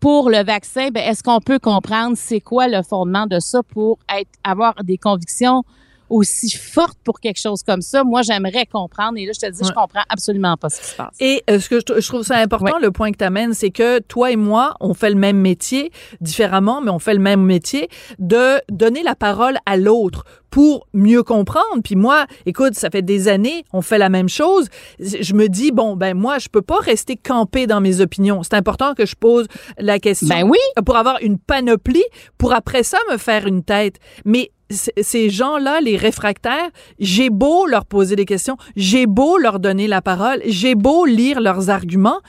pour 0.00 0.28
le 0.28 0.44
vaccin, 0.44 0.88
ben, 0.90 1.02
est-ce 1.02 1.22
qu'on 1.22 1.40
peut 1.40 1.58
comprendre 1.58 2.14
c'est 2.16 2.40
quoi 2.40 2.68
le 2.68 2.82
fondement 2.82 3.26
de 3.26 3.38
ça 3.40 3.62
pour 3.62 3.98
être, 4.14 4.28
avoir 4.42 4.74
des 4.84 4.98
convictions 4.98 5.62
aussi 6.10 6.50
fortes 6.50 6.98
pour 7.04 7.20
quelque 7.20 7.40
chose 7.40 7.62
comme 7.62 7.82
ça? 7.82 8.04
Moi, 8.04 8.22
j'aimerais 8.22 8.66
comprendre. 8.66 9.16
Et 9.16 9.26
là, 9.26 9.32
je 9.34 9.40
te 9.46 9.50
dis, 9.50 9.62
Ouais. 9.62 9.68
je 9.68 9.72
comprends 9.72 10.02
absolument 10.08 10.56
pas 10.56 10.68
ce 10.70 10.80
qui 10.80 10.86
se 10.86 10.94
passe. 10.96 11.14
Et 11.20 11.42
euh, 11.50 11.58
ce 11.60 11.68
que 11.68 11.80
je, 11.80 12.00
je 12.00 12.08
trouve 12.08 12.22
ça 12.22 12.36
important, 12.36 12.78
le 12.80 12.90
point 12.90 13.10
que 13.12 13.18
tu 13.18 13.24
amènes, 13.24 13.54
c'est 13.54 13.70
que 13.70 13.98
toi 14.00 14.30
et 14.30 14.36
moi, 14.36 14.74
on 14.80 14.94
fait 14.94 15.10
le 15.10 15.16
même 15.16 15.38
métier, 15.38 15.90
différemment, 16.20 16.80
mais 16.80 16.90
on 16.90 16.98
fait 16.98 17.14
le 17.14 17.20
même 17.20 17.42
métier, 17.42 17.88
de 18.18 18.60
donner 18.70 19.02
la 19.02 19.14
parole 19.14 19.58
à 19.66 19.76
l'autre 19.76 20.24
pour 20.50 20.86
mieux 20.92 21.24
comprendre. 21.24 21.82
Puis 21.82 21.96
moi, 21.96 22.26
écoute, 22.46 22.74
ça 22.74 22.88
fait 22.88 23.02
des 23.02 23.26
années, 23.26 23.64
on 23.72 23.82
fait 23.82 23.98
la 23.98 24.08
même 24.08 24.28
chose. 24.28 24.68
Je 25.00 25.34
me 25.34 25.48
dis, 25.48 25.72
bon, 25.72 25.96
ben 25.96 26.14
moi, 26.16 26.38
je 26.38 26.48
peux 26.48 26.62
pas 26.62 26.76
rester 26.78 27.16
campé 27.16 27.66
dans 27.66 27.80
mes 27.80 28.00
opinions. 28.00 28.42
C'est 28.44 28.54
important 28.54 28.94
que 28.94 29.04
je 29.04 29.16
pose 29.16 29.46
la 29.78 29.98
question 29.98 30.28
Ben 30.28 30.44
oui. 30.48 30.58
pour 30.86 30.96
avoir 30.96 31.18
une 31.22 31.38
panoplie, 31.38 32.04
pour 32.38 32.52
après 32.52 32.84
ça 32.84 32.98
me 33.10 33.16
faire 33.16 33.48
une 33.48 33.64
tête. 33.64 33.96
Mais 34.24 34.52
ces 34.70 35.30
gens-là, 35.30 35.80
les 35.80 35.96
réfractaires, 35.96 36.70
j'ai 36.98 37.30
beau 37.30 37.66
leur 37.66 37.84
poser 37.84 38.16
des 38.16 38.24
questions, 38.24 38.56
j'ai 38.76 39.06
beau 39.06 39.38
leur 39.38 39.60
donner 39.60 39.86
la 39.86 40.02
parole, 40.02 40.40
j'ai 40.46 40.74
beau 40.74 41.04
lire 41.04 41.40
leurs 41.40 41.70
arguments, 41.70 42.20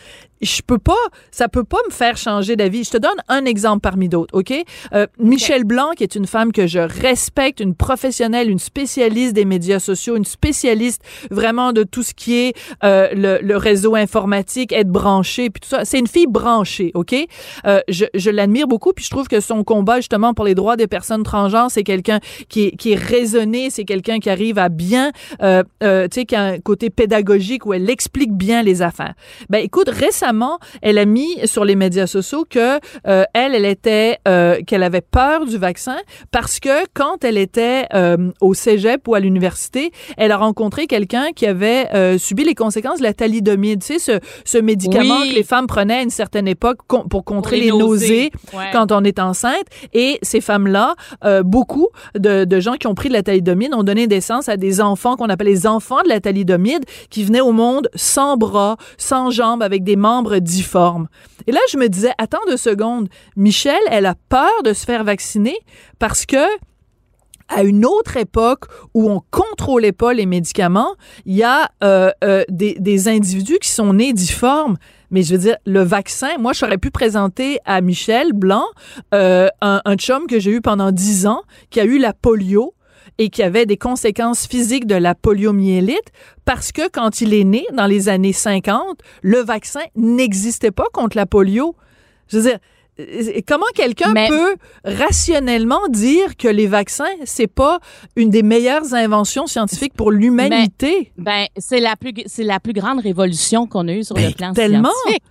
je 0.41 0.61
peux 0.61 0.77
pas, 0.77 0.93
ça 1.31 1.47
peut 1.47 1.63
pas 1.63 1.79
me 1.87 1.91
faire 1.91 2.17
changer 2.17 2.55
d'avis. 2.55 2.83
Je 2.83 2.91
te 2.91 2.97
donne 2.97 3.17
un 3.27 3.45
exemple 3.45 3.81
parmi 3.81 4.09
d'autres, 4.09 4.37
OK? 4.37 4.53
Euh, 4.93 5.07
Michel 5.19 5.63
Blanc, 5.63 5.91
qui 5.95 6.03
est 6.03 6.15
une 6.15 6.27
femme 6.27 6.51
que 6.51 6.67
je 6.67 6.79
respecte, 6.79 7.59
une 7.59 7.75
professionnelle, 7.75 8.49
une 8.49 8.59
spécialiste 8.59 9.33
des 9.33 9.45
médias 9.45 9.79
sociaux, 9.79 10.15
une 10.15 10.25
spécialiste 10.25 11.01
vraiment 11.31 11.73
de 11.73 11.83
tout 11.83 12.03
ce 12.03 12.13
qui 12.13 12.35
est 12.35 12.53
euh, 12.83 13.09
le, 13.13 13.39
le, 13.41 13.57
réseau 13.57 13.95
informatique, 13.95 14.71
être 14.71 14.89
branché, 14.89 15.49
puis 15.49 15.61
tout 15.61 15.69
ça. 15.69 15.85
C'est 15.85 15.99
une 15.99 16.07
fille 16.07 16.27
branchée, 16.27 16.91
OK? 16.93 17.15
Euh, 17.65 17.79
je, 17.87 18.05
je 18.13 18.29
l'admire 18.29 18.67
beaucoup, 18.67 18.93
puis 18.93 19.05
je 19.05 19.09
trouve 19.09 19.27
que 19.27 19.39
son 19.39 19.63
combat, 19.63 19.97
justement, 19.97 20.33
pour 20.33 20.45
les 20.45 20.55
droits 20.55 20.75
des 20.75 20.87
personnes 20.87 21.23
transgenres, 21.23 21.71
c'est 21.71 21.83
quelqu'un 21.83 22.19
qui 22.49 22.65
est, 22.65 22.71
qui 22.75 22.91
est 22.91 22.95
raisonné, 22.95 23.69
c'est 23.69 23.85
quelqu'un 23.85 24.19
qui 24.19 24.29
arrive 24.29 24.59
à 24.59 24.69
bien, 24.69 25.11
euh, 25.41 25.63
euh, 25.83 26.07
tu 26.07 26.21
sais, 26.21 26.25
qui 26.25 26.35
a 26.35 26.43
un 26.43 26.59
côté 26.59 26.89
pédagogique 26.89 27.65
où 27.65 27.73
elle 27.73 27.89
explique 27.89 28.33
bien 28.33 28.63
les 28.63 28.81
affaires. 28.81 29.13
Ben, 29.49 29.59
écoute, 29.59 29.89
récemment, 29.89 30.24
elle 30.81 30.97
a 30.97 31.05
mis 31.05 31.35
sur 31.45 31.65
les 31.65 31.75
médias 31.75 32.07
sociaux 32.07 32.45
que 32.49 32.79
euh, 33.07 33.23
elle, 33.33 33.55
elle 33.55 33.65
était, 33.65 34.17
euh, 34.27 34.61
qu'elle 34.65 34.83
avait 34.83 35.01
peur 35.01 35.45
du 35.45 35.57
vaccin 35.57 35.97
parce 36.31 36.59
que 36.59 36.85
quand 36.93 37.23
elle 37.23 37.37
était 37.37 37.85
euh, 37.93 38.31
au 38.41 38.53
cégep 38.53 39.07
ou 39.07 39.15
à 39.15 39.19
l'université, 39.19 39.91
elle 40.17 40.31
a 40.31 40.37
rencontré 40.37 40.87
quelqu'un 40.87 41.31
qui 41.35 41.45
avait 41.45 42.17
subi 42.17 42.43
les 42.43 42.55
conséquences 42.55 42.99
de 42.99 43.03
la 43.03 43.13
thalidomide, 43.13 43.81
tu 43.81 43.99
sais, 43.99 43.99
ce, 43.99 44.19
ce 44.43 44.57
médicament 44.57 45.21
que 45.21 45.35
les 45.35 45.43
femmes 45.43 45.67
prenaient 45.67 45.97
à 45.97 46.01
une 46.01 46.09
certaine 46.09 46.47
époque 46.47 46.79
pour 46.87 47.23
contrer 47.23 47.59
les, 47.59 47.69
nausées, 47.69 48.31
quand 48.71 48.91
on 48.91 49.03
est 49.03 49.19
enceinte. 49.19 49.65
Et 49.93 50.19
ces 50.21 50.41
femmes-là, 50.41 50.95
beaucoup 51.43 51.89
de, 52.15 52.45
de, 52.45 52.59
gens 52.59 52.73
qui 52.73 52.87
ont 52.87 52.95
pris 52.95 53.09
de 53.09 53.13
la 53.13 53.23
thalidomide 53.23 53.73
ont 53.73 53.83
donné 53.83 54.07
naissance 54.07 54.49
à 54.49 54.57
des 54.57 54.81
enfants 54.81 55.15
qu'on 55.15 55.29
appelle 55.29 55.47
les 55.47 55.67
enfants 55.67 56.01
de 56.03 56.09
la 56.09 56.19
thalidomide 56.19 56.85
qui 57.09 57.23
venaient 57.23 57.41
au 57.41 57.51
monde 57.51 57.89
sans 57.95 58.37
bras, 58.37 58.77
sans 58.97 59.29
jambes, 59.31 59.61
avec 59.61 59.83
des 59.83 59.95
membres 59.95 60.14
difforme. 60.23 61.07
Et 61.47 61.51
là, 61.51 61.59
je 61.71 61.77
me 61.77 61.87
disais, 61.87 62.11
attends 62.17 62.45
deux 62.47 62.57
secondes, 62.57 63.07
Michelle, 63.35 63.81
elle 63.89 64.05
a 64.05 64.15
peur 64.29 64.63
de 64.63 64.73
se 64.73 64.85
faire 64.85 65.03
vacciner 65.03 65.57
parce 65.99 66.25
que 66.25 66.37
à 67.47 67.63
une 67.63 67.85
autre 67.85 68.17
époque 68.17 68.65
où 68.93 69.09
on 69.09 69.21
contrôlait 69.29 69.91
pas 69.91 70.13
les 70.13 70.25
médicaments, 70.25 70.95
il 71.25 71.35
y 71.35 71.43
a 71.43 71.69
euh, 71.83 72.11
euh, 72.23 72.43
des, 72.49 73.07
individus 73.07 73.59
qui 73.59 73.69
sont 73.69 73.93
nés 73.93 74.13
difformes. 74.13 74.77
Mais 75.11 75.21
je 75.21 75.33
veux 75.33 75.39
dire, 75.39 75.57
le 75.65 75.81
vaccin, 75.81 76.37
moi, 76.39 76.53
j'aurais 76.53 76.79
pu 76.79 76.89
présenter 76.89 77.59
à 77.65 77.81
Michel 77.81 78.33
Blanc 78.33 78.65
euh, 79.13 79.47
un, 79.61 79.81
un 79.85 79.95
chum 79.95 80.25
que 80.27 80.39
j'ai 80.39 80.51
eu 80.51 80.61
pendant 80.61 80.91
dix 80.91 81.27
ans, 81.27 81.43
qui 81.69 81.79
a 81.79 81.85
eu 81.85 81.99
la 81.99 82.13
polio 82.13 82.73
et 83.17 83.29
qui 83.29 83.43
avait 83.43 83.65
des 83.65 83.77
conséquences 83.77 84.47
physiques 84.47 84.87
de 84.87 84.95
la 84.95 85.15
poliomyélite 85.15 86.11
parce 86.43 86.71
que 86.71 86.89
quand 86.89 87.21
il 87.21 87.33
est 87.33 87.43
né 87.43 87.65
dans 87.73 87.87
les 87.87 88.09
années 88.09 88.33
50, 88.33 88.99
le 89.21 89.39
vaccin 89.39 89.81
n'existait 89.95 90.71
pas 90.71 90.85
contre 90.93 91.17
la 91.17 91.25
polio. 91.25 91.75
Je 92.27 92.37
veux 92.37 92.49
dire, 92.49 92.59
euh, 92.99 93.41
comment 93.47 93.65
quelqu'un 93.73 94.13
peut 94.13 94.55
rationnellement 94.85 95.87
dire 95.89 96.37
que 96.37 96.47
les 96.47 96.67
vaccins 96.67 97.03
c'est 97.25 97.47
pas 97.47 97.79
une 98.15 98.29
des 98.29 98.43
meilleures 98.43 98.93
inventions 98.93 99.47
scientifiques 99.47 99.93
pour 99.93 100.11
l'humanité? 100.11 101.11
Ben, 101.17 101.47
c'est 101.57 101.81
la 101.81 101.95
plus 101.95 102.13
c'est 102.25 102.43
la 102.43 102.59
plus 102.59 102.73
grande 102.73 102.99
révolution 102.99 103.67
qu'on 103.67 103.87
a 103.87 103.93
eue 103.93 104.03
sur 104.03 104.15
le 104.15 104.21
ben, 104.23 104.33
plan 104.33 104.53
tellement. 104.53 104.89
scientifique. 105.03 105.23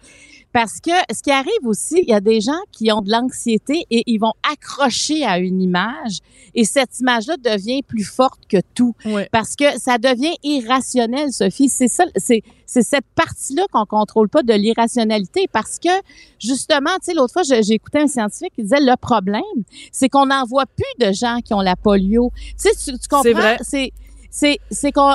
Parce 0.54 0.78
que 0.80 0.92
ce 1.12 1.20
qui 1.20 1.32
arrive 1.32 1.64
aussi, 1.64 1.96
il 2.02 2.10
y 2.10 2.14
a 2.14 2.20
des 2.20 2.40
gens 2.40 2.52
qui 2.70 2.92
ont 2.92 3.00
de 3.00 3.10
l'anxiété 3.10 3.86
et 3.90 4.04
ils 4.06 4.18
vont 4.18 4.34
accrocher 4.48 5.24
à 5.24 5.38
une 5.40 5.60
image 5.60 6.20
et 6.54 6.64
cette 6.64 7.00
image-là 7.00 7.36
devient 7.38 7.82
plus 7.82 8.04
forte 8.04 8.46
que 8.48 8.58
tout. 8.72 8.94
Parce 9.32 9.56
que 9.56 9.64
ça 9.80 9.98
devient 9.98 10.36
irrationnel, 10.44 11.32
Sophie. 11.32 11.68
C'est 11.68 11.88
ça, 11.88 12.04
c'est, 12.14 12.42
c'est 12.66 12.82
cette 12.82 13.06
partie-là 13.16 13.64
qu'on 13.72 13.84
contrôle 13.84 14.28
pas 14.28 14.44
de 14.44 14.52
l'irrationalité 14.54 15.48
parce 15.52 15.80
que 15.80 15.90
justement, 16.38 16.94
tu 17.02 17.06
sais, 17.06 17.14
l'autre 17.14 17.32
fois, 17.32 17.42
j'ai 17.42 17.74
écouté 17.74 17.98
un 17.98 18.06
scientifique 18.06 18.52
qui 18.54 18.62
disait 18.62 18.80
le 18.80 18.96
problème, 18.96 19.42
c'est 19.90 20.08
qu'on 20.08 20.26
n'en 20.26 20.44
voit 20.44 20.66
plus 20.66 21.04
de 21.04 21.12
gens 21.12 21.40
qui 21.44 21.52
ont 21.52 21.62
la 21.62 21.74
polio. 21.74 22.30
Tu 22.36 22.68
sais, 22.68 22.92
tu, 22.92 22.96
tu 22.96 23.08
comprends? 23.08 23.56
C'est 23.60 23.92
c'est 24.36 24.58
c'est 24.68 24.90
qu'on 24.90 25.14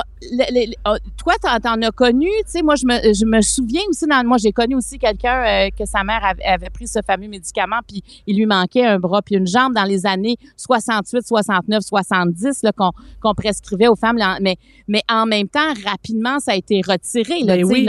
oh, 0.86 0.96
toi 1.18 1.34
t'en 1.42 1.82
as 1.82 1.90
connu 1.90 2.30
tu 2.46 2.52
sais 2.52 2.62
moi 2.62 2.74
je 2.74 2.86
me 2.86 3.12
je 3.12 3.26
me 3.26 3.42
souviens 3.42 3.82
aussi 3.90 4.06
dans 4.06 4.26
moi 4.26 4.38
j'ai 4.38 4.50
connu 4.50 4.74
aussi 4.74 4.98
quelqu'un 4.98 5.44
euh, 5.44 5.68
que 5.78 5.84
sa 5.84 6.02
mère 6.04 6.24
avait, 6.24 6.70
pris 6.70 6.88
ce 6.88 7.00
fameux 7.06 7.28
médicament 7.28 7.80
puis 7.86 8.02
il 8.26 8.38
lui 8.38 8.46
manquait 8.46 8.86
un 8.86 8.98
bras 8.98 9.20
puis 9.20 9.34
une 9.34 9.46
jambe 9.46 9.74
dans 9.74 9.84
les 9.84 10.06
années 10.06 10.38
68 10.56 11.26
69 11.26 11.82
70 11.82 12.62
là 12.62 12.72
qu'on 12.72 12.92
qu'on 13.20 13.34
prescrivait 13.34 13.88
aux 13.88 13.94
femmes 13.94 14.18
mais 14.40 14.56
mais 14.88 15.02
en 15.06 15.26
même 15.26 15.48
temps 15.48 15.74
rapidement 15.84 16.40
ça 16.40 16.52
a 16.52 16.54
été 16.54 16.80
retiré 16.80 17.40
là, 17.42 17.58
ben 17.58 17.64
oui. 17.66 17.86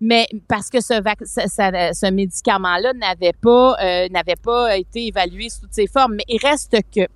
mais 0.00 0.26
parce 0.48 0.70
que 0.70 0.80
ce 0.80 0.94
ce, 0.94 2.10
médicament 2.10 2.78
là 2.78 2.94
n'avait 2.94 3.34
pas 3.38 3.76
euh, 3.82 4.08
n'avait 4.08 4.40
pas 4.42 4.78
été 4.78 5.08
évalué 5.08 5.50
sous 5.50 5.60
toutes 5.60 5.74
ses 5.74 5.88
formes 5.88 6.14
mais 6.14 6.24
il 6.26 6.38
reste 6.38 6.74
que 6.90 7.06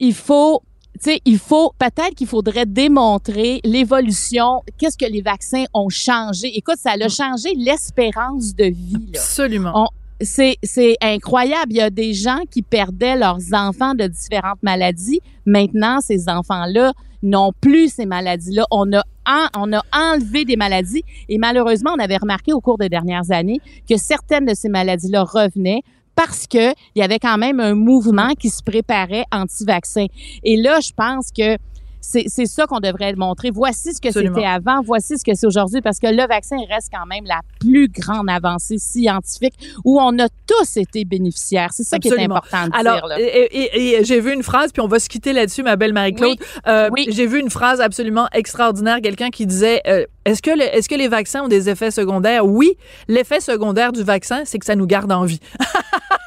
il 0.00 0.14
faut 0.14 0.62
sais, 1.00 1.20
il 1.24 1.38
faut 1.38 1.72
peut-être 1.78 2.14
qu'il 2.14 2.26
faudrait 2.26 2.66
démontrer 2.66 3.60
l'évolution, 3.64 4.62
qu'est-ce 4.78 4.98
que 4.98 5.10
les 5.10 5.22
vaccins 5.22 5.64
ont 5.74 5.88
changé. 5.88 6.56
Écoute, 6.56 6.76
ça 6.78 6.92
a 6.92 7.08
changé 7.08 7.54
l'espérance 7.56 8.54
de 8.54 8.64
vie. 8.64 9.10
Là. 9.12 9.20
Absolument. 9.20 9.90
c'est, 10.20 10.56
c'est 10.62 10.96
incroyable. 11.00 11.72
Il 11.72 11.76
y 11.76 11.80
a 11.80 11.90
des 11.90 12.12
gens 12.12 12.40
qui 12.50 12.62
perdaient 12.62 13.16
leurs 13.16 13.40
enfants 13.52 13.94
de 13.94 14.06
différentes 14.06 14.62
maladies. 14.62 15.20
Maintenant, 15.46 16.00
ces 16.00 16.28
enfants-là 16.28 16.92
n'ont 17.22 17.52
plus 17.60 17.92
ces 17.92 18.06
maladies-là. 18.06 18.66
On 18.70 18.92
a, 18.92 19.02
on 19.56 19.72
a 19.72 19.82
enlevé 19.92 20.44
des 20.44 20.56
maladies 20.56 21.02
et 21.28 21.38
malheureusement, 21.38 21.92
on 21.96 21.98
avait 21.98 22.16
remarqué 22.16 22.52
au 22.52 22.60
cours 22.60 22.78
des 22.78 22.88
dernières 22.88 23.30
années 23.30 23.60
que 23.88 23.96
certaines 23.96 24.46
de 24.46 24.54
ces 24.54 24.68
maladies-là 24.68 25.24
revenaient 25.24 25.82
parce 26.26 26.46
que 26.46 26.72
il 26.94 26.98
y 26.98 27.02
avait 27.02 27.18
quand 27.18 27.38
même 27.38 27.60
un 27.60 27.74
mouvement 27.74 28.34
qui 28.38 28.50
se 28.50 28.62
préparait 28.62 29.24
anti-vaccin. 29.32 30.04
Et 30.44 30.58
là, 30.58 30.78
je 30.80 30.90
pense 30.94 31.30
que 31.34 31.56
c'est 32.00 32.46
ça 32.46 32.66
qu'on 32.66 32.80
devrait 32.80 33.14
montrer. 33.14 33.50
Voici 33.50 33.94
ce 33.94 34.00
que 34.00 34.10
c'était 34.10 34.44
avant, 34.44 34.80
voici 34.82 35.18
ce 35.18 35.24
que 35.24 35.34
c'est 35.34 35.46
aujourd'hui, 35.46 35.80
parce 35.80 35.98
que 35.98 36.06
le 36.06 36.26
vaccin 36.26 36.56
reste 36.68 36.90
quand 36.92 37.06
même 37.06 37.24
la 37.24 37.40
plus 37.58 37.88
grande 37.88 38.28
avancée 38.30 38.78
scientifique 38.78 39.54
où 39.84 40.00
on 40.00 40.18
a 40.18 40.28
tous 40.46 40.76
été 40.76 41.04
bénéficiaires. 41.04 41.70
C'est 41.72 41.84
ça 41.84 41.98
qui 41.98 42.08
est 42.08 42.20
important 42.20 42.66
de 42.66 42.76
Alors, 42.76 43.08
dire. 43.08 43.18
Et, 43.18 43.98
et, 43.98 44.04
j'ai 44.04 44.20
vu 44.20 44.32
une 44.32 44.42
phrase, 44.42 44.72
puis 44.72 44.80
on 44.80 44.88
va 44.88 44.98
se 44.98 45.08
quitter 45.08 45.32
là-dessus, 45.32 45.62
ma 45.62 45.76
belle 45.76 45.92
Marie-Claude. 45.92 46.38
Euh, 46.66 46.88
oui. 46.92 47.06
J'ai 47.10 47.26
vu 47.26 47.40
une 47.40 47.50
phrase 47.50 47.80
absolument 47.80 48.28
extraordinaire, 48.32 49.00
quelqu'un 49.02 49.30
qui 49.30 49.46
disait 49.46 49.82
euh, 49.86 50.04
est-ce 50.24 50.42
que, 50.42 50.50
est-ce 50.50 50.88
que 50.88 50.94
les 50.94 51.08
vaccins 51.08 51.42
ont 51.42 51.48
des 51.48 51.68
effets 51.68 51.90
secondaires? 51.90 52.46
Oui, 52.46 52.76
l'effet 53.08 53.40
secondaire 53.40 53.92
du 53.92 54.02
vaccin, 54.02 54.42
c'est 54.44 54.58
que 54.58 54.66
ça 54.66 54.76
nous 54.76 54.86
garde 54.86 55.10
en 55.12 55.24
vie. 55.24 55.40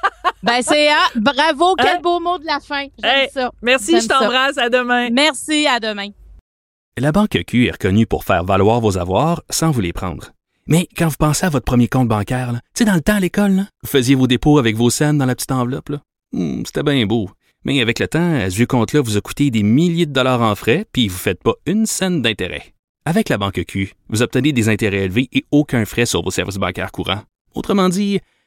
Ben, 0.44 0.62
c'est 0.62 0.90
ah, 0.90 1.08
bravo, 1.16 1.74
quel 1.78 1.88
hein? 1.88 2.00
beau 2.04 2.20
mot 2.20 2.38
de 2.38 2.46
la 2.46 2.60
fin. 2.60 2.88
J'aime 3.02 3.30
ça. 3.34 3.52
Merci, 3.62 4.02
je 4.02 4.08
t'embrasse. 4.08 4.58
À 4.58 4.70
demain. 4.70 5.10
Merci, 5.10 5.66
à 5.66 5.80
demain. 5.80 6.10
La 6.98 7.14
Banque 7.14 7.40
Q 7.48 7.68
est 7.68 7.72
reconnue 7.72 8.06
pour 8.06 8.26
faire 8.26 8.44
valoir 8.44 8.82
vos 8.82 8.98
avoirs 8.98 9.42
sans 9.50 9.72
vous 9.72 9.80
les 9.80 9.94
prendre. 9.94 10.32
Mais 10.68 10.88
quand 10.98 11.08
vous 11.08 11.16
pensez 11.18 11.46
à 11.46 11.50
votre 11.50 11.66
premier 11.66 11.88
compte 11.88 12.10
bancaire, 12.10 12.52
tu 12.54 12.60
sais, 12.80 12.86
dans 12.86 12.94
le 12.94 13.02
temps 13.02 13.16
à 13.16 13.20
l'école, 13.22 13.64
vous 13.84 13.90
faisiez 13.90 14.16
vos 14.16 14.28
dépôts 14.28 14.60
avec 14.60 14.76
vos 14.76 14.90
scènes 14.90 15.18
dans 15.18 15.26
la 15.26 15.34
petite 15.34 15.52
enveloppe. 15.52 15.92
Hmm, 16.34 16.64
c'était 16.66 16.84
bien 16.84 17.06
beau. 17.06 17.30
Mais 17.64 17.82
avec 17.82 18.00
le 18.00 18.08
temps, 18.10 18.36
à 18.36 18.50
ce 18.50 18.56
vieux 18.58 18.66
compte-là 18.66 19.02
vous 19.02 19.16
a 19.16 19.22
coûté 19.22 19.50
des 19.50 19.64
milliers 19.64 20.06
de 20.06 20.12
dollars 20.12 20.42
en 20.42 20.56
frais, 20.56 20.86
puis 20.92 21.08
vous 21.08 21.16
ne 21.16 21.20
faites 21.20 21.42
pas 21.42 21.54
une 21.66 21.86
scène 21.86 22.22
d'intérêt. 22.22 22.74
Avec 23.06 23.30
la 23.30 23.38
Banque 23.38 23.64
Q, 23.66 23.94
vous 24.10 24.22
obtenez 24.22 24.52
des 24.52 24.68
intérêts 24.68 25.06
élevés 25.06 25.30
et 25.32 25.46
aucun 25.52 25.86
frais 25.86 26.06
sur 26.06 26.22
vos 26.22 26.32
services 26.32 26.58
bancaires 26.58 26.92
courants. 26.92 27.24
Autrement 27.56 27.90
dit, 27.90 28.20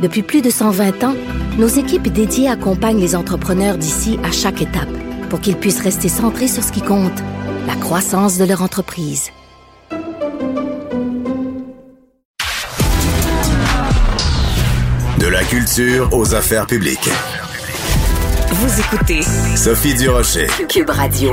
Depuis 0.00 0.22
plus 0.22 0.40
de 0.40 0.48
120 0.48 1.04
ans, 1.04 1.14
nos 1.58 1.68
équipes 1.68 2.08
dédiées 2.08 2.48
accompagnent 2.48 3.00
les 3.00 3.14
entrepreneurs 3.14 3.76
d'ici 3.76 4.18
à 4.24 4.32
chaque 4.32 4.62
étape 4.62 4.88
pour 5.28 5.40
qu'ils 5.40 5.56
puissent 5.56 5.82
rester 5.82 6.08
centrés 6.08 6.48
sur 6.48 6.62
ce 6.62 6.72
qui 6.72 6.80
compte, 6.80 7.18
la 7.66 7.76
croissance 7.76 8.38
de 8.38 8.44
leur 8.44 8.62
entreprise. 8.62 9.30
De 15.18 15.26
la 15.26 15.44
culture 15.44 16.08
aux 16.12 16.34
affaires 16.34 16.66
publiques. 16.66 17.10
Vous 18.52 18.80
écoutez 18.80 19.20
Sophie 19.54 19.94
Durocher. 19.94 20.46
Cube 20.68 20.88
Radio. 20.88 21.32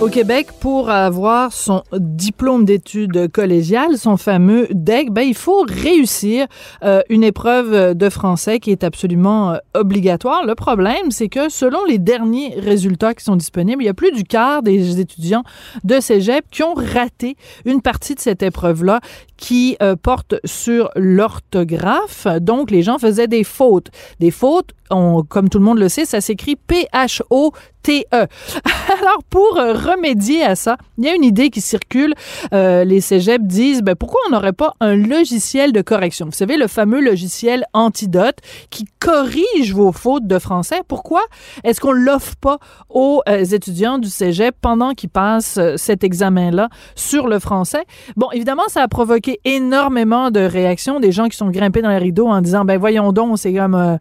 Au 0.00 0.08
Québec, 0.08 0.48
pour 0.58 0.90
avoir 0.90 1.52
son 1.52 1.82
diplôme 1.92 2.64
d'études 2.64 3.30
collégiales, 3.30 3.96
son 3.96 4.16
fameux 4.16 4.66
DEC, 4.70 5.10
ben, 5.10 5.22
il 5.22 5.34
faut 5.34 5.64
réussir 5.66 6.46
euh, 6.82 7.00
une 7.08 7.22
épreuve 7.22 7.94
de 7.94 8.08
français 8.10 8.58
qui 8.58 8.72
est 8.72 8.82
absolument 8.82 9.52
euh, 9.52 9.58
obligatoire. 9.72 10.44
Le 10.44 10.56
problème, 10.56 11.10
c'est 11.10 11.28
que 11.28 11.48
selon 11.48 11.84
les 11.84 11.98
derniers 11.98 12.54
résultats 12.58 13.14
qui 13.14 13.24
sont 13.24 13.36
disponibles, 13.36 13.82
il 13.82 13.86
y 13.86 13.88
a 13.88 13.94
plus 13.94 14.12
du 14.12 14.24
quart 14.24 14.62
des 14.62 15.00
étudiants 15.00 15.44
de 15.84 16.00
cégep 16.00 16.44
qui 16.50 16.64
ont 16.64 16.74
raté 16.74 17.36
une 17.64 17.80
partie 17.80 18.16
de 18.16 18.20
cette 18.20 18.42
épreuve-là 18.42 19.00
qui 19.36 19.76
euh, 19.80 19.96
porte 19.96 20.34
sur 20.44 20.90
l'orthographe. 20.96 22.26
Donc, 22.40 22.70
les 22.70 22.82
gens 22.82 22.98
faisaient 22.98 23.28
des 23.28 23.44
fautes. 23.44 23.88
Des 24.20 24.30
fautes, 24.30 24.70
comme 24.88 25.48
tout 25.48 25.58
le 25.58 25.64
monde 25.64 25.78
le 25.78 25.88
sait, 25.88 26.04
ça 26.04 26.20
s'écrit 26.20 26.56
P-H-O 26.56 27.52
TE. 27.82 28.04
Alors, 28.12 29.22
pour 29.28 29.58
remédier 29.84 30.44
à 30.44 30.56
ça, 30.56 30.76
il 30.98 31.04
y 31.04 31.08
a 31.08 31.14
une 31.14 31.24
idée 31.24 31.50
qui 31.50 31.60
circule. 31.60 32.14
Euh, 32.52 32.84
les 32.84 33.00
cégeps 33.00 33.44
disent, 33.44 33.82
ben, 33.82 33.94
pourquoi 33.94 34.20
on 34.26 34.32
n'aurait 34.32 34.52
pas 34.52 34.74
un 34.80 34.96
logiciel 34.96 35.72
de 35.72 35.82
correction? 35.82 36.26
Vous 36.26 36.32
savez, 36.32 36.56
le 36.56 36.66
fameux 36.66 37.00
logiciel 37.00 37.64
Antidote 37.72 38.38
qui 38.70 38.84
corrige 38.98 39.74
vos 39.74 39.92
fautes 39.92 40.26
de 40.26 40.38
français. 40.38 40.80
Pourquoi 40.88 41.22
est-ce 41.62 41.80
qu'on 41.80 41.92
l'offre 41.92 42.36
pas 42.36 42.58
aux 42.88 43.22
euh, 43.28 43.44
étudiants 43.44 43.98
du 43.98 44.08
cégep 44.08 44.54
pendant 44.60 44.92
qu'ils 44.94 45.10
passent 45.10 45.58
cet 45.76 46.04
examen-là 46.04 46.68
sur 46.94 47.28
le 47.28 47.38
français? 47.38 47.84
Bon, 48.16 48.30
évidemment, 48.32 48.64
ça 48.68 48.82
a 48.82 48.88
provoqué 48.88 49.40
énormément 49.44 50.30
de 50.30 50.40
réactions, 50.40 51.00
des 51.00 51.12
gens 51.12 51.28
qui 51.28 51.36
sont 51.36 51.50
grimpés 51.50 51.82
dans 51.82 51.90
les 51.90 51.98
rideaux 51.98 52.28
en 52.28 52.40
disant, 52.40 52.64
ben, 52.64 52.78
voyons 52.78 53.12
donc, 53.12 53.38
c'est 53.38 53.52
comme, 53.52 53.98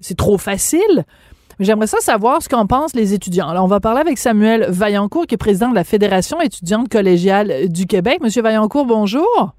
c'est 0.00 0.16
trop 0.16 0.38
facile. 0.38 1.04
J'aimerais 1.60 1.86
ça 1.86 1.98
savoir 2.00 2.42
ce 2.42 2.48
qu'en 2.48 2.66
pensent 2.66 2.94
les 2.94 3.14
étudiants. 3.14 3.48
Alors, 3.48 3.64
on 3.64 3.68
va 3.68 3.80
parler 3.80 4.00
avec 4.00 4.18
Samuel 4.18 4.66
Vaillancourt, 4.68 5.26
qui 5.26 5.34
est 5.34 5.38
président 5.38 5.70
de 5.70 5.74
la 5.74 5.84
Fédération 5.84 6.40
étudiante 6.40 6.88
collégiale 6.88 7.68
du 7.68 7.86
Québec. 7.86 8.18
Monsieur 8.22 8.42
Vaillancourt, 8.42 8.86
bonjour. 8.86 9.54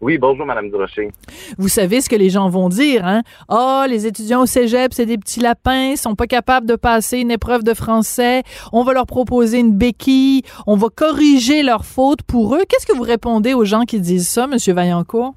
Oui, 0.00 0.16
bonjour, 0.16 0.46
Madame 0.46 0.70
Durocher. 0.70 1.10
Vous 1.58 1.68
savez 1.68 2.00
ce 2.00 2.08
que 2.08 2.16
les 2.16 2.30
gens 2.30 2.48
vont 2.48 2.70
dire, 2.70 3.04
hein? 3.04 3.20
Ah, 3.50 3.82
oh, 3.84 3.90
les 3.90 4.06
étudiants 4.06 4.40
au 4.40 4.46
cégep, 4.46 4.94
c'est 4.94 5.04
des 5.04 5.18
petits 5.18 5.40
lapins, 5.40 5.90
ils 5.90 5.98
sont 5.98 6.14
pas 6.14 6.26
capables 6.26 6.66
de 6.66 6.74
passer 6.74 7.18
une 7.18 7.30
épreuve 7.30 7.64
de 7.64 7.74
français. 7.74 8.42
On 8.72 8.82
va 8.82 8.94
leur 8.94 9.04
proposer 9.04 9.58
une 9.58 9.76
béquille. 9.76 10.42
On 10.66 10.76
va 10.76 10.88
corriger 10.88 11.62
leurs 11.62 11.84
fautes 11.84 12.22
pour 12.22 12.54
eux. 12.54 12.62
Qu'est-ce 12.66 12.86
que 12.86 12.96
vous 12.96 13.02
répondez 13.02 13.52
aux 13.52 13.66
gens 13.66 13.82
qui 13.82 14.00
disent 14.00 14.28
ça, 14.28 14.46
Monsieur 14.46 14.72
Vaillancourt? 14.72 15.34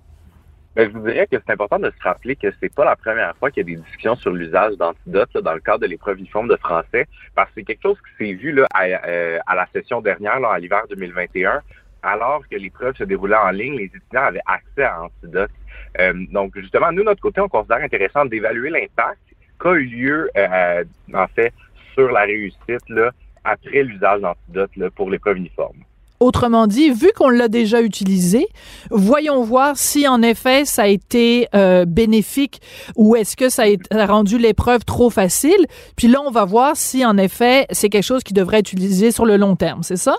Ben, 0.76 0.90
je 0.90 0.98
vous 0.98 1.06
dirais 1.06 1.28
que 1.28 1.38
c'est 1.46 1.54
important 1.54 1.78
de 1.78 1.92
se 1.92 2.04
rappeler 2.04 2.36
que 2.36 2.48
c'est 2.60 2.74
pas 2.74 2.84
la 2.84 2.96
première 2.96 3.36
fois 3.38 3.52
qu'il 3.52 3.68
y 3.70 3.74
a 3.74 3.76
des 3.76 3.82
discussions 3.82 4.16
sur 4.16 4.32
l'usage 4.32 4.76
d'antidotes 4.76 5.38
dans 5.38 5.54
le 5.54 5.60
cadre 5.60 5.82
de 5.82 5.86
l'épreuve 5.86 6.18
uniforme 6.18 6.48
de 6.48 6.56
français, 6.56 7.08
parce 7.36 7.48
que 7.50 7.56
c'est 7.58 7.64
quelque 7.64 7.84
chose 7.84 7.98
qui 8.18 8.26
s'est 8.26 8.34
vu 8.34 8.52
là, 8.54 8.66
à, 8.74 8.86
euh, 8.86 9.38
à, 9.46 9.56
la 9.56 9.68
session 9.68 10.02
dernière, 10.02 10.40
là, 10.40 10.50
à 10.50 10.58
l'hiver 10.58 10.82
2021, 10.90 11.62
alors 12.02 12.42
que 12.50 12.56
l'épreuve 12.56 12.96
se 12.96 13.04
déroulait 13.04 13.36
en 13.36 13.52
ligne, 13.52 13.78
les 13.78 13.86
étudiants 13.86 14.24
avaient 14.24 14.42
accès 14.48 14.84
à 14.84 15.04
antidotes. 15.04 15.52
Euh, 16.00 16.14
donc, 16.32 16.58
justement, 16.58 16.92
nous, 16.92 17.04
notre 17.04 17.22
côté, 17.22 17.40
on 17.40 17.50
considère 17.50 17.84
intéressant 17.84 18.26
d'évaluer 18.26 18.72
l'impact 18.72 19.22
qu'a 19.60 19.74
eu 19.74 19.86
lieu, 19.86 20.30
euh, 20.36 20.84
en 21.14 21.28
fait, 21.28 21.54
sur 21.94 22.12
la 22.12 22.22
réussite 22.22 22.90
là, 22.90 23.12
après 23.44 23.84
l'usage 23.84 24.22
d'antidotes 24.22 24.90
pour 24.96 25.12
l'épreuve 25.12 25.38
uniforme. 25.38 25.84
Autrement 26.24 26.68
dit, 26.68 26.90
vu 26.90 27.12
qu'on 27.14 27.28
l'a 27.28 27.50
déjà 27.50 27.82
utilisé, 27.82 28.48
voyons 28.90 29.44
voir 29.44 29.76
si 29.76 30.08
en 30.08 30.22
effet 30.22 30.64
ça 30.64 30.84
a 30.84 30.88
été 30.88 31.50
euh, 31.54 31.84
bénéfique 31.84 32.62
ou 32.96 33.18
est-ce 33.18 33.36
que 33.36 33.50
ça 33.50 33.64
a 33.92 34.06
rendu 34.06 34.38
l'épreuve 34.38 34.86
trop 34.86 35.10
facile. 35.10 35.66
Puis 35.98 36.08
là, 36.08 36.22
on 36.26 36.32
va 36.32 36.46
voir 36.46 36.78
si 36.78 37.06
en 37.06 37.18
effet 37.18 37.66
c'est 37.72 37.90
quelque 37.90 38.06
chose 38.06 38.24
qui 38.24 38.34
devrait 38.34 38.60
être 38.60 38.72
utilisé 38.72 39.12
sur 39.12 39.26
le 39.26 39.36
long 39.36 39.58
terme, 39.58 39.84
c'est 39.84 39.98
ça? 39.98 40.16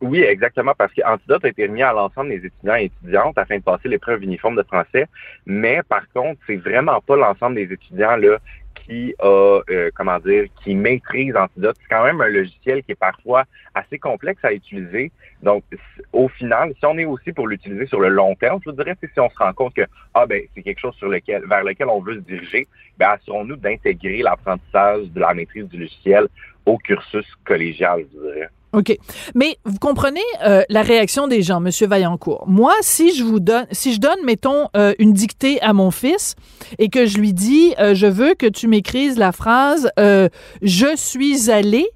Oui, 0.00 0.20
exactement, 0.20 0.72
parce 0.76 0.92
qu'Antidote 0.92 1.44
a 1.44 1.48
été 1.48 1.68
mis 1.68 1.82
à 1.82 1.92
l'ensemble 1.92 2.30
des 2.30 2.46
étudiants 2.46 2.74
et 2.74 2.86
étudiantes 2.86 3.38
afin 3.38 3.58
de 3.58 3.62
passer 3.62 3.88
l'épreuve 3.88 4.24
uniforme 4.24 4.56
de 4.56 4.64
français. 4.64 5.06
Mais 5.46 5.80
par 5.88 6.02
contre, 6.12 6.40
c'est 6.48 6.56
vraiment 6.56 7.00
pas 7.06 7.14
l'ensemble 7.14 7.54
des 7.54 7.72
étudiants 7.72 8.16
là 8.16 8.38
qui 8.74 9.14
a, 9.18 9.60
euh, 9.70 9.90
comment 9.94 10.18
dire, 10.18 10.46
qui 10.62 10.74
maîtrise 10.74 11.34
Antidote. 11.36 11.76
C'est 11.80 11.94
quand 11.94 12.04
même 12.04 12.20
un 12.20 12.28
logiciel 12.28 12.82
qui 12.82 12.92
est 12.92 12.96
parfois 12.96 13.44
assez 13.74 13.98
complexe 13.98 14.44
à 14.44 14.52
utiliser. 14.52 15.10
Donc, 15.42 15.64
au 16.12 16.28
final, 16.28 16.72
si 16.78 16.86
on 16.86 16.98
est 16.98 17.04
aussi 17.04 17.32
pour 17.32 17.48
l'utiliser 17.48 17.86
sur 17.86 18.00
le 18.00 18.08
long 18.08 18.34
terme, 18.34 18.60
je 18.64 18.70
vous 18.70 18.76
dirais, 18.76 18.96
si 19.00 19.20
on 19.20 19.30
se 19.30 19.38
rend 19.38 19.52
compte 19.52 19.74
que 19.74 19.86
ah 20.14 20.26
ben 20.26 20.42
c'est 20.54 20.62
quelque 20.62 20.80
chose 20.80 20.94
sur 20.96 21.08
lequel, 21.08 21.44
vers 21.46 21.64
lequel 21.64 21.88
on 21.88 22.00
veut 22.00 22.16
se 22.16 22.20
diriger, 22.20 22.66
ben 22.98 23.10
assurons-nous 23.10 23.56
d'intégrer 23.56 24.22
l'apprentissage 24.22 25.08
de 25.10 25.20
la 25.20 25.34
maîtrise 25.34 25.68
du 25.68 25.78
logiciel 25.78 26.28
au 26.66 26.78
cursus 26.78 27.26
collégial, 27.44 28.04
je 28.12 28.20
dirais. 28.20 28.48
OK. 28.74 28.96
Mais 29.34 29.56
vous 29.64 29.78
comprenez 29.78 30.20
euh, 30.44 30.62
la 30.68 30.82
réaction 30.82 31.28
des 31.28 31.42
gens, 31.42 31.60
Monsieur 31.60 31.86
Vaillancourt. 31.86 32.44
Moi, 32.46 32.72
si 32.80 33.14
je 33.14 33.22
vous 33.22 33.40
donne, 33.40 33.66
si 33.70 33.94
je 33.94 34.00
donne, 34.00 34.18
mettons, 34.24 34.68
euh, 34.76 34.94
une 34.98 35.12
dictée 35.12 35.60
à 35.62 35.72
mon 35.72 35.90
fils 35.90 36.34
et 36.78 36.88
que 36.88 37.06
je 37.06 37.18
lui 37.18 37.32
dis, 37.32 37.74
euh, 37.78 37.94
je 37.94 38.06
veux 38.06 38.34
que 38.34 38.46
tu 38.46 38.66
m'écrises 38.68 39.16
la 39.16 39.32
phrase 39.32 39.90
Je 39.96 40.96
suis 40.96 41.50
allé 41.50 41.86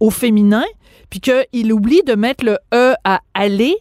au 0.00 0.10
féminin, 0.10 0.64
puis 1.10 1.20
qu'il 1.20 1.72
oublie 1.72 2.02
de 2.06 2.14
mettre 2.14 2.44
le 2.44 2.58
E 2.74 2.94
à 3.04 3.20
aller, 3.34 3.76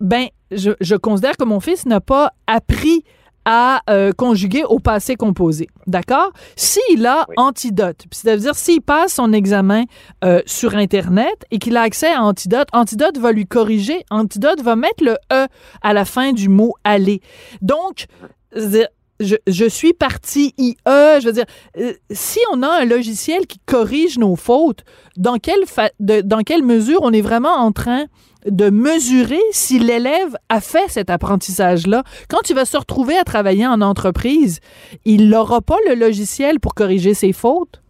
ben, 0.00 0.26
je, 0.50 0.72
je 0.80 0.96
considère 0.96 1.36
que 1.36 1.44
mon 1.44 1.60
fils 1.60 1.86
n'a 1.86 2.00
pas 2.00 2.32
appris 2.46 3.04
à 3.44 3.82
euh, 3.90 4.12
conjuguer 4.12 4.64
au 4.64 4.78
passé 4.78 5.16
composé. 5.16 5.68
D'accord? 5.86 6.32
S'il 6.56 7.06
a 7.06 7.26
antidote, 7.36 8.04
c'est-à-dire 8.10 8.54
s'il 8.54 8.80
passe 8.80 9.14
son 9.14 9.32
examen 9.32 9.84
euh, 10.24 10.40
sur 10.46 10.74
Internet 10.74 11.44
et 11.50 11.58
qu'il 11.58 11.76
a 11.76 11.82
accès 11.82 12.12
à 12.12 12.22
antidote, 12.22 12.68
antidote 12.72 13.18
va 13.18 13.32
lui 13.32 13.46
corriger, 13.46 14.04
antidote 14.10 14.60
va 14.62 14.76
mettre 14.76 15.04
le 15.04 15.16
E 15.32 15.46
à 15.82 15.92
la 15.92 16.04
fin 16.04 16.32
du 16.32 16.48
mot 16.48 16.74
aller. 16.84 17.20
Donc, 17.60 18.06
je, 18.54 19.36
je, 19.46 19.68
suis 19.68 19.92
parti 19.92 20.54
IE, 20.58 20.76
je 20.86 21.26
veux 21.26 21.32
dire, 21.32 21.46
euh, 21.78 21.92
si 22.10 22.38
on 22.52 22.62
a 22.62 22.68
un 22.68 22.84
logiciel 22.84 23.46
qui 23.46 23.58
corrige 23.66 24.18
nos 24.18 24.36
fautes, 24.36 24.84
dans 25.16 25.38
quelle, 25.38 25.64
dans 26.00 26.42
quelle 26.42 26.62
mesure 26.62 27.00
on 27.02 27.12
est 27.12 27.20
vraiment 27.20 27.54
en 27.56 27.72
train 27.72 28.06
de 28.46 28.70
mesurer 28.70 29.40
si 29.50 29.78
l'élève 29.78 30.36
a 30.48 30.60
fait 30.60 30.88
cet 30.88 31.10
apprentissage-là. 31.10 32.02
Quand 32.28 32.50
il 32.50 32.56
va 32.56 32.64
se 32.64 32.76
retrouver 32.76 33.16
à 33.16 33.24
travailler 33.24 33.66
en 33.66 33.80
entreprise, 33.80 34.60
il 35.04 35.28
n'aura 35.28 35.60
pas 35.60 35.78
le 35.88 35.94
logiciel 35.94 36.60
pour 36.60 36.74
corriger 36.74 37.14
ses 37.14 37.32
fautes? 37.32 37.82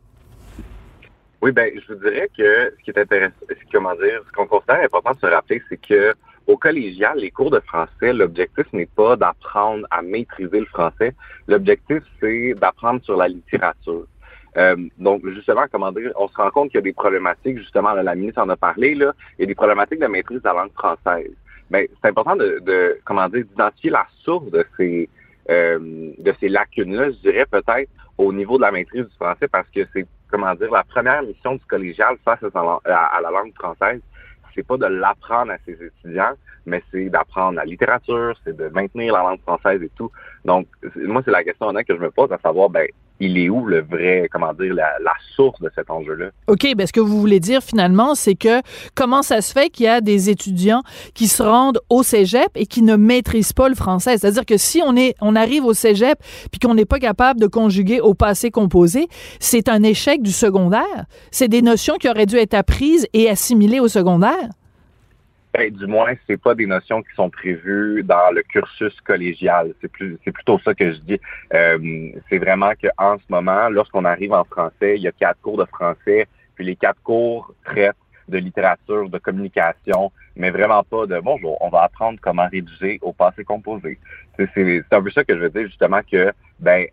Oui, 1.41 1.51
ben, 1.51 1.73
je 1.75 1.93
vous 1.93 2.01
dirais 2.01 2.29
que 2.37 2.73
ce 2.79 2.85
qui 2.85 2.91
est 2.91 2.99
intéressant, 2.99 3.35
comment 3.73 3.95
dire, 3.97 4.23
ce 4.27 4.33
qu'on 4.33 4.47
considère 4.47 4.81
important 4.85 5.13
de 5.13 5.19
se 5.19 5.27
rappeler, 5.27 5.61
c'est 5.69 5.81
que 5.81 6.15
au 6.47 6.57
collégial, 6.57 7.19
les 7.19 7.31
cours 7.31 7.51
de 7.51 7.61
français, 7.61 8.13
l'objectif 8.13 8.67
n'est 8.73 8.87
pas 8.87 9.17
d'apprendre 9.17 9.87
à 9.91 10.03
maîtriser 10.03 10.61
le 10.61 10.67
français. 10.67 11.15
L'objectif, 11.47 12.03
c'est 12.21 12.55
d'apprendre 12.55 13.03
sur 13.05 13.17
la 13.17 13.29
littérature. 13.29 14.07
Euh, 14.57 14.77
donc, 14.99 15.27
justement, 15.29 15.65
comment 15.71 15.93
dire, 15.93 16.13
on 16.17 16.29
se 16.29 16.37
rend 16.37 16.51
compte 16.51 16.71
qu'il 16.71 16.79
y 16.79 16.79
a 16.79 16.83
des 16.83 16.93
problématiques, 16.93 17.59
justement, 17.59 17.93
la 17.95 18.15
ministre 18.15 18.43
en 18.43 18.49
a 18.49 18.57
parlé, 18.57 18.95
là, 18.95 19.13
il 19.39 19.43
y 19.43 19.45
a 19.45 19.47
des 19.47 19.55
problématiques 19.55 20.01
de 20.01 20.07
maîtrise 20.07 20.43
de 20.43 20.49
la 20.49 20.53
langue 20.53 20.73
française. 20.73 21.33
Mais 21.71 21.89
c'est 22.01 22.09
important 22.09 22.37
de, 22.37 22.61
de, 22.61 22.99
comment 23.05 23.29
dire, 23.29 23.45
d'identifier 23.47 23.91
la 23.91 24.07
source 24.23 24.51
de 24.51 24.65
ces 24.77 25.09
euh, 25.51 26.13
de 26.19 26.33
ces 26.39 26.49
lacunes-là, 26.49 27.11
je 27.11 27.17
dirais 27.17 27.47
peut-être 27.51 27.91
au 28.17 28.33
niveau 28.33 28.59
de 28.59 28.63
la 28.63 28.71
maîtrise 28.71 29.07
du 29.07 29.15
français, 29.17 29.49
parce 29.49 29.69
que 29.75 29.81
c'est, 29.93 30.07
comment 30.31 30.55
dire, 30.55 30.71
la 30.71 30.85
première 30.85 31.23
mission 31.23 31.55
du 31.55 31.65
collégial 31.67 32.17
face 32.25 32.39
à 32.45 33.21
la 33.21 33.31
langue 33.31 33.53
française, 33.55 34.01
c'est 34.55 34.67
pas 34.67 34.77
de 34.77 34.87
l'apprendre 34.87 35.51
à 35.53 35.57
ses 35.67 35.73
étudiants, 35.73 36.35
mais 36.67 36.83
c'est 36.93 37.09
d'apprendre 37.09 37.57
la 37.57 37.65
littérature, 37.65 38.39
c'est 38.45 38.57
de 38.57 38.69
maintenir 38.69 39.15
la 39.15 39.21
langue 39.21 39.41
française 39.41 39.83
et 39.83 39.91
tout. 39.97 40.13
Donc, 40.45 40.69
moi, 40.95 41.23
c'est 41.25 41.31
la 41.31 41.43
question 41.43 41.73
que 41.73 41.97
je 41.97 42.01
me 42.01 42.11
pose, 42.11 42.31
à 42.31 42.39
savoir, 42.39 42.71
ben, 42.71 42.87
il 43.23 43.39
est 43.39 43.49
où 43.49 43.65
le 43.65 43.83
vrai, 43.83 44.29
comment 44.31 44.53
dire, 44.53 44.75
la, 44.75 45.13
source 45.37 45.61
de 45.61 45.71
cet 45.75 45.89
enjeu-là? 45.89 46.31
OK, 46.49 46.67
ben 46.77 46.87
ce 46.87 46.93
que 46.93 47.01
vous 47.01 47.21
voulez 47.21 47.41
dire 47.41 47.63
finalement, 47.63 48.15
c'est 48.15 48.35
que 48.35 48.61
comment 48.95 49.23
ça 49.23 49.41
se 49.41 49.53
fait 49.53 49.71
qu'il 49.71 49.87
y 49.87 49.89
a 49.89 50.01
des 50.01 50.29
étudiants 50.29 50.83
qui 51.15 51.29
se 51.29 51.43
rendent 51.43 51.81
au 51.89 52.03
cégep 52.03 52.51
et 52.55 52.67
qui 52.67 52.83
ne 52.83 52.97
maîtrisent 52.97 53.53
pas 53.53 53.69
le 53.69 53.75
français? 53.75 54.19
C'est-à-dire 54.19 54.45
que 54.45 54.57
si 54.57 54.83
on, 54.85 54.97
est, 54.97 55.15
on 55.21 55.37
arrive 55.37 55.65
au 55.65 55.73
cégep 55.73 56.19
puis 56.51 56.59
qu'on 56.59 56.75
n'est 56.75 56.85
pas 56.85 56.99
capable 56.99 57.41
de 57.41 57.47
conjuguer 57.47 58.01
au 58.01 58.15
passé 58.15 58.51
composé, 58.51 59.09
c'est 59.39 59.69
un 59.69 59.83
échec 59.83 60.21
du 60.23 60.33
secondaire. 60.33 61.07
C'est 61.31 61.49
des 61.49 61.63
notions 61.63 61.97
qui 61.97 62.09
auraient 62.09 62.27
dû 62.27 62.37
être 62.37 62.55
apprises 62.55 63.07
et 63.13 63.31
assimilées 63.31 63.81
au 63.81 63.89
secondaire. 63.89 64.49
Ben, 65.53 65.71
du 65.71 65.87
moins, 65.87 66.15
c'est 66.27 66.41
pas 66.41 66.55
des 66.55 66.67
notions 66.67 67.03
qui 67.03 67.15
sont 67.15 67.29
prévues 67.29 68.03
dans 68.03 68.35
le 68.35 68.43
cursus 68.43 68.99
collégial. 69.03 69.75
C'est 69.81 69.93
plus, 69.93 70.19
c'est 70.25 70.33
plutôt 70.33 70.59
ça 70.61 70.73
que 70.75 70.93
je 70.93 70.99
dis. 71.01 71.21
Euh, 71.53 72.11
c'est 72.31 72.39
vraiment 72.39 72.73
qu'en 72.81 73.19
ce 73.19 73.25
moment, 73.29 73.69
lorsqu'on 73.69 74.07
arrive 74.07 74.33
en 74.33 74.45
français, 74.45 74.97
il 74.97 75.03
y 75.03 75.09
a 75.09 75.13
quatre 75.13 75.41
cours 75.43 75.59
de 75.59 75.67
français, 75.67 76.27
puis 76.55 76.65
les 76.65 76.77
quatre 76.77 77.03
cours 77.03 77.53
traitent 77.67 77.97
de 78.29 78.39
littérature, 78.39 79.11
de 79.11 79.19
communication, 79.19 80.11
mais 80.37 80.51
vraiment 80.51 80.83
pas 80.85 81.07
de 81.07 81.21
bonjour, 81.21 81.59
on 81.61 81.69
va 81.69 81.83
apprendre 81.83 82.19
comment 82.23 82.49
rédiger 82.49 82.99
au 83.03 83.13
passé 83.13 83.45
composé. 83.45 83.99
C'est, 84.37 84.49
c'est, 84.55 84.85
un 84.91 85.03
peu 85.03 85.11
ça 85.11 85.25
que 85.25 85.35
je 85.35 85.41
veux 85.41 85.51
dire 85.51 85.67
justement 85.67 86.01
que 86.11 86.33
ben 86.59 86.87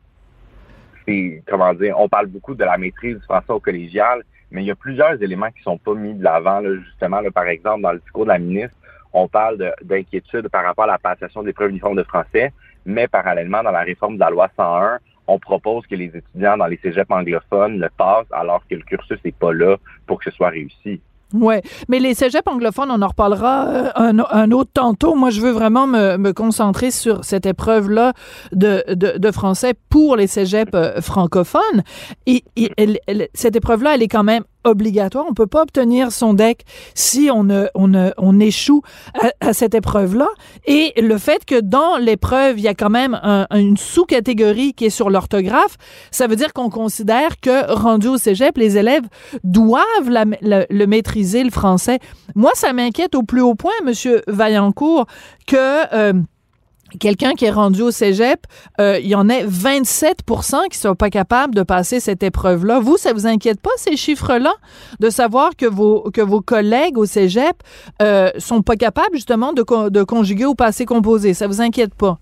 c'est 1.07 1.41
comment 1.47 1.74
dire, 1.74 1.95
on 1.97 2.10
parle 2.10 2.28
beaucoup 2.28 2.55
de 2.55 2.64
la 2.64 2.78
maîtrise 2.78 3.18
du 3.18 3.24
français 3.24 3.51
au 3.51 3.60
collégial, 3.60 4.24
mais 4.52 4.64
il 4.64 4.68
y 4.68 4.72
a 4.72 4.76
plusieurs 4.76 5.22
éléments 5.22 5.52
qui 5.52 5.62
sont 5.64 5.78
pas 5.78 5.93
mis 5.93 6.14
de 6.14 6.24
l'avant, 6.24 6.60
là, 6.60 6.70
justement, 6.84 7.22
par 7.34 7.47
exemple, 7.47 7.82
dans 7.82 7.91
le 7.91 8.00
discours 8.00 8.26
de 8.26 8.30
la 8.30 8.39
ministre, 8.39 8.76
on 9.14 9.28
parle 9.28 9.58
de- 9.58 9.72
d'inquiétude 9.84 10.50
par 10.50 10.64
rapport 10.64 10.86
à 10.86 10.88
la 10.88 10.97
passation 11.00 11.43
des 11.43 11.54
preuves 11.54 11.72
uniformes 11.72 11.97
de 11.97 12.04
français, 12.04 12.52
mais 12.86 13.08
parallèlement, 13.08 13.64
dans 13.64 13.72
la 13.72 13.82
réforme 13.82 14.16
de 14.16 14.20
la 14.20 14.30
loi 14.30 14.50
101, 14.56 15.00
on 15.28 15.38
propose 15.39 15.86
que 15.86 15.95
les 15.95 16.12
étudiants 16.16 16.58
dans 16.58 16.66
les 16.66 16.78
cégeps 16.78 17.12
anglophones 17.12 17.80
le 17.80 17.89
passent 17.89 18.32
alors 18.32 18.64
que 18.68 18.76
le 18.76 18.82
cursus 18.82 19.20
n'est 19.24 19.32
pas 19.32 19.54
là 19.54 19.78
pour 20.08 20.20
que 20.20 20.30
ce 20.30 20.36
soit 20.36 20.50
réussi. 20.50 21.02
Ouais, 21.34 21.62
mais 21.88 22.00
les 22.00 22.16
cégeps 22.16 22.48
anglophones, 22.48 22.90
on 22.90 23.02
en 23.04 23.08
reparlera 23.08 23.68
euh, 23.68 24.24
un, 24.32 24.52
autre 24.52 24.72
tantôt. 24.74 25.14
Moi, 25.14 25.30
je 25.30 25.42
veux 25.42 25.52
vraiment 25.52 25.86
me, 25.86 26.32
concentrer 26.32 26.90
sur 26.90 27.24
cette 27.24 27.46
épreuve-là 27.46 28.14
de, 28.52 28.84
de, 28.94 29.32
français 29.32 29.74
pour 29.90 30.16
les 30.16 30.26
cégeps 30.26 30.72
euh, 30.74 31.02
francophones. 31.02 31.84
Et, 32.26 32.44
cette 33.36 33.56
épreuve-là, 33.56 33.96
elle 33.96 34.02
est 34.02 34.08
quand 34.08 34.24
même 34.24 34.44
obligatoire. 34.64 35.26
On 35.30 35.34
peut 35.34 35.47
pas 35.47 35.62
obtenir 35.64 36.12
son 36.12 36.34
deck 36.34 36.64
si 36.93 37.30
on 37.34 37.43
ne, 37.43 37.68
on 37.76 37.88
ne, 37.88 38.12
on 38.18 38.39
échoue 38.39 38.82
à, 39.41 39.53
cette 39.53 39.74
épreuve-là. 39.76 40.28
Et 40.66 40.93
le 41.01 41.18
fait 41.18 41.45
que 41.45 41.60
dans 41.60 41.97
l'épreuve, 41.97 42.60
il 42.60 42.64
y 42.64 42.68
a 42.68 42.74
quand 42.74 42.89
même 42.89 43.20
un- 43.24 43.47
une 43.51 43.78
sous-catégorie 43.78 44.74
qui 44.74 44.86
est 44.86 44.89
sur 44.89 45.10
l'orthographe, 45.10 45.78
ça 46.12 46.28
veut 46.28 46.36
dire 46.36 46.53
qu'on 46.53 46.70
considère 46.70 47.39
que 47.39 47.72
rendu 47.74 48.07
au 48.07 48.18
cégep, 48.18 48.57
les 48.57 48.78
élèves 48.78 49.03
doivent 49.43 50.10
le 50.10 50.86
maîtriser, 50.86 51.43
le 51.43 51.51
français. 51.51 51.99
Moi, 52.36 52.51
ça 52.55 52.74
m'inquiète 52.74 53.16
au 53.16 53.24
plus 53.24 53.41
haut 53.41 53.55
point, 53.55 53.72
Monsieur 53.86 54.22
Vaillancourt, 54.28 55.05
que 55.47 55.93
euh, 55.95 56.14
quelqu'un 57.00 57.34
qui 57.34 57.46
est 57.46 57.52
rendu 57.52 57.82
au 57.82 57.92
cégep, 57.92 58.40
euh, 58.80 59.00
il 59.00 59.08
y 59.08 59.16
en 59.16 59.30
a 59.30 59.44
27% 59.44 60.70
qui 60.70 60.78
sont 60.78 60.96
pas 60.96 61.10
capables 61.10 61.54
de 61.56 61.64
passer 61.64 62.00
cette 62.00 62.24
épreuve-là. 62.24 62.80
Vous, 62.80 62.98
ça 62.98 63.14
vous 63.14 63.28
inquiète 63.28 63.62
pas, 63.62 63.70
ces 63.78 63.98
chiffres-là, 63.98 64.54
de 65.00 65.10
savoir 65.10 65.56
que 65.56 65.66
vos, 65.66 66.10
que 66.12 66.22
vos 66.22 66.42
collègues 66.42 66.98
au 66.98 67.06
cégep 67.06 67.56
euh, 68.02 68.30
sont 68.38 68.62
pas 68.62 68.76
capables, 68.76 69.14
justement, 69.14 69.54
de, 69.54 69.90
de 69.90 70.04
conjuguer 70.04 70.46
au 70.46 70.56
passé 70.56 70.86
composé? 70.86 71.34
Ça 71.34 71.48
vous 71.48 71.62
inquiète 71.62 71.94
pas? 71.94 72.20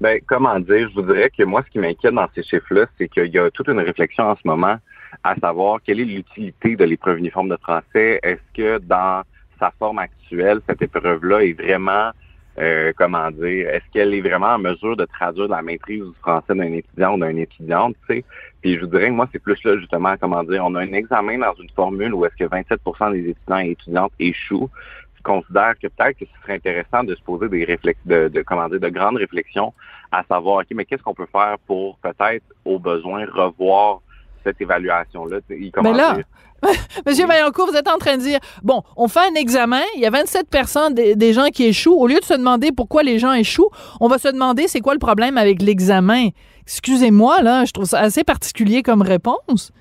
Ben, 0.00 0.20
comment 0.26 0.58
dire, 0.58 0.88
je 0.90 0.94
vous 1.00 1.06
dirais 1.06 1.30
que 1.36 1.44
moi, 1.44 1.62
ce 1.64 1.70
qui 1.70 1.78
m'inquiète 1.78 2.14
dans 2.14 2.28
ces 2.34 2.42
chiffres-là, 2.42 2.86
c'est 2.98 3.08
qu'il 3.08 3.32
y 3.32 3.38
a 3.38 3.50
toute 3.50 3.68
une 3.68 3.80
réflexion 3.80 4.24
en 4.24 4.34
ce 4.34 4.42
moment 4.44 4.76
à 5.22 5.34
savoir 5.36 5.80
quelle 5.82 6.00
est 6.00 6.04
l'utilité 6.04 6.76
de 6.76 6.84
l'épreuve 6.84 7.18
uniforme 7.18 7.48
de 7.48 7.56
français. 7.56 8.18
Est-ce 8.22 8.42
que 8.54 8.78
dans 8.78 9.22
sa 9.60 9.72
forme 9.78 9.98
actuelle, 9.98 10.60
cette 10.68 10.82
épreuve-là 10.82 11.44
est 11.44 11.52
vraiment, 11.52 12.10
euh, 12.58 12.92
comment 12.96 13.30
dire, 13.30 13.68
est-ce 13.68 13.84
qu'elle 13.92 14.14
est 14.14 14.20
vraiment 14.20 14.54
en 14.54 14.58
mesure 14.58 14.96
de 14.96 15.04
traduire 15.06 15.48
la 15.48 15.62
maîtrise 15.62 16.02
du 16.02 16.12
français 16.20 16.54
d'un 16.54 16.72
étudiant 16.72 17.14
ou 17.14 17.24
d'une 17.24 17.38
étudiante, 17.38 17.96
tu 18.08 18.16
sais? 18.16 18.24
Puis 18.62 18.76
je 18.76 18.80
vous 18.80 18.86
dirais 18.86 19.08
que 19.08 19.12
moi, 19.12 19.28
c'est 19.32 19.40
plus 19.40 19.62
là, 19.64 19.76
justement, 19.78 20.14
comment 20.20 20.44
dire, 20.44 20.64
on 20.64 20.74
a 20.74 20.80
un 20.80 20.92
examen 20.92 21.38
dans 21.38 21.54
une 21.54 21.70
formule 21.70 22.14
où 22.14 22.24
est-ce 22.24 22.36
que 22.36 22.44
27% 22.44 23.12
des 23.12 23.30
étudiants 23.30 23.58
et 23.58 23.70
étudiantes 23.70 24.12
échouent 24.18 24.70
je 25.16 25.32
considère 25.32 25.72
que 25.80 25.86
peut-être 25.88 26.18
que 26.18 26.26
ce 26.26 26.42
serait 26.42 26.56
intéressant 26.56 27.02
de 27.02 27.14
se 27.14 27.22
poser 27.22 27.48
des 27.48 27.64
réflex 27.64 27.98
de, 28.04 28.28
de, 28.28 28.42
comment 28.42 28.68
dire, 28.68 28.78
de 28.78 28.88
grandes 28.90 29.16
réflexions 29.16 29.72
à 30.12 30.22
savoir, 30.24 30.58
OK, 30.58 30.66
mais 30.74 30.84
qu'est-ce 30.84 31.02
qu'on 31.02 31.14
peut 31.14 31.26
faire 31.32 31.56
pour 31.66 31.96
peut-être, 31.98 32.44
au 32.64 32.78
besoin, 32.78 33.24
revoir 33.24 34.00
cette 34.44 34.60
évaluation-là? 34.60 35.38
Mais 35.48 35.92
là, 35.92 36.14
dire, 36.14 36.24
Monsieur 37.06 37.26
Vaillancourt, 37.26 37.68
vous 37.68 37.76
êtes 37.76 37.88
en 37.88 37.98
train 37.98 38.16
de 38.16 38.22
dire, 38.22 38.38
bon, 38.62 38.82
on 38.96 39.08
fait 39.08 39.20
un 39.30 39.34
examen, 39.34 39.82
il 39.96 40.02
y 40.02 40.06
a 40.06 40.10
27 40.10 40.46
des, 40.92 41.16
des 41.16 41.32
gens 41.32 41.48
qui 41.52 41.64
échouent. 41.64 41.98
Au 41.98 42.06
lieu 42.06 42.18
de 42.18 42.24
se 42.24 42.34
demander 42.34 42.72
pourquoi 42.72 43.02
les 43.02 43.18
gens 43.18 43.32
échouent, 43.32 43.70
on 44.00 44.08
va 44.08 44.18
se 44.18 44.28
demander 44.28 44.68
c'est 44.68 44.80
quoi 44.80 44.94
le 44.94 44.98
problème 44.98 45.38
avec 45.38 45.62
l'examen. 45.62 46.28
Excusez-moi, 46.62 47.42
là, 47.42 47.64
je 47.64 47.72
trouve 47.72 47.84
ça 47.84 48.00
assez 48.00 48.24
particulier 48.24 48.82
comme 48.82 49.02
réponse. 49.02 49.72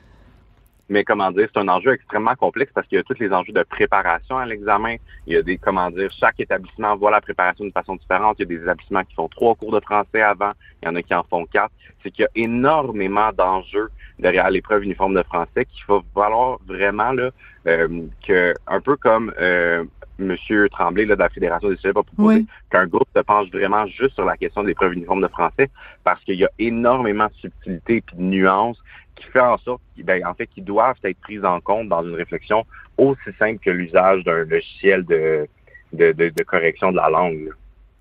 Mais 0.89 1.03
comment 1.03 1.31
dire, 1.31 1.47
c'est 1.53 1.59
un 1.59 1.67
enjeu 1.67 1.93
extrêmement 1.93 2.35
complexe 2.35 2.71
parce 2.73 2.85
qu'il 2.87 2.97
y 2.97 2.99
a 2.99 3.03
tous 3.03 3.17
les 3.19 3.31
enjeux 3.31 3.53
de 3.53 3.63
préparation 3.63 4.37
à 4.37 4.45
l'examen. 4.45 4.95
Il 5.27 5.33
y 5.33 5.37
a 5.37 5.41
des, 5.41 5.57
comment 5.57 5.89
dire, 5.89 6.11
chaque 6.19 6.39
établissement 6.39 6.95
voit 6.95 7.11
la 7.11 7.21
préparation 7.21 7.63
d'une 7.63 7.73
façon 7.73 7.95
différente. 7.95 8.35
Il 8.39 8.41
y 8.41 8.45
a 8.45 8.57
des 8.57 8.63
établissements 8.63 9.03
qui 9.03 9.15
font 9.15 9.27
trois 9.29 9.55
cours 9.55 9.71
de 9.71 9.79
français 9.79 10.21
avant. 10.21 10.51
Il 10.81 10.87
y 10.87 10.89
en 10.89 10.95
a 10.95 11.01
qui 11.01 11.13
en 11.13 11.23
font 11.23 11.45
quatre. 11.45 11.71
C'est 12.01 12.11
qu'il 12.11 12.23
y 12.23 12.25
a 12.25 12.43
énormément 12.43 13.31
d'enjeux 13.31 13.89
derrière 14.19 14.49
l'épreuve 14.49 14.83
uniforme 14.83 15.15
de 15.15 15.23
français 15.23 15.65
qu'il 15.65 15.83
va 15.87 16.01
falloir 16.13 16.59
vraiment, 16.67 17.13
là, 17.13 17.29
euh, 17.67 17.87
que, 18.27 18.53
un 18.67 18.81
peu 18.81 18.97
comme, 18.97 19.33
euh, 19.39 19.85
Monsieur 20.19 20.69
Tremblay 20.69 21.05
là, 21.05 21.15
de 21.15 21.19
la 21.21 21.29
Fédération 21.29 21.69
des 21.69 21.75
cégeps 21.77 21.97
a 21.97 22.03
proposé 22.03 22.35
Oui. 22.37 22.47
qu'un 22.69 22.85
groupe 22.85 23.07
se 23.15 23.21
penche 23.21 23.49
vraiment 23.49 23.87
juste 23.87 24.13
sur 24.13 24.25
la 24.25 24.37
question 24.37 24.61
de 24.61 24.67
l'épreuve 24.67 24.93
uniforme 24.93 25.21
de 25.21 25.27
français 25.27 25.71
parce 26.03 26.23
qu'il 26.23 26.35
y 26.35 26.45
a 26.45 26.49
énormément 26.59 27.25
de 27.25 27.33
subtilité 27.33 27.95
et 27.97 28.03
de 28.15 28.21
nuances 28.21 28.77
qui 29.15 29.25
fait 29.25 29.39
en 29.39 29.57
sorte 29.59 29.81
qu'ils- 29.95 30.05
ben, 30.05 30.25
en 30.25 30.33
fait, 30.33 30.47
qu'ils 30.47 30.63
doivent 30.63 30.95
être 31.03 31.19
prises 31.19 31.45
en 31.45 31.59
compte 31.61 31.89
dans 31.89 32.03
une 32.03 32.15
réflexion 32.15 32.65
aussi 32.97 33.29
simple 33.39 33.59
que 33.59 33.69
l'usage 33.69 34.23
d'un 34.23 34.43
logiciel 34.45 35.05
de, 35.05 35.47
de, 35.93 36.11
de, 36.11 36.43
correction 36.43 36.91
de 36.91 36.97
la 36.97 37.09
langue. 37.09 37.49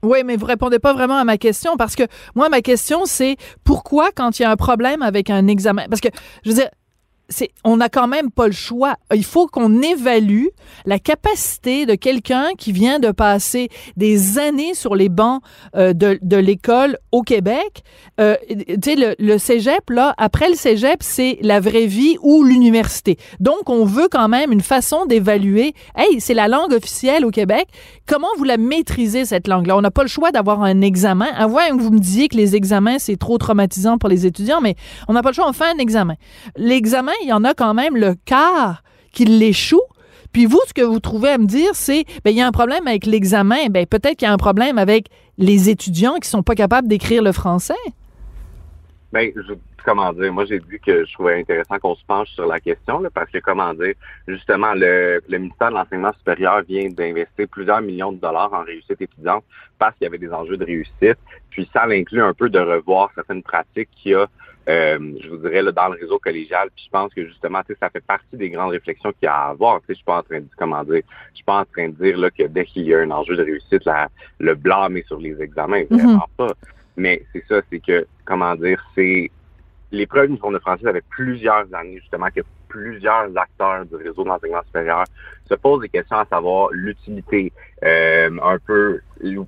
Oui, 0.02 0.22
mais 0.24 0.36
vous 0.36 0.46
répondez 0.46 0.78
pas 0.78 0.92
vraiment 0.92 1.18
à 1.18 1.24
ma 1.24 1.38
question 1.38 1.76
parce 1.76 1.94
que 1.94 2.02
moi, 2.34 2.48
ma 2.48 2.60
question, 2.60 3.04
c'est 3.04 3.36
pourquoi 3.64 4.10
quand 4.10 4.38
il 4.38 4.42
y 4.42 4.44
a 4.44 4.50
un 4.50 4.56
problème 4.56 5.00
avec 5.02 5.30
un 5.30 5.46
examen? 5.46 5.86
Parce 5.88 6.00
que, 6.00 6.08
je 6.44 6.50
veux 6.50 6.56
dire, 6.56 6.68
on 7.64 7.76
n'a 7.76 7.88
quand 7.88 8.08
même 8.08 8.30
pas 8.30 8.46
le 8.46 8.52
choix. 8.52 8.96
Il 9.14 9.24
faut 9.24 9.46
qu'on 9.46 9.82
évalue 9.82 10.46
la 10.84 10.98
capacité 10.98 11.86
de 11.86 11.94
quelqu'un 11.94 12.48
qui 12.58 12.72
vient 12.72 12.98
de 12.98 13.10
passer 13.10 13.68
des 13.96 14.38
années 14.38 14.74
sur 14.74 14.94
les 14.94 15.08
bancs 15.08 15.42
euh, 15.76 15.92
de, 15.92 16.18
de 16.22 16.36
l'école 16.36 16.98
au 17.10 17.22
Québec. 17.22 17.82
Euh, 18.20 18.36
tu 18.48 18.76
sais, 18.84 19.14
le, 19.18 19.38
cégep, 19.38 19.90
là, 19.90 20.14
après 20.18 20.48
le 20.48 20.54
cégep, 20.54 21.02
c'est 21.02 21.38
la 21.42 21.60
vraie 21.60 21.86
vie 21.86 22.16
ou 22.22 22.42
l'université. 22.44 23.18
Donc, 23.40 23.68
on 23.68 23.84
veut 23.84 24.08
quand 24.10 24.28
même 24.28 24.52
une 24.52 24.60
façon 24.60 25.06
d'évaluer. 25.06 25.74
Hey, 25.96 26.20
c'est 26.20 26.34
la 26.34 26.48
langue 26.48 26.72
officielle 26.72 27.24
au 27.24 27.30
Québec. 27.30 27.66
Comment 28.06 28.28
vous 28.36 28.44
la 28.44 28.56
maîtrisez, 28.56 29.24
cette 29.24 29.48
langue-là? 29.48 29.76
On 29.76 29.80
n'a 29.80 29.90
pas 29.90 30.02
le 30.02 30.08
choix 30.08 30.32
d'avoir 30.32 30.62
un 30.62 30.80
examen. 30.80 31.28
À 31.36 31.48
moins 31.48 31.68
que 31.70 31.82
vous 31.82 31.90
me 31.90 31.98
disiez 31.98 32.28
que 32.28 32.36
les 32.36 32.56
examens, 32.56 32.98
c'est 32.98 33.16
trop 33.16 33.38
traumatisant 33.38 33.98
pour 33.98 34.08
les 34.08 34.26
étudiants, 34.26 34.60
mais 34.60 34.76
on 35.08 35.12
n'a 35.12 35.22
pas 35.22 35.30
le 35.30 35.34
choix, 35.34 35.48
on 35.48 35.52
fait 35.52 35.64
un 35.64 35.78
examen. 35.78 36.14
L'examen, 36.56 37.12
il 37.22 37.28
y 37.28 37.32
en 37.32 37.44
a 37.44 37.54
quand 37.54 37.74
même 37.74 37.96
le 37.96 38.14
quart 38.24 38.82
qui 39.12 39.24
l'échoue. 39.24 39.82
Puis 40.32 40.46
vous, 40.46 40.60
ce 40.66 40.72
que 40.72 40.82
vous 40.82 41.00
trouvez 41.00 41.30
à 41.30 41.38
me 41.38 41.46
dire, 41.46 41.70
c'est, 41.74 42.04
ben, 42.24 42.30
il 42.30 42.36
y 42.36 42.40
a 42.40 42.46
un 42.46 42.52
problème 42.52 42.86
avec 42.86 43.06
l'examen. 43.06 43.68
Ben, 43.68 43.86
peut-être 43.86 44.16
qu'il 44.16 44.26
y 44.26 44.30
a 44.30 44.32
un 44.32 44.38
problème 44.38 44.78
avec 44.78 45.08
les 45.38 45.68
étudiants 45.68 46.16
qui 46.16 46.28
sont 46.28 46.42
pas 46.42 46.54
capables 46.54 46.88
d'écrire 46.88 47.22
le 47.22 47.32
français. 47.32 47.74
Ben, 49.12 49.30
je, 49.36 49.52
comment 49.84 50.12
dire, 50.12 50.32
moi 50.32 50.44
j'ai 50.46 50.58
dit 50.58 50.78
que 50.84 51.04
je 51.04 51.12
trouvais 51.12 51.38
intéressant 51.38 51.78
qu'on 51.78 51.94
se 51.94 52.04
penche 52.06 52.30
sur 52.30 52.46
la 52.46 52.60
question, 52.60 53.00
là, 53.00 53.10
parce 53.12 53.30
que 53.30 53.38
comment 53.38 53.74
dire, 53.74 53.94
justement, 54.26 54.72
le, 54.74 55.20
le 55.28 55.38
ministère 55.38 55.70
de 55.70 55.74
l'Enseignement 55.74 56.12
supérieur 56.14 56.62
vient 56.62 56.88
d'investir 56.88 57.46
plusieurs 57.50 57.82
millions 57.82 58.12
de 58.12 58.18
dollars 58.18 58.52
en 58.52 58.62
réussite 58.62 59.00
étudiante 59.00 59.44
parce 59.78 59.94
qu'il 59.96 60.04
y 60.04 60.08
avait 60.08 60.18
des 60.18 60.32
enjeux 60.32 60.56
de 60.56 60.64
réussite. 60.64 61.18
Puis 61.50 61.68
ça 61.72 61.84
inclut 61.84 62.22
un 62.22 62.32
peu 62.32 62.48
de 62.48 62.58
revoir 62.58 63.10
certaines 63.14 63.42
pratiques 63.42 63.90
qu'il 63.96 64.12
y 64.12 64.14
a, 64.14 64.26
euh, 64.68 64.98
je 65.22 65.28
vous 65.28 65.38
dirais, 65.38 65.62
là, 65.62 65.72
dans 65.72 65.88
le 65.88 65.98
réseau 66.00 66.18
collégial. 66.18 66.68
Puis 66.74 66.84
je 66.86 66.90
pense 66.90 67.12
que 67.12 67.26
justement, 67.26 67.60
tu 67.62 67.72
sais, 67.72 67.78
ça 67.80 67.90
fait 67.90 68.04
partie 68.04 68.36
des 68.36 68.50
grandes 68.50 68.70
réflexions 68.70 69.10
qu'il 69.12 69.24
y 69.24 69.26
a 69.26 69.34
à 69.34 69.48
avoir. 69.50 69.80
Tu 69.80 69.86
sais, 69.86 69.92
je 69.92 69.96
suis 69.96 70.04
pas 70.04 70.18
en 70.18 70.22
train 70.22 70.40
de 70.40 70.46
comment 70.56 70.84
dire, 70.84 71.02
je 71.30 71.36
suis 71.36 71.44
pas 71.44 71.60
en 71.60 71.64
train 71.64 71.88
de 71.88 71.94
dire 71.94 72.18
là 72.18 72.30
que 72.30 72.44
dès 72.44 72.64
qu'il 72.64 72.84
y 72.84 72.94
a 72.94 73.00
un 73.00 73.10
enjeu 73.10 73.36
de 73.36 73.42
réussite, 73.42 73.84
la, 73.84 74.08
le 74.38 74.54
blâme 74.54 74.96
est 74.96 75.06
sur 75.06 75.18
les 75.18 75.40
examens, 75.40 75.84
vraiment 75.90 76.28
pas. 76.36 76.52
Mais 76.96 77.24
c'est 77.32 77.44
ça, 77.48 77.60
c'est 77.70 77.80
que, 77.80 78.06
comment 78.24 78.54
dire, 78.54 78.84
c'est 78.94 79.30
l'épreuve 79.90 80.30
du 80.30 80.38
fond 80.38 80.50
de 80.50 80.58
français, 80.58 80.84
ça 80.84 80.92
fait 80.92 81.04
plusieurs 81.10 81.72
années 81.74 81.98
justement 82.00 82.28
que 82.34 82.40
plusieurs 82.72 83.28
acteurs 83.36 83.84
du 83.84 83.96
réseau 83.96 84.24
de 84.24 84.28
l'enseignement 84.28 84.62
supérieur 84.64 85.04
se 85.46 85.54
posent 85.54 85.82
des 85.82 85.90
questions 85.90 86.16
à 86.16 86.24
savoir 86.24 86.70
l'utilité, 86.72 87.52
euh, 87.84 88.30
un 88.42 88.58
peu, 88.58 89.00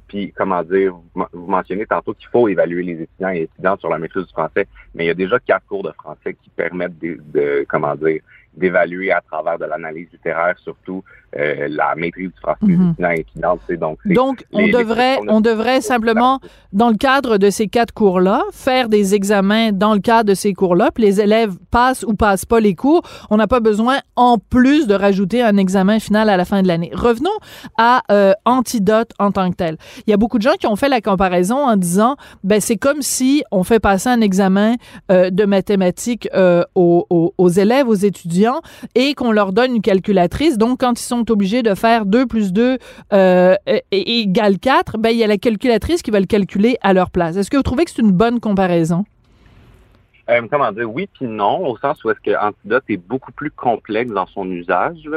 puis 0.07 0.31
comment 0.37 0.63
dire, 0.63 0.93
vous, 0.93 1.25
vous 1.33 1.47
mentionnez 1.47 1.87
tantôt 1.87 2.13
qu'il 2.13 2.29
faut 2.29 2.49
évaluer 2.49 2.83
les 2.83 3.03
étudiants 3.03 3.31
et 3.31 3.43
étudiantes 3.43 3.81
sur 3.81 3.89
la 3.89 3.99
maîtrise 3.99 4.27
du 4.27 4.33
français, 4.33 4.67
mais 4.95 5.05
il 5.05 5.07
y 5.07 5.11
a 5.11 5.15
déjà 5.15 5.39
quatre 5.41 5.67
cours 5.67 5.83
de 5.83 5.93
français 5.93 6.35
qui 6.35 6.51
permettent 6.51 6.99
de, 6.99 7.19
de 7.33 7.65
comment 7.67 7.95
dire, 7.95 8.21
d'évaluer 8.57 9.11
à 9.13 9.21
travers 9.21 9.59
de 9.59 9.65
l'analyse 9.65 10.09
littéraire 10.13 10.55
surtout 10.63 11.03
euh, 11.37 11.67
la 11.69 11.97
maîtrise 11.97 12.29
du 12.29 12.41
français 12.41 12.59
des 12.63 12.77
Mhm. 12.77 12.95
étudiants 13.17 13.59
et 13.69 13.77
Donc, 13.77 13.99
Donc, 14.07 14.45
on 14.53 14.59
les- 14.67 14.71
devrait, 14.71 15.19
on 15.27 15.41
devrait 15.41 15.81
simplement, 15.81 16.39
dans 16.73 16.91
le 16.91 16.97
cadre 16.97 17.39
de 17.39 17.51
ces 17.51 17.67
quatre 17.67 17.93
cours-là, 17.93 18.43
faire 18.53 18.89
des 18.89 19.17
examens 19.17 19.73
dans 19.73 19.95
le 19.95 19.99
cadre 19.99 20.29
de 20.29 20.35
ces 20.35 20.53
cours-là, 20.55 20.91
puis 20.95 21.03
les 21.03 21.21
élèves 21.21 21.55
passent 21.73 22.05
ou 22.05 22.15
passent 22.15 22.45
pas 22.45 22.61
les 22.61 22.77
cours. 22.77 23.03
On 23.31 23.37
n'a 23.37 23.49
pas 23.49 23.59
besoin, 23.59 23.99
en 24.15 24.39
plus, 24.39 24.87
de 24.87 24.95
rajouter 24.95 25.43
un 25.43 25.57
examen 25.57 25.99
final 25.99 26.29
à 26.29 26.37
la 26.37 26.45
fin 26.45 26.63
de 26.63 26.69
l'année. 26.69 26.93
Revenons 26.95 27.37
à 27.79 28.03
euh, 28.13 28.33
Antidote 28.45 29.11
en 29.19 29.33
tant 29.33 29.51
que 29.51 29.57
tel. 29.57 29.77
Il 30.07 30.11
y 30.11 30.15
a 30.15 30.17
beaucoup 30.17 30.39
de 30.39 30.43
gens 30.45 30.55
qui 30.61 30.69
ont 30.69 30.77
fait 30.77 30.89
la 30.89 31.01
comparaison 31.01 31.57
en 31.67 31.75
disant, 31.77 32.15
ben 32.45 32.61
c'est 32.61 32.77
comme 32.77 33.03
si 33.03 33.43
on 33.51 33.65
fait 33.65 33.81
passer 33.81 34.09
un 34.09 34.21
examen 34.21 34.75
euh, 35.11 35.31
de 35.31 35.45
mathématiques 35.47 36.29
aux, 36.77 37.07
aux- 37.11 37.35
aux 37.37 37.49
élèves, 37.49 37.89
aux 37.89 37.95
étudiants, 37.95 38.44
et 38.95 39.15
qu'on 39.15 39.33
leur 39.33 39.53
donne 39.53 39.77
une 39.77 39.83
calculatrice. 39.83 40.59
Donc, 40.59 40.81
quand 40.81 40.99
ils 41.01 41.05
sont 41.05 41.31
obligés 41.31 41.63
de 41.63 41.75
faire 41.75 42.07
2 42.07 42.27
plus 42.27 42.53
2 42.53 42.79
euh, 43.13 43.55
égale 43.91 44.59
4, 44.59 44.99
ben, 44.99 45.11
il 45.11 45.19
y 45.19 45.25
a 45.25 45.27
la 45.27 45.39
calculatrice 45.39 46.03
qui 46.03 46.11
va 46.11 46.21
le 46.21 46.27
calculer 46.27 46.77
à 46.83 46.93
leur 46.93 47.11
place. 47.11 47.37
Est-ce 47.37 47.51
que 47.51 47.57
vous 47.57 47.63
trouvez 47.63 47.85
que 47.85 47.91
c'est 47.91 48.03
une 48.03 48.13
bonne 48.13 48.41
comparaison? 48.41 49.05
Euh, 50.31 50.47
comment 50.51 50.73
dire, 50.73 50.91
oui 50.91 51.09
puis 51.13 51.27
non, 51.27 51.67
au 51.67 51.77
sens 51.79 52.03
où 52.03 52.11
est-ce 52.11 52.21
que 52.21 52.37
Antidote 52.39 52.85
est 52.89 52.97
beaucoup 52.97 53.33
plus 53.33 53.51
complexe 53.51 54.11
dans 54.11 54.27
son 54.27 54.51
usage 54.51 55.09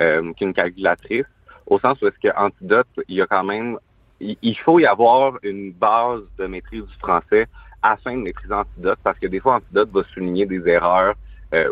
euh, 0.00 0.32
qu'une 0.34 0.52
calculatrice, 0.52 1.24
au 1.66 1.78
sens 1.78 2.00
où 2.02 2.08
est-ce 2.08 2.18
que 2.28 2.36
Antidote, 2.36 2.88
il 3.08 3.16
y 3.16 3.22
a 3.22 3.26
quand 3.26 3.44
même, 3.44 3.78
il, 4.20 4.58
faut 4.58 4.78
y 4.78 4.84
avoir 4.84 5.38
une 5.42 5.72
base 5.72 6.20
de 6.38 6.46
maîtrise 6.46 6.84
du 6.84 6.98
français 6.98 7.46
afin 7.82 8.12
de 8.12 8.22
maîtriser 8.22 8.52
Antidote, 8.52 8.98
parce 9.02 9.18
que 9.18 9.28
des 9.28 9.40
fois, 9.40 9.56
Antidote 9.56 9.90
va 9.92 10.02
souligner 10.12 10.44
des 10.44 10.66
erreurs 10.68 11.14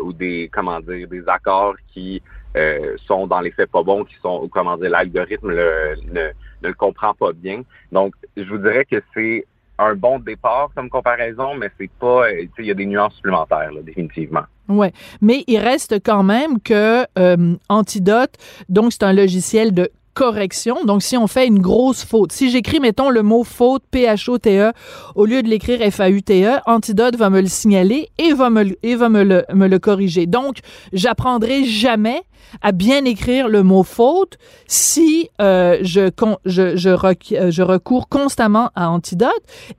ou 0.03 0.13
des, 0.13 0.49
comment 0.51 0.79
dire, 0.79 1.07
des 1.07 1.23
accords 1.27 1.75
qui 1.93 2.21
euh, 2.55 2.95
sont 3.05 3.27
dans 3.27 3.41
les 3.41 3.51
faits 3.51 3.71
pas 3.71 3.83
bons, 3.83 4.03
qui 4.03 4.15
sont, 4.21 4.41
ou 4.43 4.47
comment 4.47 4.77
dire, 4.77 4.89
l'algorithme 4.89 5.49
le, 5.49 5.95
ne, 6.11 6.29
ne 6.63 6.67
le 6.67 6.73
comprend 6.73 7.13
pas 7.13 7.31
bien. 7.33 7.61
Donc, 7.91 8.15
je 8.35 8.43
vous 8.43 8.57
dirais 8.57 8.85
que 8.85 9.01
c'est 9.13 9.45
un 9.77 9.95
bon 9.95 10.19
départ 10.19 10.69
comme 10.75 10.89
comparaison, 10.89 11.55
mais 11.55 11.69
c'est 11.77 11.89
pas, 11.99 12.27
euh, 12.27 12.45
il 12.57 12.65
y 12.65 12.71
a 12.71 12.73
des 12.73 12.85
nuances 12.85 13.13
supplémentaires, 13.15 13.71
là, 13.71 13.81
définitivement. 13.81 14.43
Ouais, 14.67 14.91
mais 15.21 15.43
il 15.47 15.59
reste 15.59 16.03
quand 16.03 16.23
même 16.23 16.59
que 16.61 17.05
euh, 17.17 17.55
Antidote, 17.69 18.35
donc 18.67 18.91
c'est 18.93 19.03
un 19.03 19.13
logiciel 19.13 19.73
de 19.73 19.89
correction. 20.19 20.83
Donc, 20.83 21.01
si 21.01 21.15
on 21.15 21.27
fait 21.27 21.47
une 21.47 21.59
grosse 21.59 22.03
faute, 22.03 22.33
si 22.33 22.49
j'écris, 22.49 22.81
mettons, 22.81 23.09
le 23.09 23.23
mot 23.23 23.45
faute, 23.45 23.83
P-H-O-T-E, 23.89 24.73
au 25.15 25.25
lieu 25.25 25.41
de 25.41 25.47
l'écrire 25.47 25.79
F-A-U-T-E, 25.93 26.59
Antidote 26.65 27.15
va 27.15 27.29
me 27.29 27.39
le 27.39 27.47
signaler 27.47 28.09
et 28.17 28.33
va 28.33 28.49
me, 28.49 28.63
le, 28.65 29.77
corriger. 29.77 30.25
Donc, 30.25 30.57
j'apprendrai 30.91 31.63
jamais 31.63 32.21
à 32.61 32.73
bien 32.73 33.05
écrire 33.05 33.47
le 33.47 33.63
mot 33.63 33.83
faute 33.83 34.37
si 34.67 35.29
euh, 35.39 35.77
je, 35.83 36.11
je, 36.43 36.75
je, 36.75 36.89
rec, 36.89 37.33
je, 37.49 37.61
recours 37.61 38.09
constamment 38.09 38.71
à 38.75 38.89
Antidote. 38.89 39.31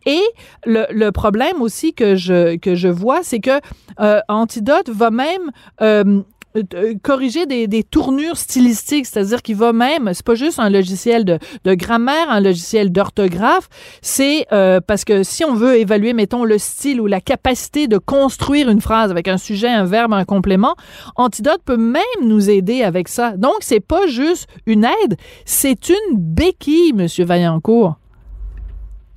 Et 0.07 0.22
le, 0.64 1.11
problème 1.11 1.61
aussi 1.61 1.93
que 1.93 2.16
je, 2.16 2.88
vois, 2.88 3.22
c'est 3.22 3.41
que 3.41 3.61
euh, 4.01 4.20
Antidote 4.28 4.88
va 4.88 5.11
même... 5.11 5.51
Euh, 5.82 6.22
euh, 6.57 6.94
corriger 7.03 7.46
des, 7.46 7.82
tournures 7.84 8.36
stylistiques, 8.36 9.07
c'est-à-dire 9.07 9.40
qu'il 9.40 9.57
va 9.57 9.72
même, 9.72 10.12
c'est 10.14 10.26
pas 10.26 10.34
juste 10.34 10.59
un 10.59 10.68
logiciel 10.68 11.24
de, 11.24 11.38
grammaire, 11.74 12.28
un 12.28 12.40
logiciel 12.40 12.90
d'orthographe, 12.90 13.68
c'est 14.03 14.46
euh, 14.53 14.80
parce 14.80 15.05
que 15.05 15.22
si 15.22 15.44
on 15.44 15.55
veut 15.55 15.76
évaluer, 15.76 16.12
mettons, 16.12 16.44
le 16.44 16.59
style 16.59 17.01
ou 17.01 17.07
la 17.07 17.20
capacité 17.20 17.86
de 17.86 17.98
construire 17.98 18.68
une 18.68 18.80
phrase 18.80 19.11
avec 19.11 19.28
un 19.28 19.36
sujet, 19.36 19.68
un 19.68 19.84
verbe, 19.84 20.12
un 20.12 20.24
complément, 20.24 20.74
Antidote 21.16 21.62
peut 21.64 21.76
même 21.76 22.03
nous 22.22 22.51
aider 22.51 22.82
avec 22.82 23.09
ça. 23.09 23.36
Donc, 23.36 23.57
c'est 23.61 23.84
pas 23.84 24.07
juste 24.09 24.48
une 24.66 24.84
aide, 24.84 25.16
c'est 25.44 25.88
une 25.88 26.16
béquille, 26.16 26.92
Monsieur 26.94 27.24
Vaillancourt. 27.24 27.96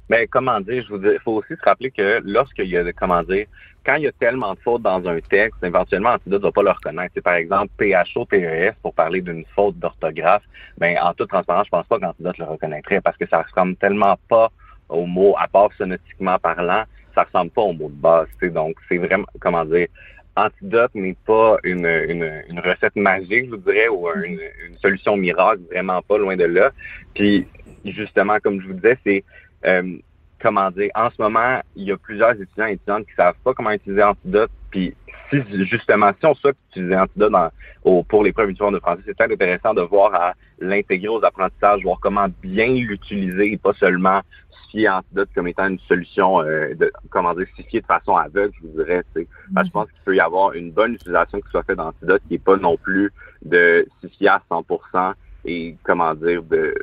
Mais 0.09 0.27
comment 0.27 0.59
dire, 0.59 0.85
il 0.91 1.19
faut 1.23 1.33
aussi 1.33 1.55
se 1.55 1.65
rappeler 1.65 1.89
que 1.89 2.21
lorsqu'il 2.23 2.67
y 2.67 2.77
a, 2.77 2.93
comment 2.93 3.23
dire, 3.23 3.47
quand 3.85 3.95
il 3.95 4.03
y 4.03 4.07
a 4.07 4.11
tellement 4.13 4.53
de 4.53 4.59
fautes 4.59 4.81
dans 4.81 5.05
un 5.07 5.19
texte, 5.19 5.63
éventuellement, 5.63 6.11
Antidote 6.11 6.41
ne 6.41 6.47
va 6.47 6.51
pas 6.51 6.63
le 6.63 6.71
reconnaître. 6.71 7.11
C'est 7.15 7.23
par 7.23 7.35
exemple 7.35 7.71
PHO-PES 7.77 8.75
pour 8.81 8.93
parler 8.93 9.21
d'une 9.21 9.43
faute 9.55 9.77
d'orthographe. 9.77 10.43
Ben, 10.77 10.97
en 11.01 11.13
toute 11.13 11.29
transparence, 11.29 11.65
je 11.65 11.71
pense 11.71 11.87
pas 11.87 11.99
qu'Antidote 11.99 12.37
le 12.37 12.45
reconnaîtrait 12.45 13.01
parce 13.01 13.17
que 13.17 13.27
ça 13.27 13.41
ressemble 13.41 13.75
tellement 13.75 14.17
pas 14.29 14.51
au 14.89 15.05
mot, 15.05 15.35
à 15.37 15.47
part 15.47 15.69
sonotiquement 15.77 16.37
parlant, 16.39 16.83
ça 17.15 17.23
ressemble 17.23 17.51
pas 17.51 17.61
au 17.61 17.73
mot 17.73 17.89
de 17.89 17.95
base. 17.95 18.27
Donc, 18.41 18.75
c'est 18.89 18.97
vraiment, 18.97 19.25
comment 19.39 19.65
dire, 19.65 19.87
Antidote 20.35 20.95
n'est 20.95 21.17
pas 21.25 21.57
une, 21.63 21.85
une, 21.85 22.59
recette 22.59 22.95
magique, 22.95 23.45
je 23.45 23.49
vous 23.51 23.57
dirais, 23.57 23.87
ou 23.87 24.07
une, 24.23 24.39
une, 24.67 24.77
solution 24.81 25.15
miracle, 25.15 25.61
vraiment 25.71 26.01
pas 26.01 26.17
loin 26.17 26.35
de 26.35 26.45
là. 26.45 26.71
Puis, 27.13 27.47
justement, 27.85 28.37
comme 28.41 28.61
je 28.61 28.67
vous 28.67 28.73
disais, 28.73 28.97
c'est 29.05 29.23
euh, 29.65 29.97
comment 30.43 30.69
dire, 30.71 30.91
en 30.93 31.09
ce 31.09 31.21
moment, 31.21 31.61
il 31.75 31.85
y 31.85 31.91
a 31.91 31.97
plusieurs 31.97 32.33
étudiants 32.33 32.67
et 32.67 32.73
étudiantes 32.73 33.07
qui 33.07 33.15
savent 33.15 33.37
pas 33.43 33.53
comment 33.53 33.71
utiliser 33.71 34.03
Antidote. 34.03 34.51
Puis 34.69 34.93
si 35.29 35.65
justement, 35.65 36.11
si 36.19 36.25
on 36.25 36.35
souhaite 36.35 36.57
utiliser 36.71 36.97
Antidote 36.97 37.31
dans, 37.31 38.03
pour 38.03 38.23
l'épreuve 38.23 38.51
de 38.51 38.79
français, 38.79 39.01
c'est 39.05 39.17
très 39.17 39.31
intéressant 39.31 39.73
de 39.73 39.81
voir 39.81 40.13
à 40.13 40.33
l'intégrer 40.59 41.07
aux 41.07 41.23
apprentissages, 41.23 41.81
voir 41.83 41.97
comment 42.01 42.27
bien 42.41 42.67
l'utiliser 42.67 43.53
et 43.53 43.57
pas 43.57 43.73
seulement 43.73 44.21
se 44.51 44.69
fier 44.71 44.89
Antidote 44.89 45.29
comme 45.33 45.47
étant 45.47 45.67
une 45.69 45.79
solution, 45.87 46.41
euh, 46.41 46.75
de, 46.75 46.91
comment 47.09 47.33
dire, 47.33 47.47
fier 47.69 47.81
de 47.81 47.87
façon 47.87 48.17
aveugle, 48.17 48.53
je 48.61 48.67
vous 48.67 48.83
dirais. 48.83 49.01
je 49.15 49.69
pense 49.71 49.89
qu'il 49.91 50.01
peut 50.03 50.15
y 50.15 50.19
avoir 50.19 50.53
une 50.53 50.71
bonne 50.71 50.95
utilisation 50.95 51.39
qui 51.39 51.49
soit 51.51 51.63
faite 51.63 51.77
d'Antidote 51.77 52.21
qui 52.27 52.33
n'est 52.33 52.39
pas 52.39 52.57
non 52.57 52.75
plus 52.75 53.11
de 53.43 53.87
fier 54.17 54.33
à 54.33 54.41
100% 54.51 55.13
et, 55.45 55.77
comment 55.83 56.13
dire, 56.15 56.43
de 56.43 56.75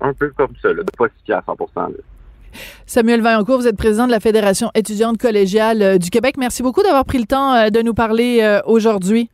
un 0.00 0.12
peu 0.14 0.30
comme 0.30 0.54
ça, 0.60 0.72
là, 0.72 0.82
de 0.82 0.90
pas 0.96 1.06
fier 1.24 1.38
à 1.38 1.40
100%. 1.40 1.94
Samuel 2.86 3.20
Vaillancourt, 3.20 3.58
vous 3.58 3.66
êtes 3.66 3.76
président 3.76 4.06
de 4.06 4.10
la 4.10 4.20
Fédération 4.20 4.70
étudiante 4.74 5.18
collégiale 5.18 5.82
euh, 5.82 5.98
du 5.98 6.10
Québec. 6.10 6.36
Merci 6.38 6.62
beaucoup 6.62 6.82
d'avoir 6.82 7.04
pris 7.04 7.18
le 7.18 7.26
temps 7.26 7.54
euh, 7.54 7.70
de 7.70 7.80
nous 7.80 7.94
parler 7.94 8.40
euh, 8.42 8.60
aujourd'hui. 8.66 9.30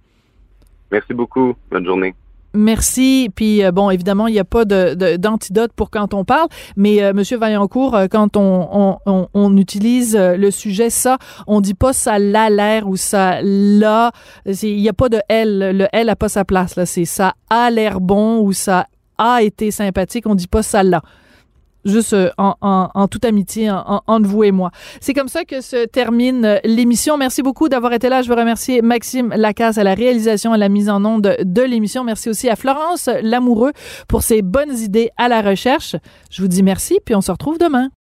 Merci 0.90 1.14
beaucoup. 1.14 1.54
Bonne 1.70 1.84
journée. 1.84 2.14
Merci. 2.54 3.30
Puis 3.34 3.60
bon, 3.72 3.90
évidemment, 3.90 4.26
il 4.26 4.32
n'y 4.32 4.38
a 4.38 4.44
pas 4.44 4.64
d'antidote 4.64 5.70
pour 5.76 5.90
quand 5.90 6.14
on 6.14 6.24
parle, 6.24 6.48
mais 6.76 7.12
Monsieur 7.12 7.36
Vaillancourt, 7.36 7.94
quand 8.10 8.38
on, 8.38 9.56
utilise 9.58 10.16
le 10.16 10.50
sujet 10.50 10.88
ça, 10.88 11.18
on 11.46 11.60
dit 11.60 11.74
pas 11.74 11.92
ça 11.92 12.18
l'a 12.18 12.48
l'air 12.48 12.88
ou 12.88 12.96
ça 12.96 13.40
l'a. 13.42 14.12
Il 14.46 14.80
n'y 14.80 14.88
a 14.88 14.94
pas 14.94 15.10
de 15.10 15.20
L. 15.28 15.76
Le 15.76 15.88
L 15.92 16.06
n'a 16.06 16.16
pas 16.16 16.30
sa 16.30 16.46
place 16.46 16.74
là. 16.74 16.86
C'est 16.86 17.04
ça 17.04 17.34
a 17.50 17.70
l'air 17.70 18.00
bon 18.00 18.40
ou 18.40 18.54
ça 18.54 18.86
a 19.18 19.42
été 19.42 19.70
sympathique. 19.70 20.26
On 20.26 20.34
dit 20.34 20.48
pas 20.48 20.62
ça 20.62 20.82
l'a 20.82 21.02
juste 21.88 22.12
euh, 22.12 22.30
en, 22.38 23.08
toute 23.08 23.24
amitié 23.24 23.70
entre 23.70 24.28
vous 24.28 24.44
et 24.44 24.52
moi. 24.52 24.70
C'est 25.00 25.14
comme 25.14 25.28
ça 25.28 25.44
que 25.44 25.60
se 25.60 25.86
termine 25.86 26.44
euh, 26.44 26.58
l'émission. 26.64 27.16
Merci 27.16 27.42
beaucoup 27.42 27.68
d'avoir 27.68 27.92
été 27.92 28.08
là. 28.08 28.22
Je 28.22 28.28
veux 28.28 28.34
remercier 28.34 28.82
Maxime 28.82 29.32
Lacasse 29.36 29.78
à 29.78 29.84
la 29.84 29.94
réalisation 29.94 30.52
et 30.52 30.54
à 30.54 30.58
la 30.58 30.68
mise 30.68 30.88
en 30.88 31.04
onde 31.04 31.36
de, 31.42 31.62
l'émission. 31.62 32.04
Merci 32.04 32.28
aussi 32.28 32.48
à 32.48 32.56
Florence 32.56 33.08
Lamoureux 33.22 33.72
pour 34.08 34.22
ses 34.22 34.42
bonnes 34.42 34.76
idées 34.78 35.10
à 35.16 35.28
la 35.28 35.42
recherche. 35.42 35.96
Je 36.30 36.42
vous 36.42 36.48
dis 36.48 36.62
merci, 36.62 36.98
puis 37.04 37.14
on 37.14 37.20
se 37.20 37.30
retrouve 37.30 37.58
demain. 37.58 37.90